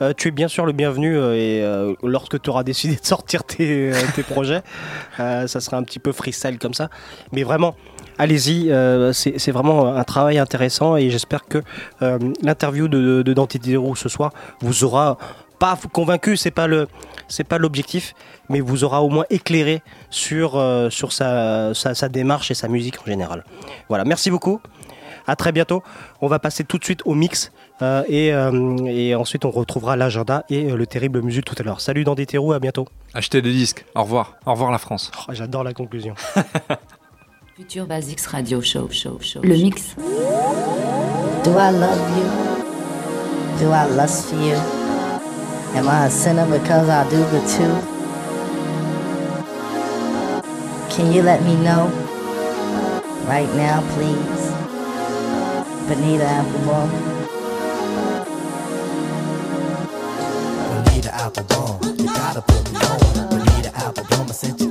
Euh, 0.00 0.12
tu 0.16 0.28
es 0.28 0.30
bien 0.30 0.48
sûr 0.48 0.64
le 0.66 0.72
bienvenu 0.72 1.16
euh, 1.16 1.34
et 1.34 1.62
euh, 1.64 1.94
lorsque 2.02 2.40
tu 2.40 2.50
auras 2.50 2.62
décidé 2.62 2.94
de 2.94 3.04
sortir 3.04 3.42
tes, 3.44 3.90
tes 4.14 4.22
projets, 4.22 4.62
ça 5.18 5.46
sera 5.60 5.76
un 5.76 5.82
petit 5.82 5.98
peu 5.98 6.12
freestyle 6.12 6.58
comme 6.58 6.74
ça. 6.74 6.88
Mais 7.32 7.42
vraiment, 7.42 7.74
allez-y, 8.18 8.70
euh, 8.70 9.12
c'est 9.12 9.50
vraiment 9.50 9.94
un 9.94 10.04
travail 10.04 10.38
intéressant 10.38 10.96
et 10.96 11.10
j'espère 11.10 11.46
que 11.46 11.62
euh, 12.02 12.18
l'interview 12.42 12.88
de, 12.88 13.22
de 13.22 13.32
Dante 13.32 13.56
Diderot 13.56 13.94
ce 13.96 14.08
soir 14.08 14.32
vous 14.60 14.84
aura 14.84 15.18
pas 15.58 15.78
convaincu, 15.92 16.36
c'est 16.36 16.50
pas 16.50 16.66
le 16.66 16.88
c'est 17.28 17.44
pas 17.44 17.58
l'objectif, 17.58 18.14
mais 18.48 18.60
vous 18.60 18.84
aura 18.84 19.02
au 19.02 19.08
moins 19.08 19.24
éclairé 19.30 19.82
sur 20.10 20.56
euh, 20.56 20.90
sur 20.90 21.12
sa, 21.12 21.74
sa 21.74 21.94
sa 21.94 22.08
démarche 22.08 22.50
et 22.50 22.54
sa 22.54 22.68
musique 22.68 23.00
en 23.00 23.06
général. 23.06 23.44
Voilà, 23.88 24.04
merci 24.04 24.30
beaucoup. 24.30 24.60
À 25.26 25.34
très 25.34 25.52
bientôt. 25.52 25.82
On 26.20 26.28
va 26.28 26.38
passer 26.38 26.64
tout 26.64 26.78
de 26.78 26.84
suite 26.84 27.02
au 27.04 27.14
mix 27.14 27.50
euh, 27.82 28.04
et, 28.08 28.32
euh, 28.32 28.76
et 28.86 29.14
ensuite 29.14 29.44
on 29.44 29.50
retrouvera 29.50 29.96
l'agenda 29.96 30.44
et 30.48 30.70
euh, 30.70 30.76
le 30.76 30.86
terrible 30.86 31.20
musul 31.20 31.44
tout 31.44 31.56
à 31.58 31.62
l'heure. 31.62 31.80
Salut 31.80 32.04
dans 32.04 32.14
des 32.14 32.26
terreaux, 32.26 32.52
à 32.52 32.60
bientôt. 32.60 32.86
Achetez 33.12 33.42
des 33.42 33.52
disques. 33.52 33.84
Au 33.94 34.02
revoir. 34.02 34.36
Au 34.46 34.52
revoir 34.52 34.70
la 34.70 34.78
France. 34.78 35.10
Oh, 35.28 35.32
J'adore 35.32 35.64
la 35.64 35.74
conclusion. 35.74 36.14
Future 37.56 37.86
Basics 37.86 38.30
Radio 38.34 38.60
Show, 38.60 38.86
show, 38.90 39.18
show. 39.18 39.40
Le 39.40 39.56
mix. 39.56 39.94
Do 39.96 40.02
I 41.56 41.70
love 41.70 42.02
you? 42.18 42.28
Do 43.58 43.70
I 43.70 43.86
lust 43.86 44.28
for 44.28 44.36
you? 44.36 44.56
Am 45.74 45.88
I 45.88 46.04
a 46.04 46.10
sinner 46.10 46.44
because 46.44 46.86
I 46.90 47.08
do 47.08 47.16
the 47.16 47.40
two? 47.56 47.74
Can 50.94 51.10
you 51.14 51.22
let 51.22 51.42
me 51.44 51.56
know? 51.64 51.88
Right 53.26 53.48
now, 53.56 53.80
please. 53.94 54.52
Benita 55.88 56.26
Applebaum. 56.26 56.90
Bonita 60.84 61.14
Applebaum, 61.14 61.80
you 61.98 62.04
gotta 62.04 62.42
put 62.42 62.70
me 62.70 62.78
on. 62.80 63.28
Bonita 63.30 63.72
Applebaum, 63.78 64.28
I 64.28 64.32
said 64.32 64.60
you 64.60 64.65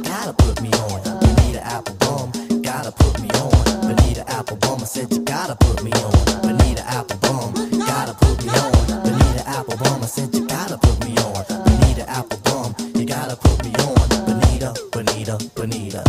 Applebaum, 4.47 4.79
I 4.81 4.85
said 4.85 5.11
you 5.11 5.21
gotta 5.21 5.55
put 5.55 5.81
me 5.83 5.91
on. 5.91 6.11
Bonita 6.43 6.83
Applebaum, 6.85 7.51
gotta 7.79 8.13
put 8.13 8.43
me 8.45 8.51
on. 8.51 8.71
Bonita 9.01 9.43
Applebaum, 9.49 10.03
I 10.03 10.05
said 10.05 10.31
you 10.35 10.45
gotta 10.47 10.77
put 10.77 11.03
me 11.03 11.17
on. 11.17 11.43
Bonita 11.65 12.07
Applebaum, 12.07 12.75
you 12.93 13.05
gotta 13.07 13.35
put 13.37 13.63
me 13.65 13.73
on. 13.73 14.07
Bonita, 14.27 14.75
Bonita, 14.91 15.39
Bonita. 15.55 16.03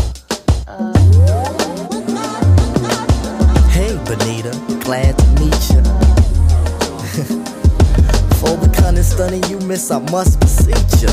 Hey, 3.70 3.96
Bonita, 4.04 4.52
glad 4.84 5.16
to 5.16 5.26
meet 5.40 5.70
you. 5.72 5.80
For 8.36 8.52
the 8.60 8.68
cunning 8.76 9.02
stunning 9.02 9.44
you 9.44 9.58
miss, 9.60 9.90
I 9.90 9.98
must 10.10 10.40
beseech 10.40 11.02
ya. 11.02 11.08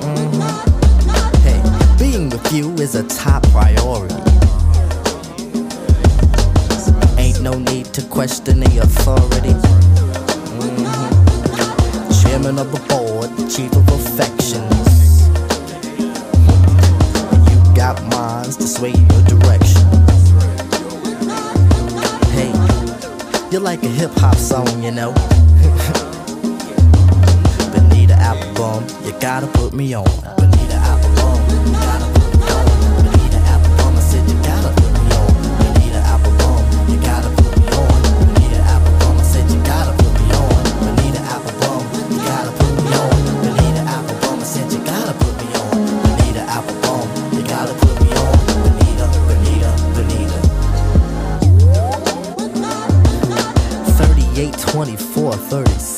Mhm. 0.00 0.40
Hey, 1.44 1.60
being 1.98 2.30
with 2.30 2.50
you 2.54 2.72
is 2.76 2.94
a 2.94 3.02
top 3.02 3.42
priority. 3.52 4.14
No 7.40 7.52
need 7.58 7.86
to 7.94 8.02
question 8.02 8.60
the 8.60 8.78
authority. 8.78 9.54
Mhm. 10.60 12.22
Chairman 12.22 12.58
of 12.58 12.70
the 12.72 12.80
board, 12.88 13.30
chief 13.50 13.72
of 13.72 13.88
affections. 13.88 15.28
You 17.50 17.74
got 17.74 18.02
minds 18.10 18.56
to 18.56 18.66
sway 18.66 18.90
your 18.92 19.22
direction. 19.22 19.86
Hey, 22.32 22.52
you're 23.50 23.60
like 23.60 23.82
a 23.82 23.88
hip 23.88 24.12
hop 24.18 24.36
song, 24.36 24.82
you 24.82 24.90
know. 24.90 25.12
Benita 27.72 28.14
Applebaum, 28.14 28.84
you 29.04 29.12
gotta 29.20 29.46
put 29.46 29.72
me 29.72 29.94
on. 29.94 30.35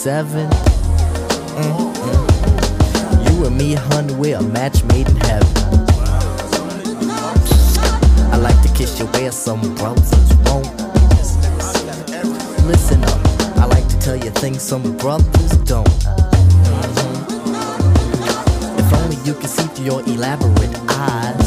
37. 0.09 0.49
Mm-mm. 1.61 1.93
You 3.29 3.45
and 3.45 3.59
me, 3.59 3.75
hun, 3.75 4.17
we're 4.17 4.39
a 4.39 4.43
match 4.43 4.83
made 4.85 5.07
in 5.07 5.17
heaven. 5.17 5.47
I 8.33 8.39
like 8.39 8.59
to 8.63 8.73
kiss 8.73 8.99
your 8.99 9.11
ass, 9.17 9.37
some 9.37 9.61
brothers 9.75 10.33
won't. 10.47 10.67
Listen 12.65 13.05
up, 13.05 13.21
I 13.59 13.67
like 13.67 13.87
to 13.89 13.99
tell 13.99 14.17
you 14.17 14.31
things 14.31 14.63
some 14.63 14.97
brothers 14.97 15.53
don't. 15.67 15.87
Mhm. 15.87 17.19
If 18.79 18.93
only 18.95 19.17
you 19.27 19.35
could 19.35 19.51
see 19.51 19.67
through 19.75 19.85
your 19.85 20.01
elaborate 20.05 20.75
eyes. 20.89 21.38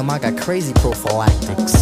them, 0.00 0.10
I 0.10 0.18
got 0.18 0.36
crazy 0.38 0.72
prophylactics. 0.74 1.72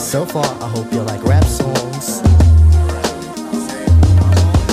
So 0.00 0.24
far, 0.24 0.46
I 0.62 0.68
hope 0.68 0.90
you 0.92 1.00
like 1.00 1.22
rap 1.24 1.44
songs. 1.44 2.22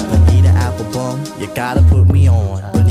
Bonita 0.10 0.50
Applebum, 0.66 1.42
you 1.42 1.48
gotta 1.54 1.82
put 1.84 2.08
me 2.08 2.30
on. 2.30 2.91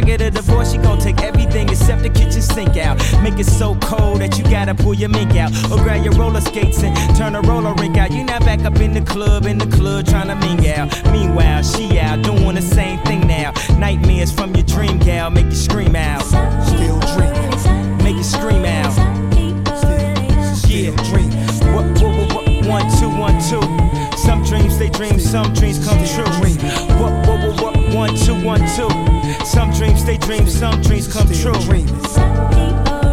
About? 0.00 0.06
Get 0.06 0.20
a 0.20 0.30
divorce, 0.30 0.72
she 0.72 0.78
gon' 0.78 0.98
take 0.98 1.20
everything 1.22 1.68
except 1.68 2.02
the 2.02 2.08
kitchen 2.08 2.42
sink 2.42 2.76
out. 2.76 2.98
Make 3.22 3.38
it 3.38 3.46
so 3.46 3.74
cold 3.76 4.20
that 4.20 4.38
you 4.38 4.44
gotta 4.44 4.74
pull 4.74 4.94
your 4.94 5.08
mink 5.08 5.36
out. 5.36 5.52
Or 5.70 5.76
grab 5.82 6.04
your 6.04 6.14
roller 6.14 6.40
skates 6.40 6.82
and 6.82 6.94
turn 7.16 7.34
a 7.34 7.40
roller 7.42 7.74
rink 7.74 7.96
out. 7.96 8.10
You 8.10 8.24
not 8.24 8.40
back 8.40 8.64
up 8.64 8.76
in 8.80 8.92
the 8.92 9.02
club, 9.02 9.46
in 9.46 9.58
the 9.58 9.66
club 9.66 10.06
trying 10.06 10.28
to 10.28 10.36
ming 10.36 10.68
out. 10.68 10.88
Meanwhile, 11.12 11.62
she 11.62 11.98
out 11.98 12.22
doing 12.22 12.54
the 12.54 12.62
same 12.62 12.98
thing 13.00 13.26
now. 13.26 13.52
Nightmares 13.78 14.32
from 14.32 14.54
your 14.54 14.64
dream 14.64 14.98
gal 14.98 15.30
make 15.30 15.46
you 15.46 15.54
scream 15.54 15.96
out. 15.96 16.22
Still 16.66 17.00
dreaming, 17.14 17.96
make 17.98 18.16
you 18.16 18.24
scream 18.24 18.64
out. 18.64 18.90
Yeah, 20.66 20.94
dream. 21.10 21.30
What, 21.74 21.84
what, 22.00 22.16
what, 22.16 22.46
what, 22.46 22.66
one, 22.66 22.86
two, 23.00 23.10
one, 23.10 23.34
two. 23.50 23.60
Some 24.16 24.44
dreams 24.44 24.78
they 24.78 24.88
dream, 24.88 25.18
some 25.18 25.52
dreams 25.52 25.84
come 25.84 25.98
true. 26.06 26.30
What, 27.00 27.09
one, 28.00 28.16
two, 28.16 28.34
one, 28.42 28.60
two. 28.60 28.88
Some 29.44 29.70
dreams 29.72 30.06
they 30.06 30.16
dream, 30.16 30.48
some 30.48 30.80
dreams 30.80 31.06
come 31.06 31.26
true. 31.26 31.52
Yeah, 31.52 31.84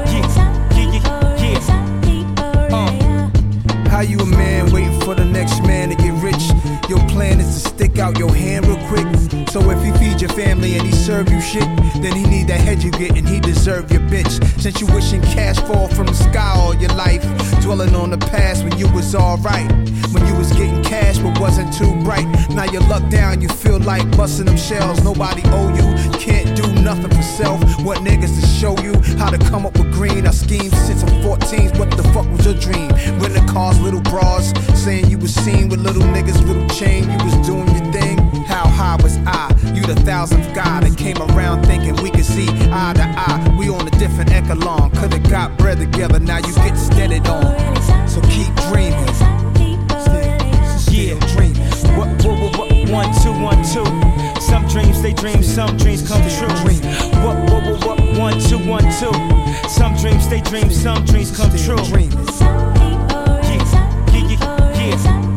yeah, 0.08 0.32
yeah, 0.72 1.60
yeah. 2.06 2.72
Uh. 2.72 3.90
How 3.90 4.00
you 4.00 4.18
a 4.20 4.26
man 4.26 4.72
waiting 4.72 4.98
for 5.02 5.14
the 5.14 5.26
next 5.26 5.62
man 5.64 5.90
to 5.90 5.96
get 5.96 6.14
rich? 6.24 6.52
Your 6.88 7.06
plan 7.10 7.42
is 7.42 7.64
to 7.64 7.70
stick 7.70 8.00
out 8.00 8.18
your 8.18 8.34
hand 8.34 8.66
real 8.66 8.78
quick. 8.88 9.47
So 9.58 9.72
if 9.72 9.84
he 9.84 9.92
feed 9.94 10.22
your 10.22 10.30
family 10.30 10.78
and 10.78 10.86
he 10.86 10.92
serve 10.92 11.32
you 11.32 11.42
shit, 11.42 11.66
then 12.04 12.16
he 12.16 12.24
need 12.26 12.48
that 12.48 12.62
head 12.62 12.84
you 12.84 12.92
get 12.92 13.18
and 13.18 13.28
he 13.28 13.40
deserve 13.40 13.92
your 13.92 14.02
bitch. 14.02 14.38
Since 14.62 14.80
you 14.80 14.86
wishing 14.94 15.20
cash 15.24 15.58
fall 15.62 15.88
from 15.88 16.06
the 16.06 16.14
sky 16.14 16.54
all 16.56 16.76
your 16.76 16.94
life, 16.94 17.24
dwelling 17.64 17.96
on 17.96 18.12
the 18.12 18.20
past 18.20 18.64
when 18.64 18.78
you 18.78 18.88
was 18.90 19.16
alright. 19.16 19.68
When 20.14 20.24
you 20.28 20.36
was 20.36 20.52
getting 20.52 20.84
cash 20.84 21.18
but 21.18 21.40
wasn't 21.40 21.74
too 21.74 21.92
bright. 22.04 22.28
Now 22.52 22.66
you 22.66 22.82
luck 22.82 23.10
down, 23.10 23.42
you 23.42 23.50
feel 23.50 23.80
like 23.80 24.06
busting 24.16 24.46
them 24.46 24.58
shells. 24.58 25.04
Nobody 25.04 25.42
owe 25.46 25.74
you, 25.74 26.20
can't 26.20 26.56
do 26.56 26.72
nothing 26.84 27.10
for 27.10 27.24
self. 27.24 27.60
What 27.84 27.98
niggas 28.00 28.40
to 28.40 28.46
show 28.46 28.78
you 28.84 28.94
how 29.18 29.32
to 29.32 29.40
come 29.40 29.66
up 29.66 29.76
with 29.80 29.92
green? 29.92 30.28
I 30.28 30.32
schemed 30.32 30.76
since 30.86 31.02
I'm 31.02 31.24
14. 31.24 31.80
What 31.80 31.90
the 31.98 32.04
fuck 32.14 32.30
was 32.30 32.46
your 32.46 32.54
dream? 32.54 32.90
Renting 33.20 33.48
cars, 33.48 33.80
little 33.80 34.02
bras, 34.02 34.54
saying 34.76 35.10
you 35.10 35.18
was 35.18 35.34
seen 35.34 35.68
with 35.68 35.80
little 35.80 36.04
niggas, 36.04 36.46
little 36.46 36.68
chain. 36.70 37.10
You 37.10 37.26
was 37.26 37.48
doing 37.48 37.68
your 37.76 37.92
thing. 37.92 38.18
How 38.46 38.68
high 38.68 38.98
was 39.02 39.18
I? 39.26 39.47
You 39.74 39.82
the 39.84 39.96
thousandth 40.06 40.54
guy 40.54 40.82
that 40.82 40.98
came 40.98 41.18
around 41.18 41.66
thinking 41.66 41.96
we 42.04 42.12
could 42.12 42.26
see 42.26 42.48
eye 42.72 42.94
to 42.96 43.04
eye. 43.04 43.56
We 43.58 43.70
on 43.70 43.88
a 43.88 43.92
different 43.92 44.32
echelon. 44.32 44.92
Could've 44.92 45.30
got 45.30 45.58
bread 45.58 45.78
together, 45.78 46.20
now 46.20 46.38
you 46.38 46.54
get 46.56 46.76
steadied 46.76 47.28
on. 47.28 47.78
So 48.08 48.22
keep 48.22 48.54
dreaming. 48.70 49.08
Yeah, 50.90 51.20
dream. 51.36 51.54
What, 51.98 52.08
what, 52.26 52.40
what, 52.40 52.58
what, 52.58 52.90
one, 52.90 53.14
two, 53.22 53.32
one, 53.32 53.62
two. 53.64 53.86
Some 54.42 54.66
dreams 54.68 55.02
they 55.02 55.14
dream, 55.14 55.44
some 55.44 55.78
dreams 55.78 56.08
come 56.08 56.22
true. 56.30 56.48
What, 57.22 57.38
what, 57.52 57.64
what, 57.64 57.86
what, 57.86 58.18
one, 58.18 58.40
two, 58.40 58.58
one, 58.68 58.84
two. 59.00 59.14
Some 59.70 59.96
dreams 59.98 60.28
they 60.28 60.42
dream, 60.42 60.72
some 60.72 61.06
dreams 61.06 61.36
come 61.36 61.52
true. 61.52 61.78
Yeah, 61.78 62.10
yeah, 63.44 64.30
yeah, 64.30 65.04
yeah. 65.04 65.37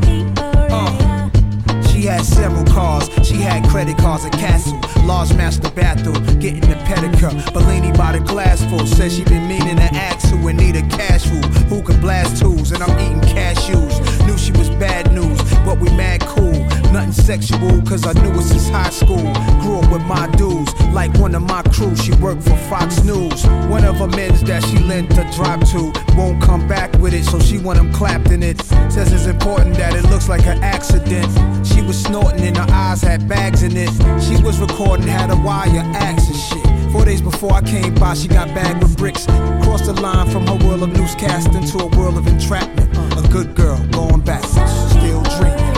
She 2.01 2.07
had 2.07 2.24
several 2.24 2.64
cars, 2.64 3.11
she 3.22 3.34
had 3.34 3.68
credit 3.68 3.98
cards 3.98 4.24
at 4.24 4.32
Castle. 4.32 4.80
Large 5.05 5.34
master 5.34 5.70
bathroom, 5.72 6.14
getting 6.40 6.62
the 6.62 6.76
pedicure. 6.88 7.53
Bellini 7.53 7.92
by 7.92 8.12
the 8.12 8.20
glass 8.20 8.64
full, 8.70 8.86
said 8.86 9.12
she 9.12 9.22
been 9.24 9.46
meaning 9.46 9.76
to 9.76 9.82
ask 9.94 10.26
who 10.30 10.48
and 10.48 10.59
need 10.59 10.76
a 10.76 10.82
cash 10.88 11.26
rule. 11.26 11.42
Who 11.68 11.82
can 11.82 12.01
blast 12.01 12.40
tools, 12.40 12.72
and 12.72 12.82
I'm 12.82 12.98
eating 13.01 13.20
cashews. 13.20 14.26
Knew 14.26 14.38
she 14.38 14.51
was 14.53 14.70
bad 14.70 15.12
news, 15.12 15.38
but 15.66 15.78
we 15.78 15.90
mad 15.90 16.22
cool. 16.22 16.80
Nothing 16.93 17.12
sexual, 17.12 17.82
cause 17.82 18.05
I 18.05 18.12
knew 18.14 18.32
it 18.32 18.43
since 18.43 18.68
high 18.68 18.91
school. 18.91 19.32
Grew 19.61 19.78
up 19.78 19.93
with 19.93 20.03
my 20.03 20.26
dudes, 20.36 20.74
like 20.93 21.16
one 21.18 21.36
of 21.36 21.43
my 21.43 21.62
crew. 21.62 21.95
She 21.95 22.12
worked 22.16 22.43
for 22.43 22.57
Fox 22.68 23.05
News. 23.05 23.47
One 23.68 23.84
of 23.84 23.97
her 23.99 24.09
men's 24.09 24.43
that 24.45 24.64
she 24.64 24.78
lent 24.80 25.12
a 25.12 25.24
drop 25.36 25.61
to 25.68 25.93
won't 26.16 26.43
come 26.43 26.66
back 26.66 26.93
with 26.99 27.14
it, 27.14 27.24
so 27.24 27.38
she 27.38 27.59
want 27.59 27.78
him 27.78 27.93
clapped 27.93 28.30
in 28.30 28.43
it. 28.43 28.61
Says 28.91 29.12
it's 29.12 29.26
important 29.26 29.76
that 29.76 29.95
it 29.95 30.03
looks 30.11 30.28
like 30.28 30.47
an 30.47 30.62
accident. 30.62 31.30
She 31.64 31.80
was 31.80 31.97
snorting 32.03 32.41
and 32.41 32.57
her 32.57 32.66
eyes 32.70 33.03
had 33.03 33.28
bags 33.28 33.62
in 33.62 33.76
it. 33.76 33.91
She 34.20 34.43
was 34.43 34.59
recording, 34.59 35.07
had 35.07 35.30
a 35.30 35.36
wire 35.36 35.82
axe 35.95 36.26
and 36.26 36.36
shit. 36.36 36.93
Four 36.93 37.05
days 37.05 37.22
before 37.22 37.53
I 37.53 37.62
came 37.62 37.95
by, 37.95 38.14
she 38.14 38.26
got 38.26 38.49
bagged 38.49 38.82
with 38.82 38.97
bricks. 38.97 39.26
Crossed 39.62 39.86
the 39.86 39.93
line 39.93 40.28
from 40.28 40.45
her 40.49 40.66
world 40.66 40.82
of 40.82 40.91
newscasting 40.91 41.70
to 41.70 41.84
a 41.84 41.86
world 41.97 42.18
of 42.18 42.26
entrapment. 42.26 42.91
A 43.16 43.28
good 43.28 43.55
girl 43.55 43.78
going 43.93 44.22
backwards, 44.22 44.72
still 44.91 45.22
dreaming. 45.38 45.69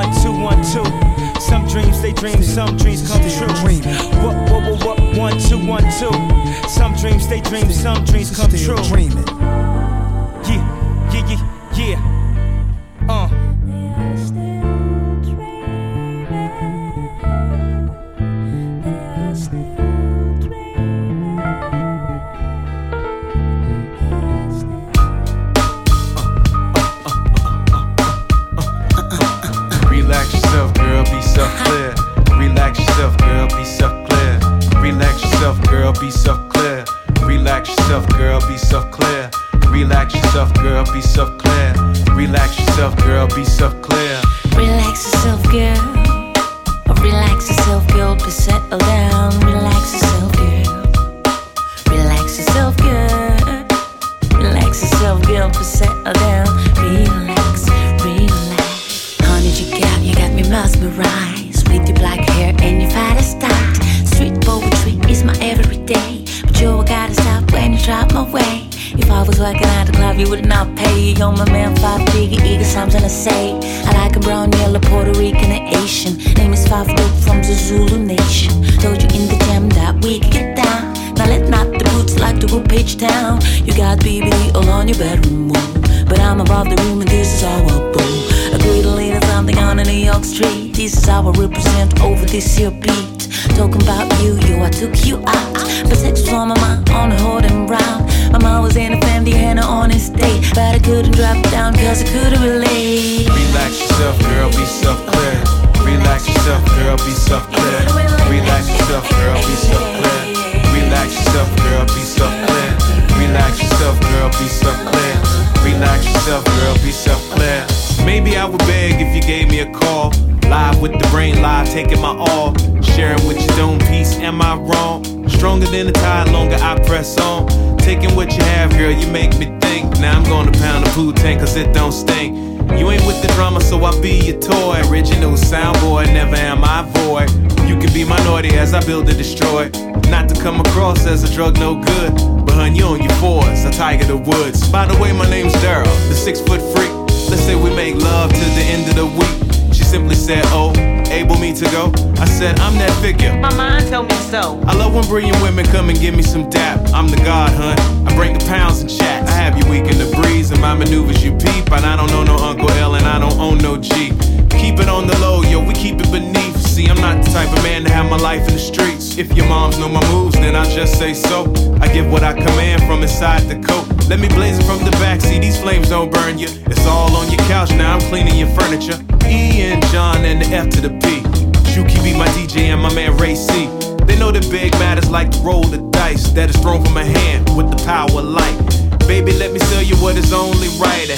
One, 0.00 0.22
two, 0.22 0.32
one, 0.32 0.62
two. 0.62 1.40
Some 1.40 1.66
dreams 1.66 2.00
they 2.00 2.12
dream, 2.12 2.42
some 2.42 2.76
dreams 2.76 3.06
come 3.06 3.20
true. 3.20 3.48
What, 4.22 4.34
what, 4.50 4.62
what, 4.70 4.84
what, 4.84 5.16
one, 5.16 5.38
two, 5.38 5.58
one, 5.66 5.82
two. 5.98 6.68
Some 6.68 6.94
dreams 6.94 7.28
they 7.28 7.40
dream, 7.42 7.70
some 7.70 8.04
dreams 8.04 8.34
come 8.34 8.50
true. 8.50 8.82
Dreaming. 8.84 9.26
Yeah, 10.48 11.10
yeah, 11.12 11.76
yeah, 11.76 11.98
yeah. 11.98 13.06
Uh. 13.08 13.49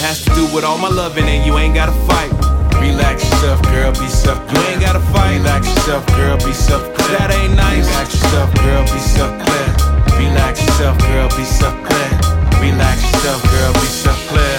has 0.02 0.24
to 0.24 0.34
do 0.34 0.44
with 0.52 0.64
all 0.64 0.78
my 0.78 0.88
loving, 0.88 1.24
and 1.24 1.46
you 1.46 1.56
ain't 1.58 1.76
gotta 1.76 1.94
fight. 2.10 2.32
Relax 2.82 3.22
yourself, 3.22 3.62
girl, 3.70 3.92
be 3.92 4.08
self. 4.08 4.38
You 4.50 4.60
ain't 4.66 4.80
gotta 4.80 4.98
fight. 5.14 5.38
Relax 5.38 5.68
yourself, 5.68 6.04
girl, 6.18 6.36
be 6.38 6.52
self. 6.52 6.82
Cause 6.94 7.08
that 7.14 7.30
ain't 7.30 7.54
nice. 7.54 7.86
Relax 7.86 8.14
yourself, 8.14 8.50
girl, 8.66 8.82
be 8.82 8.98
self. 8.98 9.32
Relax 10.18 10.60
yourself, 10.66 10.98
girl, 11.06 11.28
be 11.38 11.44
self. 11.44 11.76
Relax 12.58 12.98
yourself, 13.02 13.42
girl, 13.54 13.72
be 13.74 13.86
self. 13.86 14.51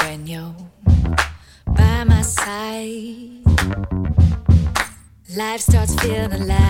when 0.00 0.26
you're 0.26 0.54
by 1.66 2.04
my 2.04 2.22
side. 2.22 3.42
Life 5.36 5.60
starts 5.60 5.94
feeling 6.00 6.32
alive. 6.32 6.67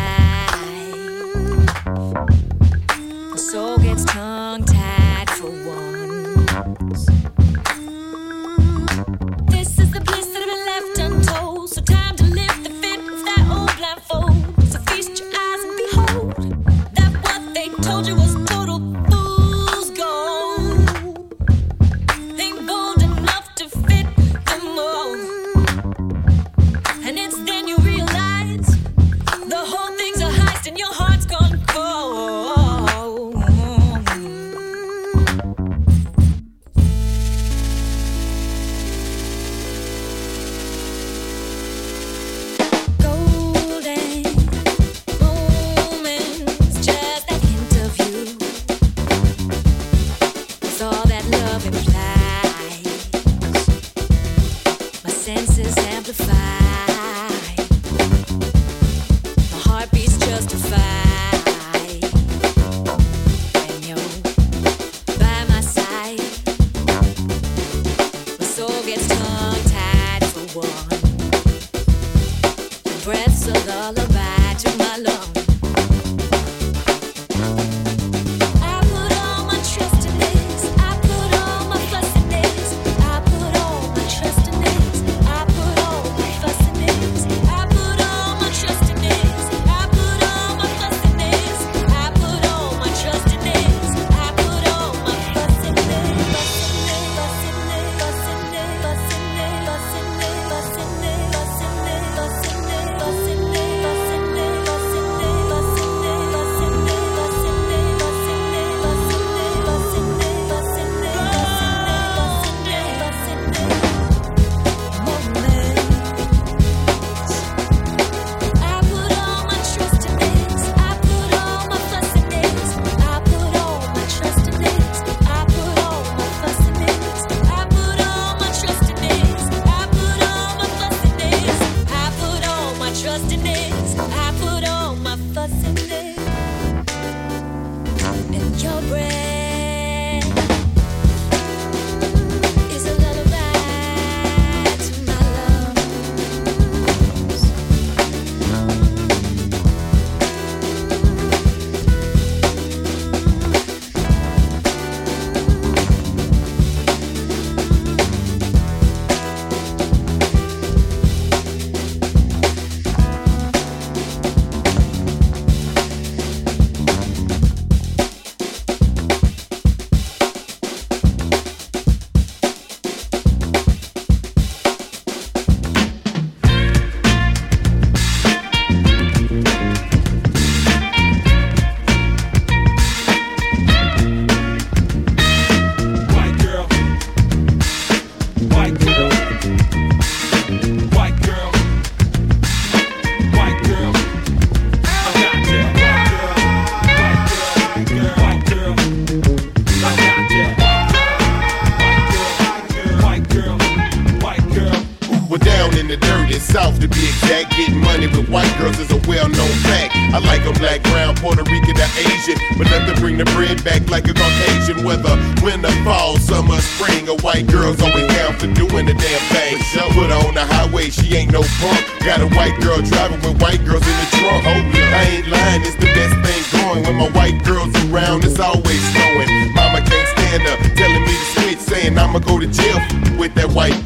Back 213.68 213.90
like 213.90 214.08
a 214.08 214.14
Caucasian. 214.14 214.84
Whether 214.84 215.12
winter, 215.44 215.72
fall, 215.84 216.16
summer, 216.16 216.56
spring, 216.60 217.08
a 217.08 217.16
white 217.20 217.46
girl's 217.46 217.80
always 217.82 218.08
down 218.08 218.32
for 218.40 218.48
doing 218.48 218.86
the 218.86 218.96
damn 218.96 219.22
thing. 219.32 219.60
Put 219.92 220.08
her 220.10 220.20
on 220.26 220.34
the 220.34 220.46
highway, 220.46 220.90
she 220.90 221.14
ain't 221.16 221.32
no 221.32 221.42
punk. 221.60 221.84
Got 222.04 222.20
a 222.20 222.28
white 222.32 222.56
girl 222.60 222.80
driving 222.80 223.20
with 223.20 223.40
white 223.42 223.62
girls 223.64 223.84
in 223.84 223.96
the 224.00 224.08
trunk. 224.16 224.42
Oh, 224.48 224.60
I 224.96 225.02
ain't 225.20 225.28
lying, 225.28 225.62
it's 225.62 225.76
the 225.76 225.90
best 225.92 226.14
thing 226.24 226.42
going. 226.56 226.82
When 226.84 226.96
my 226.96 227.10
white 227.12 227.44
girls 227.44 227.72
around, 227.86 228.24
it's 228.24 228.40
always 228.40 228.82
snowing. 228.92 229.28
Mama 229.52 229.84
can't 229.84 230.08
stand 230.16 230.42
her, 230.48 230.56
telling 230.74 231.04
me 231.04 231.12
to 231.12 231.28
switch, 231.36 231.60
saying 231.60 231.98
I'ma 231.98 232.20
go 232.20 232.38
to 232.38 232.46
jail 232.46 232.80
with 233.18 233.34
that 233.34 233.50
white. 233.52 233.76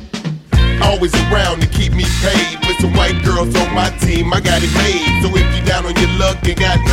Always 0.83 1.15
around 1.27 1.63
to 1.63 1.69
keep 1.69 1.93
me 1.93 2.05
paid. 2.23 2.59
With 2.67 2.79
some 2.83 2.93
white 2.95 3.23
girls 3.25 3.55
on 3.55 3.75
my 3.75 3.91
team, 4.03 4.33
I 4.33 4.41
got 4.41 4.63
it 4.63 4.73
made. 4.75 5.23
So 5.23 5.31
if 5.31 5.47
you 5.55 5.63
down 5.65 5.87
on 5.87 5.95
your 5.95 6.11
luck 6.19 6.43
and 6.43 6.59
got 6.59 6.79
no 6.83 6.92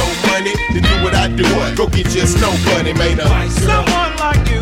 Dookie 1.80 2.04
just 2.10 2.42
nobody 2.42 2.92
made 2.92 3.22
up. 3.22 3.50
Someone 3.52 4.18
like 4.18 4.50
you. 4.50 4.59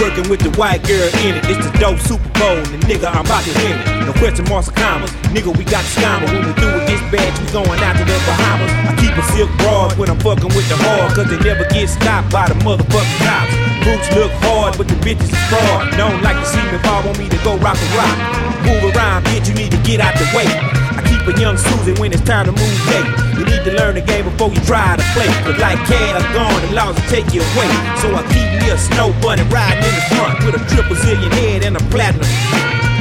Working 0.00 0.26
with 0.30 0.40
the 0.40 0.50
white 0.58 0.82
girl 0.86 1.08
in 1.26 1.38
it. 1.38 1.44
It's 1.50 1.62
the 1.66 1.74
dope 1.78 1.98
Super 1.98 2.30
Bowl, 2.38 2.58
and 2.58 2.82
nigga, 2.86 3.10
I'm 3.10 3.26
about 3.26 3.44
to 3.44 3.52
win 3.62 3.74
it. 3.78 4.06
No 4.06 4.12
question 4.18 4.46
marks 4.48 4.70
or 4.70 4.76
commas. 4.78 5.10
Nigga, 5.34 5.50
we 5.54 5.64
got 5.66 5.82
the 5.84 5.92
scammer. 6.00 6.26
When 6.30 6.46
we 6.46 6.54
do 6.56 6.68
with 6.72 6.86
this 6.86 7.02
badge, 7.10 7.34
we 7.38 7.46
going 7.52 7.78
out 7.82 7.98
to 7.98 8.04
the 8.06 8.16
Bahamas. 8.26 8.70
I 8.88 8.92
keep 8.98 9.14
a 9.14 9.24
silk 9.34 9.50
broad 9.58 9.98
when 9.98 10.08
I'm 10.08 10.18
fucking 10.22 10.50
with 10.54 10.66
the 10.70 10.78
hard, 10.78 11.14
cause 11.14 11.28
they 11.28 11.38
never 11.42 11.66
get 11.68 11.90
stopped 11.90 12.30
by 12.30 12.48
the 12.48 12.56
motherfucking 12.62 13.18
cops. 13.26 13.52
Boots 13.84 14.08
look 14.14 14.32
hard, 14.46 14.78
but 14.78 14.86
the 14.88 14.96
bitches 15.02 15.30
is 15.30 15.42
fraud. 15.50 15.90
Don't 15.98 16.22
like 16.22 16.38
to 16.38 16.46
see 16.46 16.62
me 16.70 16.78
fall, 16.82 17.02
want 17.02 17.18
me 17.18 17.28
to 17.28 17.38
go 17.42 17.58
rock 17.58 17.78
and 17.78 17.92
rock. 17.98 18.16
Move 18.64 18.94
around, 18.94 19.26
bitch, 19.26 19.48
you 19.48 19.54
need 19.54 19.70
to 19.72 19.80
get 19.82 20.00
out 20.00 20.14
the 20.18 20.26
way. 20.34 20.46
I 20.46 21.02
keep 21.06 21.22
a 21.26 21.34
young 21.40 21.56
Susan 21.56 21.94
when 21.98 22.12
it's 22.12 22.22
time 22.22 22.46
to 22.46 22.52
move 22.52 22.78
late. 22.90 23.27
You 23.38 23.44
need 23.46 23.62
to 23.64 23.72
learn 23.78 23.94
the 23.94 24.02
game 24.02 24.24
before 24.26 24.50
you 24.50 24.60
try 24.66 24.96
to 24.96 25.04
play. 25.14 25.30
Cause 25.46 25.58
like 25.62 25.78
cat 25.86 26.18
are 26.18 26.28
gone, 26.34 26.60
the 26.66 26.74
laws 26.74 26.94
will 26.98 27.08
take 27.08 27.32
you 27.32 27.40
away. 27.54 27.70
So 28.02 28.10
I 28.14 28.22
keep 28.34 28.48
me 28.60 28.68
a 28.70 28.78
snow 28.78 29.14
bunny 29.22 29.42
riding 29.48 29.82
in 29.84 29.94
the 29.94 30.04
front 30.14 30.36
with 30.44 30.54
a 30.58 30.62
triple 30.74 30.96
zillion 30.96 31.30
head 31.38 31.64
and 31.64 31.76
a 31.76 31.82
platinum. 31.94 32.26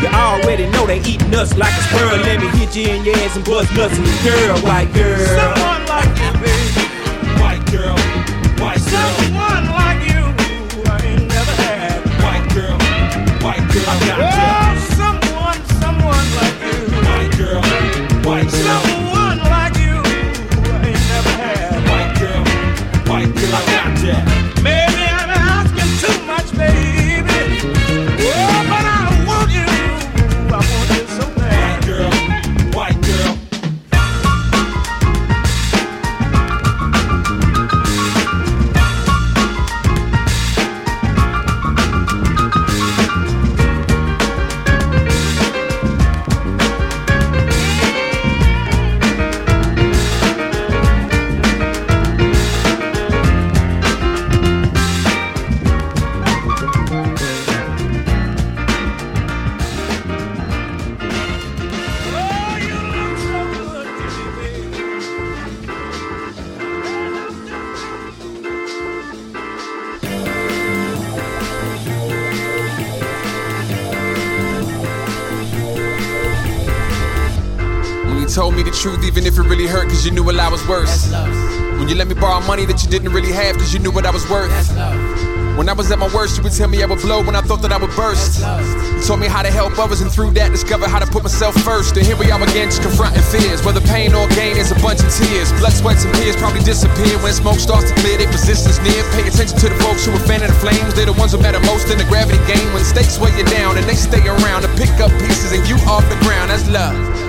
You 0.01 0.07
already 0.13 0.69
know 0.69 0.85
they 0.85 1.01
eat 1.09 1.25
nuts 1.27 1.57
like 1.57 1.73
a 1.73 1.81
squirrel. 1.89 2.21
Let 2.21 2.39
me 2.39 2.47
hit 2.59 2.75
you 2.75 2.87
in 2.93 3.03
your 3.03 3.15
ass 3.25 3.35
and 3.35 3.45
bust 3.45 3.73
nuts 3.73 3.97
in 3.97 4.05
your 4.05 4.21
girl, 4.23 4.57
white 4.61 4.93
girl. 4.93 5.17
Someone 5.25 5.83
like 5.89 6.13
you, 6.21 6.31
baby. 6.37 6.85
White 7.41 7.65
girl, 7.73 7.97
white 8.61 8.77
girl, 8.85 9.09
Someone 9.17 9.65
like 9.73 9.99
you, 10.05 10.21
I 10.85 11.01
ain't 11.01 11.25
never 11.27 11.53
had. 11.65 11.97
white 12.21 12.45
girl, 12.53 12.77
white 13.41 13.65
girl, 13.73 14.26
you 80.07 80.13
knew 80.13 80.23
what 80.23 80.39
I 80.39 80.47
was 80.47 80.63
worth. 80.71 81.11
When 81.75 81.91
you 81.91 81.95
let 81.99 82.07
me 82.07 82.15
borrow 82.15 82.39
money 82.47 82.63
that 82.63 82.79
you 82.79 82.87
didn't 82.87 83.11
really 83.11 83.35
have, 83.35 83.59
cause 83.59 83.73
you 83.75 83.79
knew 83.83 83.91
what 83.91 84.05
I 84.07 84.11
was 84.11 84.23
worth. 84.31 84.55
When 85.59 85.67
I 85.67 85.75
was 85.75 85.91
at 85.91 85.99
my 85.99 86.07
worst, 86.15 86.37
you 86.37 86.43
would 86.47 86.55
tell 86.55 86.71
me 86.71 86.79
I 86.79 86.87
would 86.87 87.03
blow 87.03 87.19
when 87.19 87.35
I 87.35 87.43
thought 87.43 87.59
that 87.67 87.75
I 87.75 87.77
would 87.77 87.91
burst. 87.91 88.39
You 88.39 89.03
told 89.03 89.19
me 89.19 89.27
how 89.27 89.43
to 89.43 89.51
help 89.51 89.75
others, 89.75 89.99
and 89.99 90.07
through 90.07 90.31
that, 90.39 90.55
discover 90.55 90.87
how 90.87 91.03
to 91.03 91.09
put 91.11 91.27
myself 91.27 91.59
first. 91.59 91.97
And 91.97 92.07
here 92.07 92.15
we 92.15 92.31
are 92.31 92.39
again, 92.39 92.71
just 92.71 92.87
confronting 92.87 93.19
fears. 93.19 93.65
Whether 93.67 93.83
pain 93.83 94.15
or 94.15 94.31
gain 94.31 94.55
is 94.55 94.71
a 94.71 94.79
bunch 94.79 95.03
of 95.03 95.11
tears. 95.11 95.51
Blood, 95.59 95.75
sweat, 95.75 95.99
and 95.99 96.15
tears 96.15 96.39
probably 96.39 96.63
disappear 96.63 97.19
when 97.19 97.35
smoke 97.35 97.59
starts 97.59 97.91
to 97.91 97.95
clear. 97.99 98.15
Their 98.15 98.31
positions 98.31 98.79
near. 98.87 99.03
Pay 99.11 99.27
attention 99.27 99.59
to 99.59 99.67
the 99.67 99.75
folks 99.83 100.07
who 100.07 100.15
are 100.15 100.23
fanning 100.23 100.47
the 100.47 100.59
flames. 100.63 100.95
They're 100.95 101.11
the 101.11 101.19
ones 101.19 101.35
who 101.35 101.43
matter 101.43 101.59
most 101.67 101.91
in 101.91 101.99
the 101.99 102.07
gravity 102.07 102.39
game. 102.47 102.71
When 102.71 102.85
stakes 102.87 103.19
weigh 103.19 103.35
you 103.35 103.43
down, 103.51 103.75
and 103.75 103.83
they 103.83 103.99
stay 103.99 104.23
around 104.23 104.63
to 104.63 104.71
pick 104.79 104.93
up 105.03 105.11
pieces, 105.19 105.51
and 105.51 105.67
you 105.67 105.75
off 105.83 106.07
the 106.07 106.15
ground. 106.23 106.47
That's 106.47 106.63
love. 106.71 107.26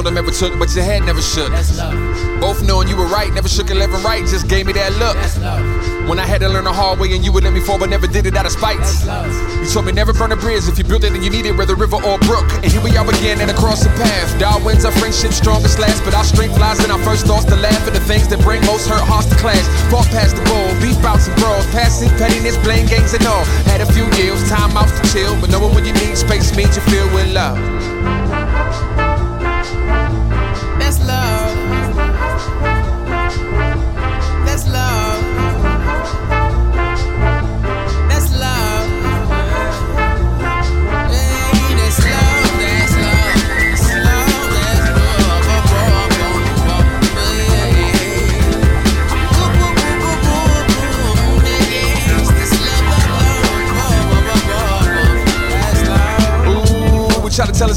Seldom 0.00 0.16
ever 0.16 0.32
took, 0.32 0.58
but 0.58 0.74
your 0.74 0.82
head 0.82 1.04
never 1.04 1.20
shook. 1.20 1.52
Both 2.40 2.64
knowing 2.64 2.88
you 2.88 2.96
were 2.96 3.10
right, 3.12 3.28
never 3.34 3.48
shook 3.48 3.68
a 3.68 3.74
lever 3.74 3.98
right, 3.98 4.24
just 4.24 4.48
gave 4.48 4.64
me 4.64 4.72
that 4.72 4.96
look. 4.96 5.16
When 6.08 6.18
I 6.18 6.24
had 6.24 6.40
to 6.40 6.48
learn 6.48 6.64
the 6.64 6.72
hard 6.72 6.98
way 6.98 7.12
and 7.12 7.20
you 7.22 7.30
would 7.36 7.44
let 7.44 7.52
me 7.52 7.60
fall, 7.60 7.78
but 7.78 7.90
never 7.90 8.06
did 8.06 8.24
it 8.24 8.34
out 8.34 8.46
of 8.46 8.52
spite. 8.52 8.80
You 9.60 9.68
told 9.68 9.84
me 9.84 9.92
never 9.92 10.14
burn 10.16 10.32
a 10.32 10.40
bridge 10.40 10.64
if 10.72 10.78
you 10.78 10.84
built 10.84 11.04
it 11.04 11.12
and 11.12 11.22
you 11.22 11.28
need 11.28 11.44
it, 11.44 11.52
whether 11.52 11.76
river 11.76 12.00
or 12.00 12.16
brook. 12.24 12.48
And 12.64 12.72
here 12.72 12.80
we 12.80 12.96
are 12.96 13.04
again 13.04 13.44
and 13.44 13.50
across 13.50 13.84
the 13.84 13.92
path. 14.00 14.32
Darwin's 14.40 14.88
our 14.88 14.92
friendship 14.96 15.36
strongest 15.36 15.78
last, 15.78 16.00
but 16.02 16.14
our 16.14 16.24
strength 16.24 16.56
lies 16.56 16.82
in 16.82 16.90
our 16.90 17.02
first 17.04 17.26
thoughts 17.26 17.44
to 17.52 17.56
laugh 17.56 17.84
at 17.84 17.92
the 17.92 18.00
things 18.08 18.26
that 18.32 18.40
bring 18.40 18.64
most 18.64 18.88
hurt 18.88 19.04
hearts 19.04 19.28
to 19.28 19.36
clash. 19.36 19.60
Fought 19.92 20.08
past 20.16 20.32
the 20.34 20.44
ball, 20.48 20.68
beef 20.80 20.96
bouts 21.04 21.28
and 21.28 21.36
brawls, 21.36 21.68
passing 21.76 22.08
pettiness, 22.16 22.56
blame 22.64 22.88
games 22.88 23.12
and 23.12 23.26
all. 23.28 23.44
Had 23.68 23.84
a 23.84 23.88
few 23.92 24.08
deals, 24.16 24.40
time 24.48 24.72
outs 24.80 24.96
to 24.96 25.04
chill, 25.12 25.36
but 25.44 25.50
knowing 25.50 25.74
when 25.76 25.84
you 25.84 25.92
need 25.92 26.16
space 26.16 26.56
means 26.56 26.74
you 26.74 26.82
feel 26.88 27.04
with 27.12 27.28
love. 27.36 27.79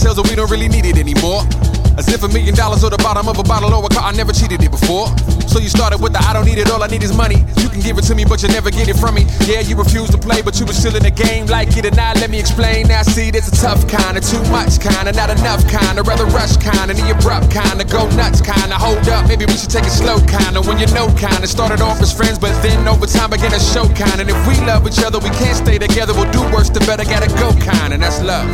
Ourselves 0.04 0.20
that 0.20 0.28
we 0.28 0.36
don't 0.36 0.52
really 0.52 0.68
need 0.68 0.84
it 0.84 1.00
anymore. 1.00 1.48
As 1.96 2.12
if 2.12 2.24
a 2.24 2.28
million 2.28 2.52
dollars 2.52 2.84
or 2.84 2.92
the 2.92 3.00
bottom 3.00 3.32
of 3.32 3.40
a 3.40 3.44
bottle 3.48 3.72
or 3.72 3.80
a 3.80 3.88
car, 3.88 4.04
I 4.04 4.12
never 4.12 4.36
cheated 4.36 4.60
it 4.60 4.68
before. 4.68 5.08
So 5.48 5.64
you 5.64 5.72
started 5.72 6.04
with 6.04 6.12
the 6.12 6.20
I 6.20 6.36
don't 6.36 6.44
need 6.44 6.60
it, 6.60 6.68
all 6.68 6.84
I 6.84 6.92
need 6.92 7.08
is 7.08 7.16
money. 7.16 7.40
You 7.64 7.72
can 7.72 7.80
give 7.80 7.96
it 7.96 8.04
to 8.12 8.16
me, 8.16 8.28
but 8.28 8.44
you 8.44 8.52
never 8.52 8.68
get 8.68 8.92
it 8.92 9.00
from 9.00 9.16
me. 9.16 9.24
Yeah, 9.48 9.64
you 9.64 9.80
refuse 9.80 10.12
to 10.12 10.20
play, 10.20 10.42
but 10.44 10.60
you 10.60 10.68
were 10.68 10.76
still 10.76 10.92
in 11.00 11.08
the 11.08 11.14
game. 11.16 11.48
Like 11.48 11.72
it 11.80 11.88
or 11.88 11.96
not, 11.96 12.20
let 12.20 12.28
me 12.28 12.36
explain. 12.36 12.92
Now 12.92 13.08
see, 13.08 13.32
there's 13.32 13.48
a 13.48 13.56
tough 13.56 13.88
kind 13.88 14.20
of 14.20 14.28
too 14.28 14.44
much 14.52 14.76
kind 14.84 15.08
of 15.08 15.16
not 15.16 15.32
enough 15.32 15.64
kind 15.72 15.96
of 15.96 16.04
rather 16.04 16.28
rush 16.36 16.60
kind 16.60 16.92
of 16.92 17.00
the 17.00 17.08
abrupt 17.08 17.48
kind 17.48 17.80
of 17.80 17.88
go 17.88 18.04
nuts 18.20 18.44
kind 18.44 18.76
of 18.76 18.84
hold 18.84 19.08
up. 19.08 19.32
Maybe 19.32 19.48
we 19.48 19.56
should 19.56 19.72
take 19.72 19.88
it 19.88 19.96
slow 19.96 20.20
kind 20.28 20.60
of 20.60 20.68
when 20.68 20.84
you 20.84 20.88
know 20.92 21.08
kind 21.16 21.40
of 21.40 21.48
started 21.48 21.80
off 21.80 22.04
as 22.04 22.12
friends, 22.12 22.44
but 22.44 22.52
then 22.60 22.84
over 22.92 23.08
time 23.08 23.32
began 23.32 23.56
to 23.56 23.64
show 23.64 23.88
kind. 23.96 24.20
And 24.20 24.28
if 24.28 24.40
we 24.52 24.60
love 24.68 24.84
each 24.84 25.00
other, 25.00 25.24
we 25.24 25.32
can't 25.40 25.56
stay 25.56 25.80
together. 25.80 26.12
We'll 26.12 26.32
do 26.36 26.44
worse, 26.52 26.68
the 26.68 26.84
better 26.84 27.08
gotta 27.08 27.32
go 27.40 27.56
kind, 27.64 27.96
and 27.96 28.04
that's 28.04 28.20
love. 28.20 28.52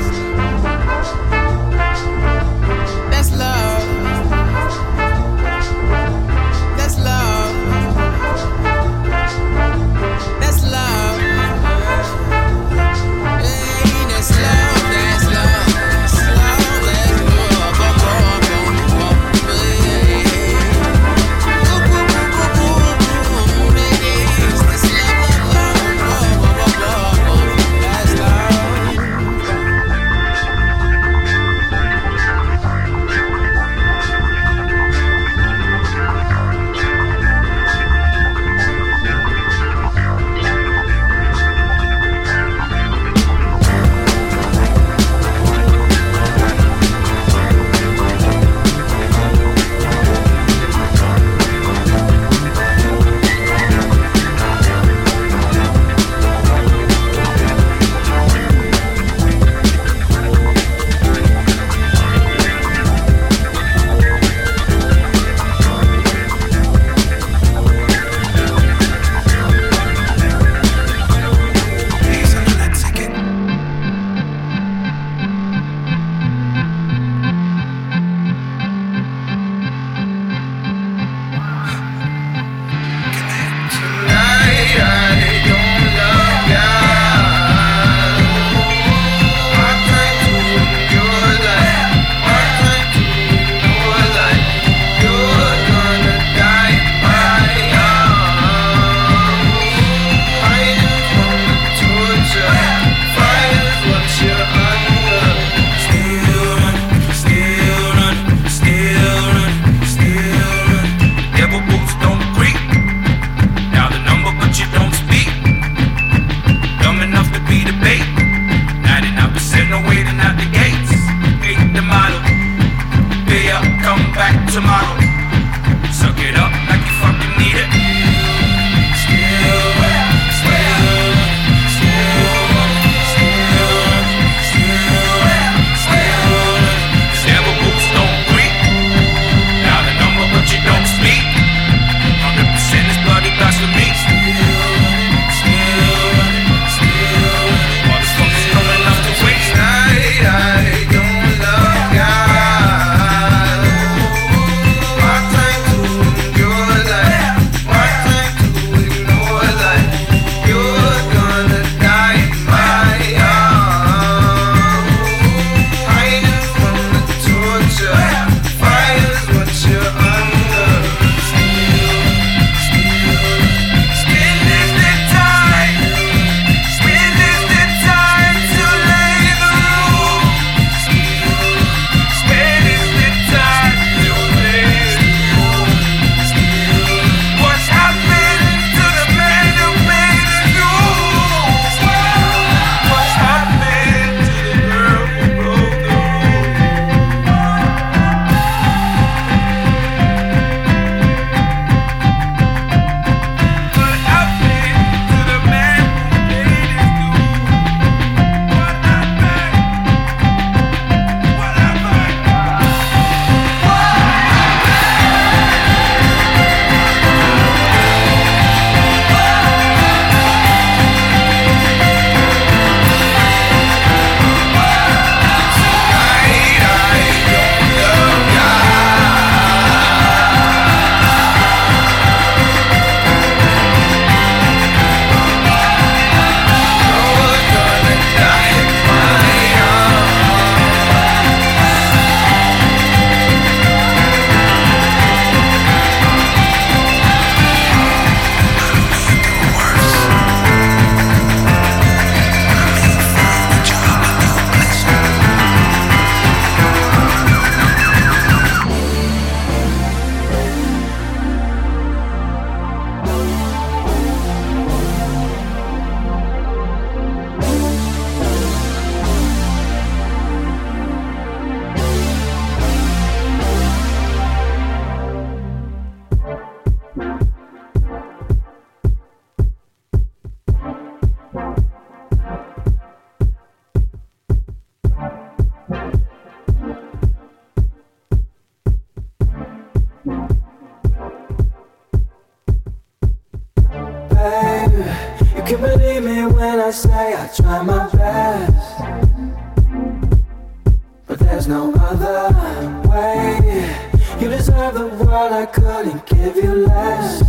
The 304.73 304.87
world, 304.87 305.31
I 305.31 305.45
couldn't 305.45 306.05
give 306.05 306.35
you 306.35 306.65
less. 306.67 307.23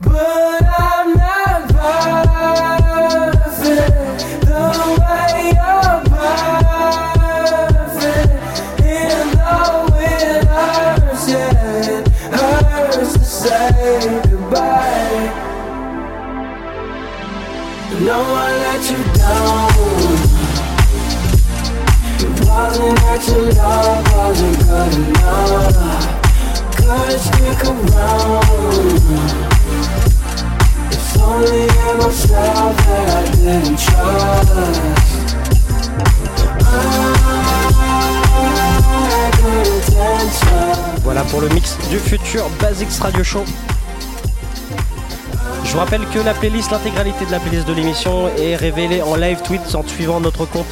But 0.00 0.62
I'm 0.78 1.14
not 1.14 1.68
perfect 2.56 3.74
the 4.46 4.60
way 5.00 5.52
you're 5.56 6.00
perfect. 7.36 8.30
Even 8.80 9.26
though 9.36 9.86
it 10.00 10.44
hurts, 10.46 11.24
yeah, 11.28 11.98
it 11.98 12.08
hurts 12.08 13.12
to 13.14 13.24
say 13.24 14.22
goodbye. 14.30 15.30
No 18.00 18.18
one 18.20 18.54
let 18.64 18.82
you 18.90 19.00
down. 19.18 19.75
Voilà 41.04 41.22
pour 41.24 41.42
le 41.42 41.48
mix 41.50 41.76
du 41.90 41.98
futur 41.98 42.48
Basics 42.58 42.88
Radio 43.00 43.22
Show. 43.22 43.44
Je 45.62 45.72
vous 45.72 45.78
rappelle 45.78 46.06
que 46.06 46.20
la 46.20 46.32
playlist, 46.32 46.70
l'intégralité 46.70 47.26
de 47.26 47.32
la 47.32 47.38
playlist 47.38 47.68
de 47.68 47.74
l'émission 47.74 48.30
est 48.38 48.56
révélée 48.56 49.02
en 49.02 49.14
live 49.14 49.42
tweet 49.42 49.74
en 49.74 49.86
suivant 49.86 50.20
notre 50.20 50.46
compte 50.46 50.64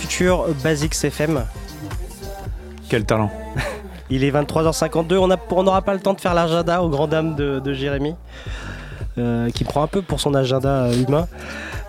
Futur 0.00 0.46
Basics 0.62 0.94
FM. 1.04 1.44
Quel 2.88 3.04
talent. 3.04 3.30
Il 4.10 4.22
est 4.22 4.30
23h52, 4.30 5.16
on 5.16 5.62
n'aura 5.64 5.82
pas 5.82 5.94
le 5.94 6.00
temps 6.00 6.14
de 6.14 6.20
faire 6.20 6.34
l'agenda 6.34 6.82
aux 6.82 6.88
grandes 6.88 7.10
dames 7.10 7.34
de, 7.34 7.58
de 7.58 7.72
Jérémy, 7.72 8.14
euh, 9.18 9.50
qui 9.50 9.64
prend 9.64 9.82
un 9.82 9.86
peu 9.88 10.00
pour 10.02 10.20
son 10.20 10.34
agenda 10.34 10.68
euh, 10.84 10.92
humain. 11.02 11.26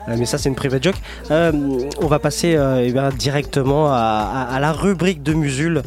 Euh, 0.07 0.15
mais 0.17 0.25
ça, 0.25 0.37
c'est 0.39 0.49
une 0.49 0.55
private 0.55 0.83
joke. 0.83 0.95
Euh, 1.29 1.51
on 2.01 2.07
va 2.07 2.17
passer 2.17 2.57
eh 2.81 2.91
bien, 2.91 3.09
directement 3.09 3.91
à, 3.93 4.47
à- 4.49 4.55
à 4.55 4.59
la 4.59 4.71
rubrique 4.71 5.21
de 5.21 5.33
Musul. 5.33 5.83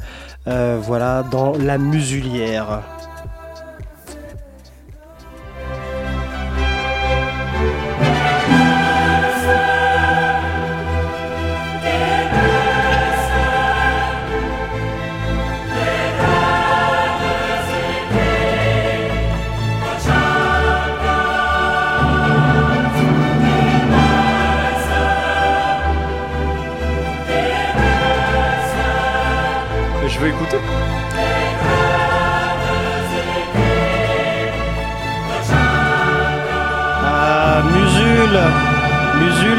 Voilà, 0.46 1.22
dans 1.30 1.52
la 1.58 1.78
musulière. 1.78 2.80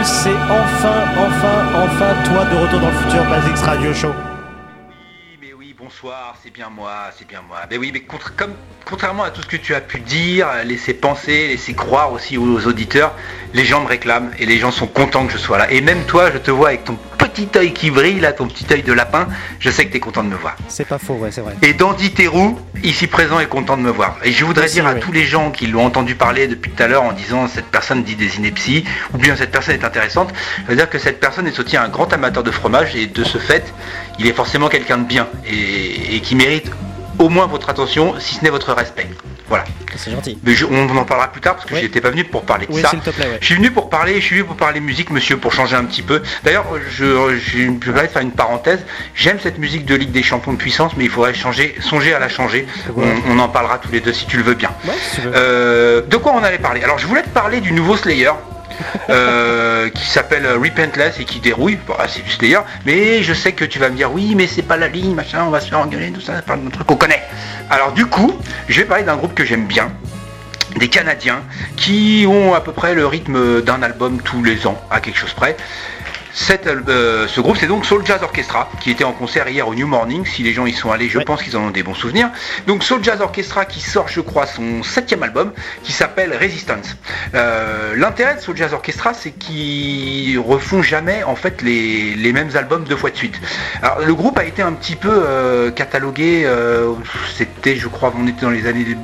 C'est 0.03 0.33
enfin, 0.33 1.03
enfin, 1.15 1.65
enfin 1.75 2.15
toi 2.25 2.45
de 2.45 2.55
retour 2.57 2.79
dans 2.79 2.87
le 2.87 2.93
futur 2.93 3.23
Basics 3.29 3.57
Radio 3.63 3.93
Show. 3.93 4.30
Bonsoir, 6.01 6.35
c'est 6.43 6.51
bien 6.51 6.69
moi, 6.69 7.11
c'est 7.15 7.27
bien 7.27 7.41
moi. 7.47 7.59
Ben 7.69 7.77
oui, 7.77 7.91
mais 7.93 8.01
comme, 8.35 8.53
contrairement 8.85 9.23
à 9.23 9.29
tout 9.29 9.41
ce 9.41 9.47
que 9.47 9.57
tu 9.57 9.75
as 9.75 9.81
pu 9.81 9.99
dire, 9.99 10.47
laisser 10.65 10.95
penser, 10.95 11.49
laisser 11.49 11.73
croire 11.73 12.11
aussi 12.11 12.37
aux 12.37 12.65
auditeurs, 12.65 13.13
les 13.53 13.65
gens 13.65 13.81
me 13.81 13.87
réclament 13.87 14.31
et 14.39 14.45
les 14.47 14.57
gens 14.57 14.71
sont 14.71 14.87
contents 14.87 15.27
que 15.27 15.33
je 15.33 15.37
sois 15.37 15.59
là. 15.59 15.71
Et 15.71 15.81
même 15.81 16.03
toi, 16.05 16.31
je 16.31 16.39
te 16.39 16.49
vois 16.49 16.69
avec 16.69 16.85
ton 16.85 16.97
petit 17.17 17.47
œil 17.55 17.73
qui 17.73 17.91
brille, 17.91 18.19
là, 18.19 18.33
ton 18.33 18.47
petit 18.47 18.65
œil 18.71 18.81
de 18.81 18.93
lapin, 18.93 19.27
je 19.59 19.69
sais 19.69 19.85
que 19.85 19.91
tu 19.91 19.97
es 19.97 19.99
content 19.99 20.23
de 20.23 20.29
me 20.29 20.35
voir. 20.35 20.55
C'est 20.67 20.87
pas 20.87 20.97
faux, 20.97 21.13
ouais, 21.15 21.31
c'est 21.31 21.41
vrai. 21.41 21.55
Et 21.61 21.73
Dandy 21.73 22.11
Terrou, 22.11 22.57
ici 22.83 23.07
présent, 23.07 23.39
est 23.39 23.47
content 23.47 23.77
de 23.77 23.83
me 23.83 23.91
voir. 23.91 24.17
Et 24.23 24.31
je 24.31 24.43
voudrais 24.43 24.67
dire 24.67 24.87
à 24.87 24.93
oui. 24.93 24.99
tous 24.99 25.11
les 25.11 25.23
gens 25.23 25.51
qui 25.51 25.67
l'ont 25.67 25.85
entendu 25.85 26.15
parler 26.15 26.47
depuis 26.47 26.71
tout 26.71 26.81
à 26.81 26.87
l'heure 26.87 27.03
en 27.03 27.13
disant 27.13 27.47
cette 27.47 27.67
personne 27.67 28.03
dit 28.03 28.15
des 28.15 28.37
inepties, 28.37 28.85
ou 29.13 29.17
bien 29.17 29.35
cette 29.35 29.51
personne 29.51 29.75
est 29.75 29.85
intéressante, 29.85 30.33
je 30.63 30.69
veux 30.69 30.75
dire 30.75 30.89
que 30.89 30.97
cette 30.97 31.19
personne 31.19 31.45
est 31.45 31.59
aussi 31.59 31.77
un 31.77 31.89
grand 31.89 32.11
amateur 32.11 32.43
de 32.43 32.51
fromage 32.51 32.95
et 32.95 33.05
de 33.05 33.23
ce 33.23 33.37
fait, 33.37 33.71
il 34.19 34.27
est 34.27 34.33
forcément 34.33 34.67
quelqu'un 34.67 34.97
de 34.97 35.05
bien 35.05 35.27
et, 35.45 35.90
et 35.91 36.19
qui 36.21 36.35
mérite 36.35 36.71
au 37.19 37.29
moins 37.29 37.45
votre 37.47 37.69
attention, 37.69 38.15
si 38.19 38.35
ce 38.35 38.43
n'est 38.43 38.49
votre 38.49 38.73
respect. 38.73 39.07
Voilà. 39.47 39.65
C'est 39.97 40.11
gentil. 40.11 40.39
Mais 40.43 40.53
je- 40.53 40.65
on 40.65 40.87
en 40.95 41.03
parlera 41.03 41.27
plus 41.29 41.41
tard 41.41 41.55
parce 41.55 41.65
que 41.67 41.75
j'étais 41.75 41.99
pas 41.99 42.09
venu 42.09 42.23
pour 42.23 42.43
parler 42.43 42.65
de 42.67 42.71
Oui, 42.71 42.81
ça. 42.81 42.89
plaît, 42.89 43.01
ouais. 43.19 43.37
Je 43.41 43.45
suis 43.45 43.55
venu 43.55 43.69
pour 43.69 43.89
parler, 43.89 44.15
je 44.15 44.25
suis 44.25 44.35
venu 44.37 44.45
pour 44.47 44.55
parler 44.55 44.79
musique, 44.79 45.09
monsieur, 45.11 45.35
pour 45.35 45.51
changer 45.51 45.75
un 45.75 45.83
petit 45.83 46.01
peu. 46.01 46.21
D'ailleurs, 46.45 46.65
je, 46.89 47.35
je, 47.37 47.59
je 47.67 47.69
de 47.69 48.07
faire 48.07 48.21
une 48.21 48.31
parenthèse. 48.31 48.79
J'aime 49.13 49.39
cette 49.43 49.57
musique 49.59 49.85
de 49.85 49.93
Ligue 49.95 50.11
des 50.11 50.23
Champions 50.23 50.53
de 50.53 50.57
puissance, 50.57 50.93
mais 50.95 51.03
il 51.03 51.09
faudrait 51.09 51.33
changer, 51.33 51.75
songer 51.81 52.13
à 52.13 52.19
la 52.19 52.29
changer. 52.29 52.65
On, 52.95 53.03
on 53.27 53.39
en 53.39 53.49
parlera 53.49 53.77
tous 53.77 53.91
les 53.91 53.99
deux 53.99 54.13
si 54.13 54.25
tu 54.25 54.37
le 54.37 54.43
veux 54.43 54.53
bien. 54.55 54.71
Euh, 55.35 56.01
de 56.01 56.15
quoi 56.15 56.31
on 56.33 56.43
allait 56.43 56.57
parler? 56.59 56.81
Alors, 56.83 56.97
je 56.97 57.05
voulais 57.05 57.23
te 57.23 57.29
parler 57.29 57.59
du 57.59 57.73
nouveau 57.73 57.97
Slayer. 57.97 58.31
Euh, 59.09 59.89
qui 59.89 60.05
s'appelle 60.05 60.47
Repentless 60.47 61.19
et 61.19 61.25
qui 61.25 61.39
dérouille, 61.39 61.77
ah, 61.97 62.05
c'est 62.07 62.23
du 62.23 62.31
Slayer, 62.31 62.59
mais 62.85 63.23
je 63.23 63.33
sais 63.33 63.51
que 63.53 63.65
tu 63.65 63.79
vas 63.79 63.89
me 63.89 63.95
dire 63.95 64.11
oui 64.11 64.33
mais 64.35 64.47
c'est 64.47 64.61
pas 64.61 64.77
la 64.77 64.87
ligne, 64.87 65.13
machin, 65.13 65.43
on 65.45 65.49
va 65.49 65.59
se 65.59 65.69
faire 65.69 65.87
tout 66.13 66.21
ça, 66.21 66.33
c'est 66.37 66.45
pas 66.45 66.53
un 66.53 66.69
truc 66.69 66.87
qu'on 66.87 66.95
connaît. 66.95 67.23
Alors 67.69 67.91
du 67.93 68.05
coup, 68.05 68.33
je 68.67 68.79
vais 68.79 68.85
parler 68.85 69.03
d'un 69.03 69.15
groupe 69.15 69.33
que 69.33 69.45
j'aime 69.45 69.65
bien, 69.65 69.91
des 70.77 70.87
Canadiens 70.87 71.41
qui 71.75 72.25
ont 72.27 72.53
à 72.53 72.61
peu 72.61 72.71
près 72.71 72.93
le 72.93 73.05
rythme 73.05 73.61
d'un 73.61 73.81
album 73.83 74.21
tous 74.21 74.43
les 74.43 74.67
ans, 74.67 74.81
à 74.89 74.99
quelque 74.99 75.17
chose 75.17 75.33
près. 75.33 75.55
Euh, 76.87 77.27
ce 77.27 77.41
groupe, 77.41 77.57
c'est 77.57 77.67
donc 77.67 77.85
Soul 77.85 78.05
Jazz 78.05 78.21
Orchestra, 78.23 78.69
qui 78.79 78.91
était 78.91 79.03
en 79.03 79.11
concert 79.11 79.47
hier 79.47 79.67
au 79.67 79.75
New 79.75 79.87
Morning. 79.87 80.25
Si 80.25 80.43
les 80.43 80.53
gens 80.53 80.65
y 80.65 80.73
sont 80.73 80.91
allés, 80.91 81.09
je 81.09 81.19
pense 81.19 81.43
qu'ils 81.43 81.57
en 81.57 81.63
ont 81.67 81.71
des 81.71 81.83
bons 81.83 81.93
souvenirs. 81.93 82.29
Donc 82.67 82.83
Soul 82.83 83.03
Jazz 83.03 83.21
Orchestra 83.21 83.65
qui 83.65 83.81
sort, 83.81 84.07
je 84.07 84.21
crois, 84.21 84.45
son 84.45 84.83
septième 84.83 85.23
album, 85.23 85.51
qui 85.83 85.91
s'appelle 85.91 86.35
Resistance. 86.35 86.95
Euh, 87.33 87.95
L'intérêt 87.95 88.35
de 88.35 88.39
Soul 88.39 88.57
Jazz 88.57 88.73
Orchestra, 88.73 89.13
c'est 89.13 89.31
qu'ils 89.31 90.39
refont 90.39 90.81
jamais 90.81 91.23
en 91.23 91.35
fait 91.35 91.61
les, 91.61 92.15
les 92.15 92.33
mêmes 92.33 92.55
albums 92.55 92.83
deux 92.83 92.95
fois 92.95 93.09
de 93.09 93.17
suite. 93.17 93.39
Alors 93.81 93.99
le 93.99 94.15
groupe 94.15 94.37
a 94.37 94.45
été 94.45 94.61
un 94.61 94.73
petit 94.73 94.95
peu 94.95 95.09
euh, 95.11 95.71
catalogué, 95.71 96.47
c'était, 97.35 97.75
je 97.75 97.87
crois, 97.87 98.13
on 98.17 98.27
était 98.27 98.41
dans 98.41 98.49
les 98.49 98.67
années 98.67 98.97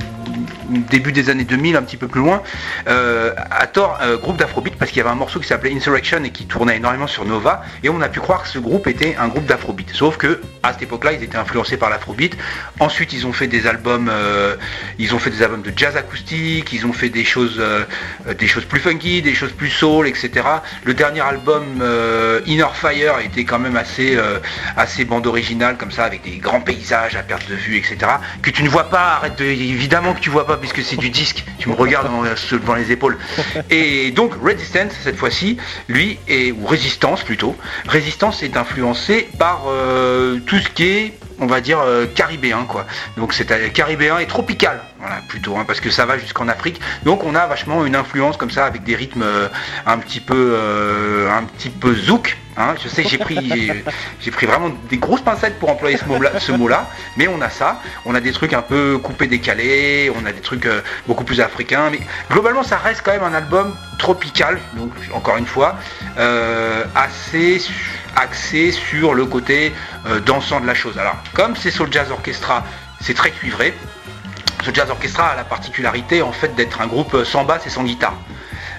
début 0.68 1.12
des 1.12 1.30
années 1.30 1.44
2000, 1.44 1.76
un 1.76 1.82
petit 1.82 1.96
peu 1.96 2.08
plus 2.08 2.20
loin, 2.20 2.42
euh, 2.88 3.34
à 3.50 3.66
tort, 3.66 3.98
euh, 4.02 4.16
groupe 4.16 4.36
d'afrobeat, 4.36 4.76
parce 4.76 4.90
qu'il 4.90 4.98
y 4.98 5.00
avait 5.00 5.10
un 5.10 5.16
morceau 5.16 5.40
qui 5.40 5.46
s'appelait 5.46 5.74
Insurrection 5.74 6.22
et 6.24 6.30
qui 6.30 6.46
tournait 6.46 6.76
énormément 6.76 7.06
sur 7.06 7.24
Nova, 7.24 7.62
et 7.82 7.88
on 7.88 8.00
a 8.00 8.08
pu 8.08 8.20
croire 8.20 8.42
que 8.42 8.48
ce 8.48 8.58
groupe 8.58 8.86
était 8.86 9.16
un 9.18 9.28
groupe 9.28 9.46
d'afrobeat. 9.46 9.90
Sauf 9.92 10.16
que 10.16 10.40
à 10.62 10.72
cette 10.72 10.82
époque-là, 10.82 11.12
ils 11.12 11.22
étaient 11.22 11.36
influencés 11.36 11.76
par 11.76 11.90
l'afrobeat. 11.90 12.36
Ensuite, 12.80 13.12
ils 13.12 13.26
ont 13.26 13.32
fait 13.32 13.46
des 13.46 13.66
albums, 13.66 14.10
euh, 14.12 14.56
ils 14.98 15.14
ont 15.14 15.18
fait 15.18 15.30
des 15.30 15.42
albums 15.42 15.62
de 15.62 15.72
jazz 15.74 15.96
acoustique, 15.96 16.72
ils 16.72 16.86
ont 16.86 16.92
fait 16.92 17.08
des 17.08 17.24
choses, 17.24 17.62
des 18.38 18.46
choses 18.46 18.64
plus 18.64 18.80
funky, 18.80 19.22
des 19.22 19.34
choses 19.34 19.52
plus 19.52 19.70
soul, 19.70 20.06
etc. 20.06 20.46
Le 20.84 20.94
dernier 20.94 21.20
album 21.20 21.64
Inner 22.46 22.66
Fire 22.74 23.20
était 23.24 23.44
quand 23.44 23.58
même 23.58 23.76
assez, 23.76 24.18
assez 24.76 25.04
bande 25.04 25.26
originale 25.26 25.76
comme 25.76 25.90
ça, 25.90 26.04
avec 26.04 26.22
des 26.22 26.38
grands 26.38 26.60
paysages 26.60 27.16
à 27.16 27.22
perte 27.22 27.48
de 27.48 27.54
vue, 27.54 27.76
etc. 27.76 27.96
Que 28.42 28.50
tu 28.50 28.62
ne 28.62 28.68
vois 28.68 28.90
pas, 28.90 29.14
arrête 29.16 29.38
de, 29.38 29.44
évidemment 29.44 30.14
que 30.14 30.20
tu 30.20 30.30
vois 30.30 30.46
pas 30.46 30.57
puisque 30.58 30.82
c'est 30.82 30.96
du 30.96 31.10
disque. 31.10 31.44
Tu 31.58 31.68
me 31.68 31.74
regardes 31.74 32.08
devant, 32.08 32.74
les 32.74 32.92
épaules. 32.92 33.18
Et 33.70 34.10
donc 34.10 34.34
Resistance 34.42 34.92
cette 35.02 35.16
fois-ci, 35.16 35.56
lui 35.88 36.18
et 36.28 36.52
ou 36.52 36.66
Résistance 36.66 37.22
plutôt. 37.22 37.56
Résistance 37.86 38.42
est 38.42 38.56
influencé 38.56 39.28
par 39.38 39.64
euh, 39.68 40.38
tout 40.46 40.58
ce 40.58 40.68
qui 40.68 40.84
est 40.84 41.18
on 41.40 41.46
va 41.46 41.60
dire 41.60 41.80
euh, 41.80 42.06
caribéen 42.06 42.64
quoi. 42.68 42.86
Donc 43.16 43.32
c'est 43.32 43.50
euh, 43.50 43.68
caribéen 43.68 44.18
et 44.18 44.26
tropical, 44.26 44.80
voilà 44.98 45.20
plutôt, 45.28 45.56
hein, 45.56 45.64
parce 45.66 45.80
que 45.80 45.90
ça 45.90 46.06
va 46.06 46.18
jusqu'en 46.18 46.48
Afrique. 46.48 46.80
Donc 47.04 47.24
on 47.24 47.34
a 47.34 47.46
vachement 47.46 47.84
une 47.86 47.96
influence 47.96 48.36
comme 48.36 48.50
ça 48.50 48.66
avec 48.66 48.84
des 48.84 48.96
rythmes 48.96 49.22
euh, 49.22 49.48
un 49.86 49.98
petit 49.98 50.20
peu 50.20 50.56
un 51.30 51.44
petit 51.44 51.70
peu 51.70 51.94
zouk. 51.94 52.36
Hein. 52.58 52.74
Je 52.82 52.88
sais 52.88 53.04
j'ai 53.04 53.18
pris 53.18 53.72
j'ai- 54.20 54.30
pris 54.30 54.46
vraiment 54.46 54.70
des 54.90 54.98
grosses 54.98 55.20
pincettes 55.22 55.58
pour 55.58 55.70
employer 55.70 55.96
ce 55.96 56.52
mot-là, 56.52 56.86
mais 57.16 57.28
on 57.28 57.40
a 57.40 57.48
ça. 57.50 57.80
On 58.04 58.14
a 58.14 58.20
des 58.20 58.32
trucs 58.32 58.52
un 58.52 58.62
peu 58.62 58.98
coupés 58.98 59.26
décalés, 59.26 60.10
on 60.14 60.26
a 60.26 60.32
des 60.32 60.40
trucs 60.40 60.66
euh, 60.66 60.80
beaucoup 61.06 61.24
plus 61.24 61.40
africains, 61.40 61.88
mais 61.90 62.00
globalement 62.30 62.62
ça 62.62 62.76
reste 62.76 63.02
quand 63.04 63.12
même 63.12 63.22
un 63.24 63.34
album 63.34 63.74
tropical. 63.98 64.58
Donc 64.74 64.92
encore 65.14 65.36
une 65.38 65.46
fois 65.46 65.76
euh, 66.18 66.84
assez 66.94 67.60
axé 68.16 68.72
sur 68.72 69.14
le 69.14 69.24
côté 69.26 69.72
euh, 70.06 70.20
dansant 70.20 70.60
de 70.60 70.66
la 70.66 70.74
chose. 70.74 70.98
Alors, 70.98 71.16
comme 71.34 71.54
c'est 71.56 71.70
Soul 71.70 71.88
Jazz 71.92 72.10
Orchestra, 72.10 72.64
c'est 73.00 73.14
très 73.14 73.30
cuivré. 73.30 73.72
Soul 74.64 74.74
Jazz 74.74 74.90
Orchestra 74.90 75.28
a 75.28 75.36
la 75.36 75.44
particularité 75.44 76.20
en 76.22 76.32
fait 76.32 76.54
d'être 76.56 76.80
un 76.80 76.86
groupe 76.88 77.24
sans 77.24 77.44
basse 77.44 77.66
et 77.66 77.70
sans 77.70 77.84
guitare. 77.84 78.14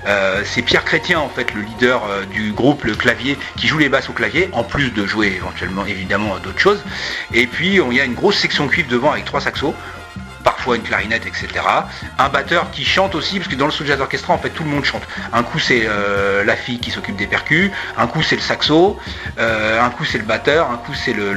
Euh, 0.07 0.41
c'est 0.45 0.61
Pierre 0.61 0.85
Chrétien 0.85 1.19
en 1.19 1.29
fait 1.29 1.53
le 1.53 1.61
leader 1.61 2.03
euh, 2.05 2.25
du 2.25 2.51
groupe 2.51 2.83
Le 2.83 2.95
Clavier 2.95 3.37
qui 3.57 3.67
joue 3.67 3.77
les 3.77 3.89
basses 3.89 4.09
au 4.09 4.13
clavier 4.13 4.49
en 4.53 4.63
plus 4.63 4.91
de 4.91 5.05
jouer 5.05 5.33
éventuellement 5.35 5.85
évidemment 5.85 6.37
d'autres 6.39 6.59
choses. 6.59 6.83
Et 7.33 7.47
puis 7.47 7.75
il 7.75 7.93
y 7.93 7.99
a 7.99 8.05
une 8.05 8.13
grosse 8.13 8.37
section 8.37 8.67
cuivre 8.67 8.89
devant 8.89 9.11
avec 9.11 9.25
trois 9.25 9.41
saxos 9.41 9.73
parfois 10.59 10.75
une 10.75 10.83
clarinette, 10.83 11.25
etc. 11.25 11.47
Un 12.17 12.27
batteur 12.27 12.69
qui 12.71 12.83
chante 12.83 13.15
aussi, 13.15 13.39
parce 13.39 13.49
que 13.49 13.55
dans 13.55 13.65
le 13.65 13.71
Soul 13.71 13.87
Jazz 13.87 14.01
Orchestra, 14.01 14.33
en 14.33 14.37
fait, 14.37 14.49
tout 14.49 14.65
le 14.65 14.69
monde 14.69 14.83
chante. 14.83 15.03
Un 15.31 15.41
coup, 15.43 15.57
c'est 15.57 15.83
euh, 15.85 16.43
la 16.43 16.57
fille 16.57 16.79
qui 16.79 16.91
s'occupe 16.91 17.15
des 17.15 17.27
percus, 17.27 17.71
un 17.97 18.07
coup, 18.07 18.21
c'est 18.21 18.35
le 18.35 18.41
saxo, 18.41 18.99
euh, 19.39 19.81
un 19.81 19.89
coup, 19.89 20.03
c'est 20.03 20.17
le 20.17 20.25
batteur, 20.25 20.69
un 20.69 20.75
coup, 20.75 20.93
c'est 20.93 21.13
le, 21.13 21.33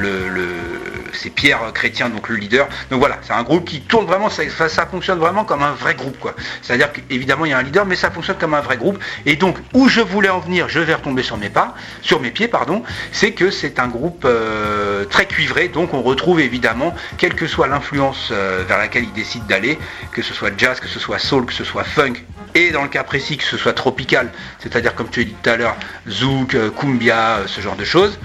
c'est 1.13 1.29
Pierre 1.29 1.71
Chrétien, 1.73 2.09
donc 2.09 2.27
le 2.27 2.35
leader. 2.35 2.67
Donc 2.91 2.99
voilà, 2.99 3.17
c'est 3.21 3.31
un 3.31 3.43
groupe 3.43 3.63
qui 3.63 3.79
tourne 3.79 4.05
vraiment, 4.05 4.29
ça, 4.29 4.43
ça- 4.49 4.85
fonctionne 4.87 5.19
vraiment 5.19 5.45
comme 5.45 5.63
un 5.63 5.71
vrai 5.71 5.95
groupe, 5.95 6.19
quoi. 6.19 6.35
C'est-à-dire 6.61 6.91
qu'évidemment, 6.91 7.45
il 7.45 7.51
y 7.51 7.53
a 7.53 7.57
un 7.59 7.63
leader, 7.63 7.85
mais 7.85 7.95
ça 7.95 8.11
fonctionne 8.11 8.35
comme 8.37 8.53
un 8.53 8.59
vrai 8.61 8.75
groupe. 8.75 9.01
Et 9.25 9.37
donc, 9.37 9.57
où 9.73 9.87
je 9.87 10.01
voulais 10.01 10.27
en 10.27 10.39
venir, 10.39 10.67
je 10.67 10.79
vais 10.79 10.93
retomber 10.93 11.23
sur 11.23 11.37
mes 11.37 11.49
pas, 11.49 11.75
sur 12.01 12.19
mes 12.19 12.29
pieds, 12.31 12.49
pardon, 12.49 12.83
c'est 13.13 13.31
que 13.31 13.49
c'est 13.51 13.79
un 13.79 13.87
groupe 13.87 14.25
euh, 14.25 15.05
très 15.05 15.25
cuivré, 15.27 15.69
donc 15.69 15.93
on 15.93 16.01
retrouve 16.01 16.41
évidemment, 16.41 16.93
quelle 17.17 17.35
que 17.35 17.47
soit 17.47 17.67
l'influence 17.69 18.31
vers 18.67 18.77
laquelle 18.77 19.05
décide 19.13 19.45
d'aller, 19.47 19.79
que 20.11 20.21
ce 20.21 20.33
soit 20.33 20.51
jazz, 20.57 20.79
que 20.79 20.87
ce 20.87 20.99
soit 20.99 21.19
soul, 21.19 21.45
que 21.45 21.53
ce 21.53 21.63
soit 21.63 21.83
funk, 21.83 22.13
et 22.55 22.71
dans 22.71 22.83
le 22.83 22.89
cas 22.89 23.03
précis 23.03 23.37
que 23.37 23.43
ce 23.43 23.57
soit 23.57 23.73
tropical, 23.73 24.31
c'est-à-dire 24.59 24.95
comme 24.95 25.09
tu 25.09 25.21
as 25.21 25.23
dit 25.23 25.35
tout 25.41 25.49
à 25.49 25.57
l'heure, 25.57 25.75
zouk, 26.07 26.55
euh, 26.55 26.69
cumbia, 26.69 27.37
euh, 27.37 27.47
ce 27.47 27.61
genre 27.61 27.75
de 27.75 27.85
choses, 27.85 28.19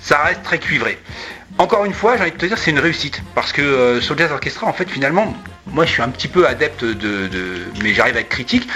ça 0.00 0.18
reste 0.18 0.42
très 0.42 0.58
cuivré. 0.58 0.98
Encore 1.56 1.84
une 1.84 1.94
fois, 1.94 2.16
j'ai 2.16 2.22
envie 2.22 2.32
de 2.32 2.36
te 2.36 2.46
dire, 2.46 2.58
c'est 2.58 2.72
une 2.72 2.80
réussite. 2.80 3.22
Parce 3.36 3.52
que 3.52 3.62
euh, 3.62 4.00
Soul 4.00 4.18
Jazz 4.18 4.32
Orchestra, 4.32 4.66
en 4.66 4.72
fait, 4.72 4.90
finalement, 4.90 5.32
moi 5.68 5.86
je 5.86 5.92
suis 5.92 6.02
un 6.02 6.08
petit 6.08 6.26
peu 6.26 6.48
adepte 6.48 6.84
de. 6.84 7.30
mais 7.80 7.94
j'arrive 7.94 8.16
à 8.16 8.20
être 8.20 8.28
critique. 8.28 8.68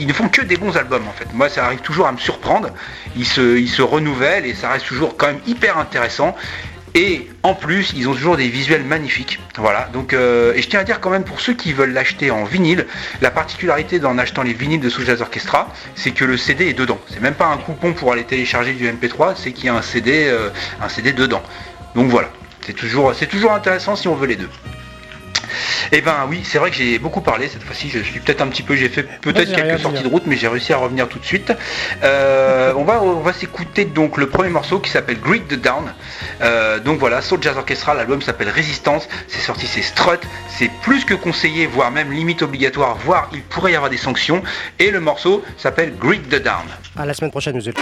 Ils 0.00 0.06
ne 0.08 0.12
font 0.12 0.28
que 0.28 0.42
des 0.42 0.56
bons 0.56 0.76
albums, 0.76 1.06
en 1.06 1.12
fait. 1.12 1.32
Moi, 1.32 1.48
ça 1.48 1.64
arrive 1.64 1.78
toujours 1.78 2.08
à 2.08 2.12
me 2.12 2.18
surprendre. 2.18 2.70
Ils 3.14 3.24
se 3.24 3.82
renouvellent 3.82 4.46
et 4.46 4.54
ça 4.54 4.70
reste 4.70 4.86
toujours 4.86 5.16
quand 5.16 5.28
même 5.28 5.40
hyper 5.46 5.78
intéressant. 5.78 6.34
Et 6.94 7.28
en 7.42 7.54
plus, 7.54 7.92
ils 7.96 8.08
ont 8.08 8.14
toujours 8.14 8.36
des 8.36 8.48
visuels 8.48 8.84
magnifiques. 8.84 9.40
Voilà. 9.56 9.88
Donc, 9.92 10.12
euh, 10.12 10.54
et 10.54 10.62
je 10.62 10.68
tiens 10.68 10.80
à 10.80 10.84
dire 10.84 11.00
quand 11.00 11.10
même 11.10 11.24
pour 11.24 11.40
ceux 11.40 11.54
qui 11.54 11.72
veulent 11.72 11.92
l'acheter 11.92 12.30
en 12.30 12.44
vinyle, 12.44 12.86
la 13.20 13.30
particularité 13.30 13.98
d'en 13.98 14.18
achetant 14.18 14.42
les 14.42 14.52
vinyles 14.52 14.80
de 14.80 14.88
Soul 14.88 15.04
Jazz 15.04 15.20
Orchestra, 15.20 15.72
c'est 15.94 16.12
que 16.12 16.24
le 16.24 16.36
CD 16.36 16.68
est 16.68 16.74
dedans. 16.74 16.98
C'est 17.08 17.20
même 17.20 17.34
pas 17.34 17.46
un 17.46 17.58
coupon 17.58 17.92
pour 17.92 18.12
aller 18.12 18.24
télécharger 18.24 18.72
du 18.72 18.88
MP3, 18.88 19.34
c'est 19.36 19.52
qu'il 19.52 19.66
y 19.66 19.68
a 19.68 19.74
un 19.74 19.82
CD, 19.82 20.26
euh, 20.28 20.50
un 20.80 20.88
CD 20.88 21.12
dedans. 21.12 21.42
Donc 21.94 22.10
voilà. 22.10 22.30
C'est 22.66 22.74
toujours, 22.74 23.14
c'est 23.14 23.26
toujours 23.26 23.52
intéressant 23.52 23.96
si 23.96 24.08
on 24.08 24.14
veut 24.14 24.26
les 24.26 24.36
deux. 24.36 24.50
Eh 25.92 26.00
ben 26.00 26.26
oui, 26.28 26.42
c'est 26.44 26.58
vrai 26.58 26.70
que 26.70 26.76
j'ai 26.76 26.98
beaucoup 26.98 27.20
parlé 27.20 27.48
cette 27.48 27.62
fois-ci. 27.62 27.90
Je 27.90 28.00
suis 28.00 28.20
peut-être 28.20 28.40
un 28.40 28.48
petit 28.48 28.62
peu, 28.62 28.76
j'ai 28.76 28.88
fait 28.88 29.02
peut-être 29.02 29.54
quelques 29.54 29.80
sorties 29.80 30.02
dire. 30.02 30.08
de 30.08 30.12
route, 30.12 30.24
mais 30.26 30.36
j'ai 30.36 30.48
réussi 30.48 30.72
à 30.72 30.76
revenir 30.78 31.08
tout 31.08 31.18
de 31.18 31.24
suite. 31.24 31.52
Euh, 32.02 32.72
on 32.76 32.84
va, 32.84 33.02
on 33.02 33.20
va 33.20 33.32
s'écouter 33.32 33.84
donc 33.84 34.16
le 34.16 34.28
premier 34.28 34.50
morceau 34.50 34.78
qui 34.78 34.90
s'appelle 34.90 35.20
Greet 35.20 35.48
the 35.48 35.54
Down. 35.54 35.92
Euh, 36.40 36.78
donc 36.78 36.98
voilà, 36.98 37.22
Soul 37.22 37.42
Jazz 37.42 37.56
Orchestra. 37.56 37.94
L'album 37.94 38.22
s'appelle 38.22 38.50
Résistance. 38.50 39.08
C'est 39.28 39.40
sorti, 39.40 39.66
c'est 39.66 39.82
Strut. 39.82 40.20
C'est 40.48 40.70
plus 40.82 41.04
que 41.04 41.14
conseillé, 41.14 41.66
voire 41.66 41.90
même 41.90 42.12
limite 42.12 42.42
obligatoire, 42.42 42.96
voire 42.96 43.30
il 43.32 43.42
pourrait 43.42 43.72
y 43.72 43.76
avoir 43.76 43.90
des 43.90 43.96
sanctions. 43.96 44.42
Et 44.78 44.90
le 44.90 45.00
morceau 45.00 45.44
s'appelle 45.56 45.94
Greet 45.98 46.22
the 46.28 46.42
Down. 46.42 46.66
À 46.96 47.06
la 47.06 47.14
semaine 47.14 47.30
prochaine, 47.30 47.56
Usul. 47.56 47.74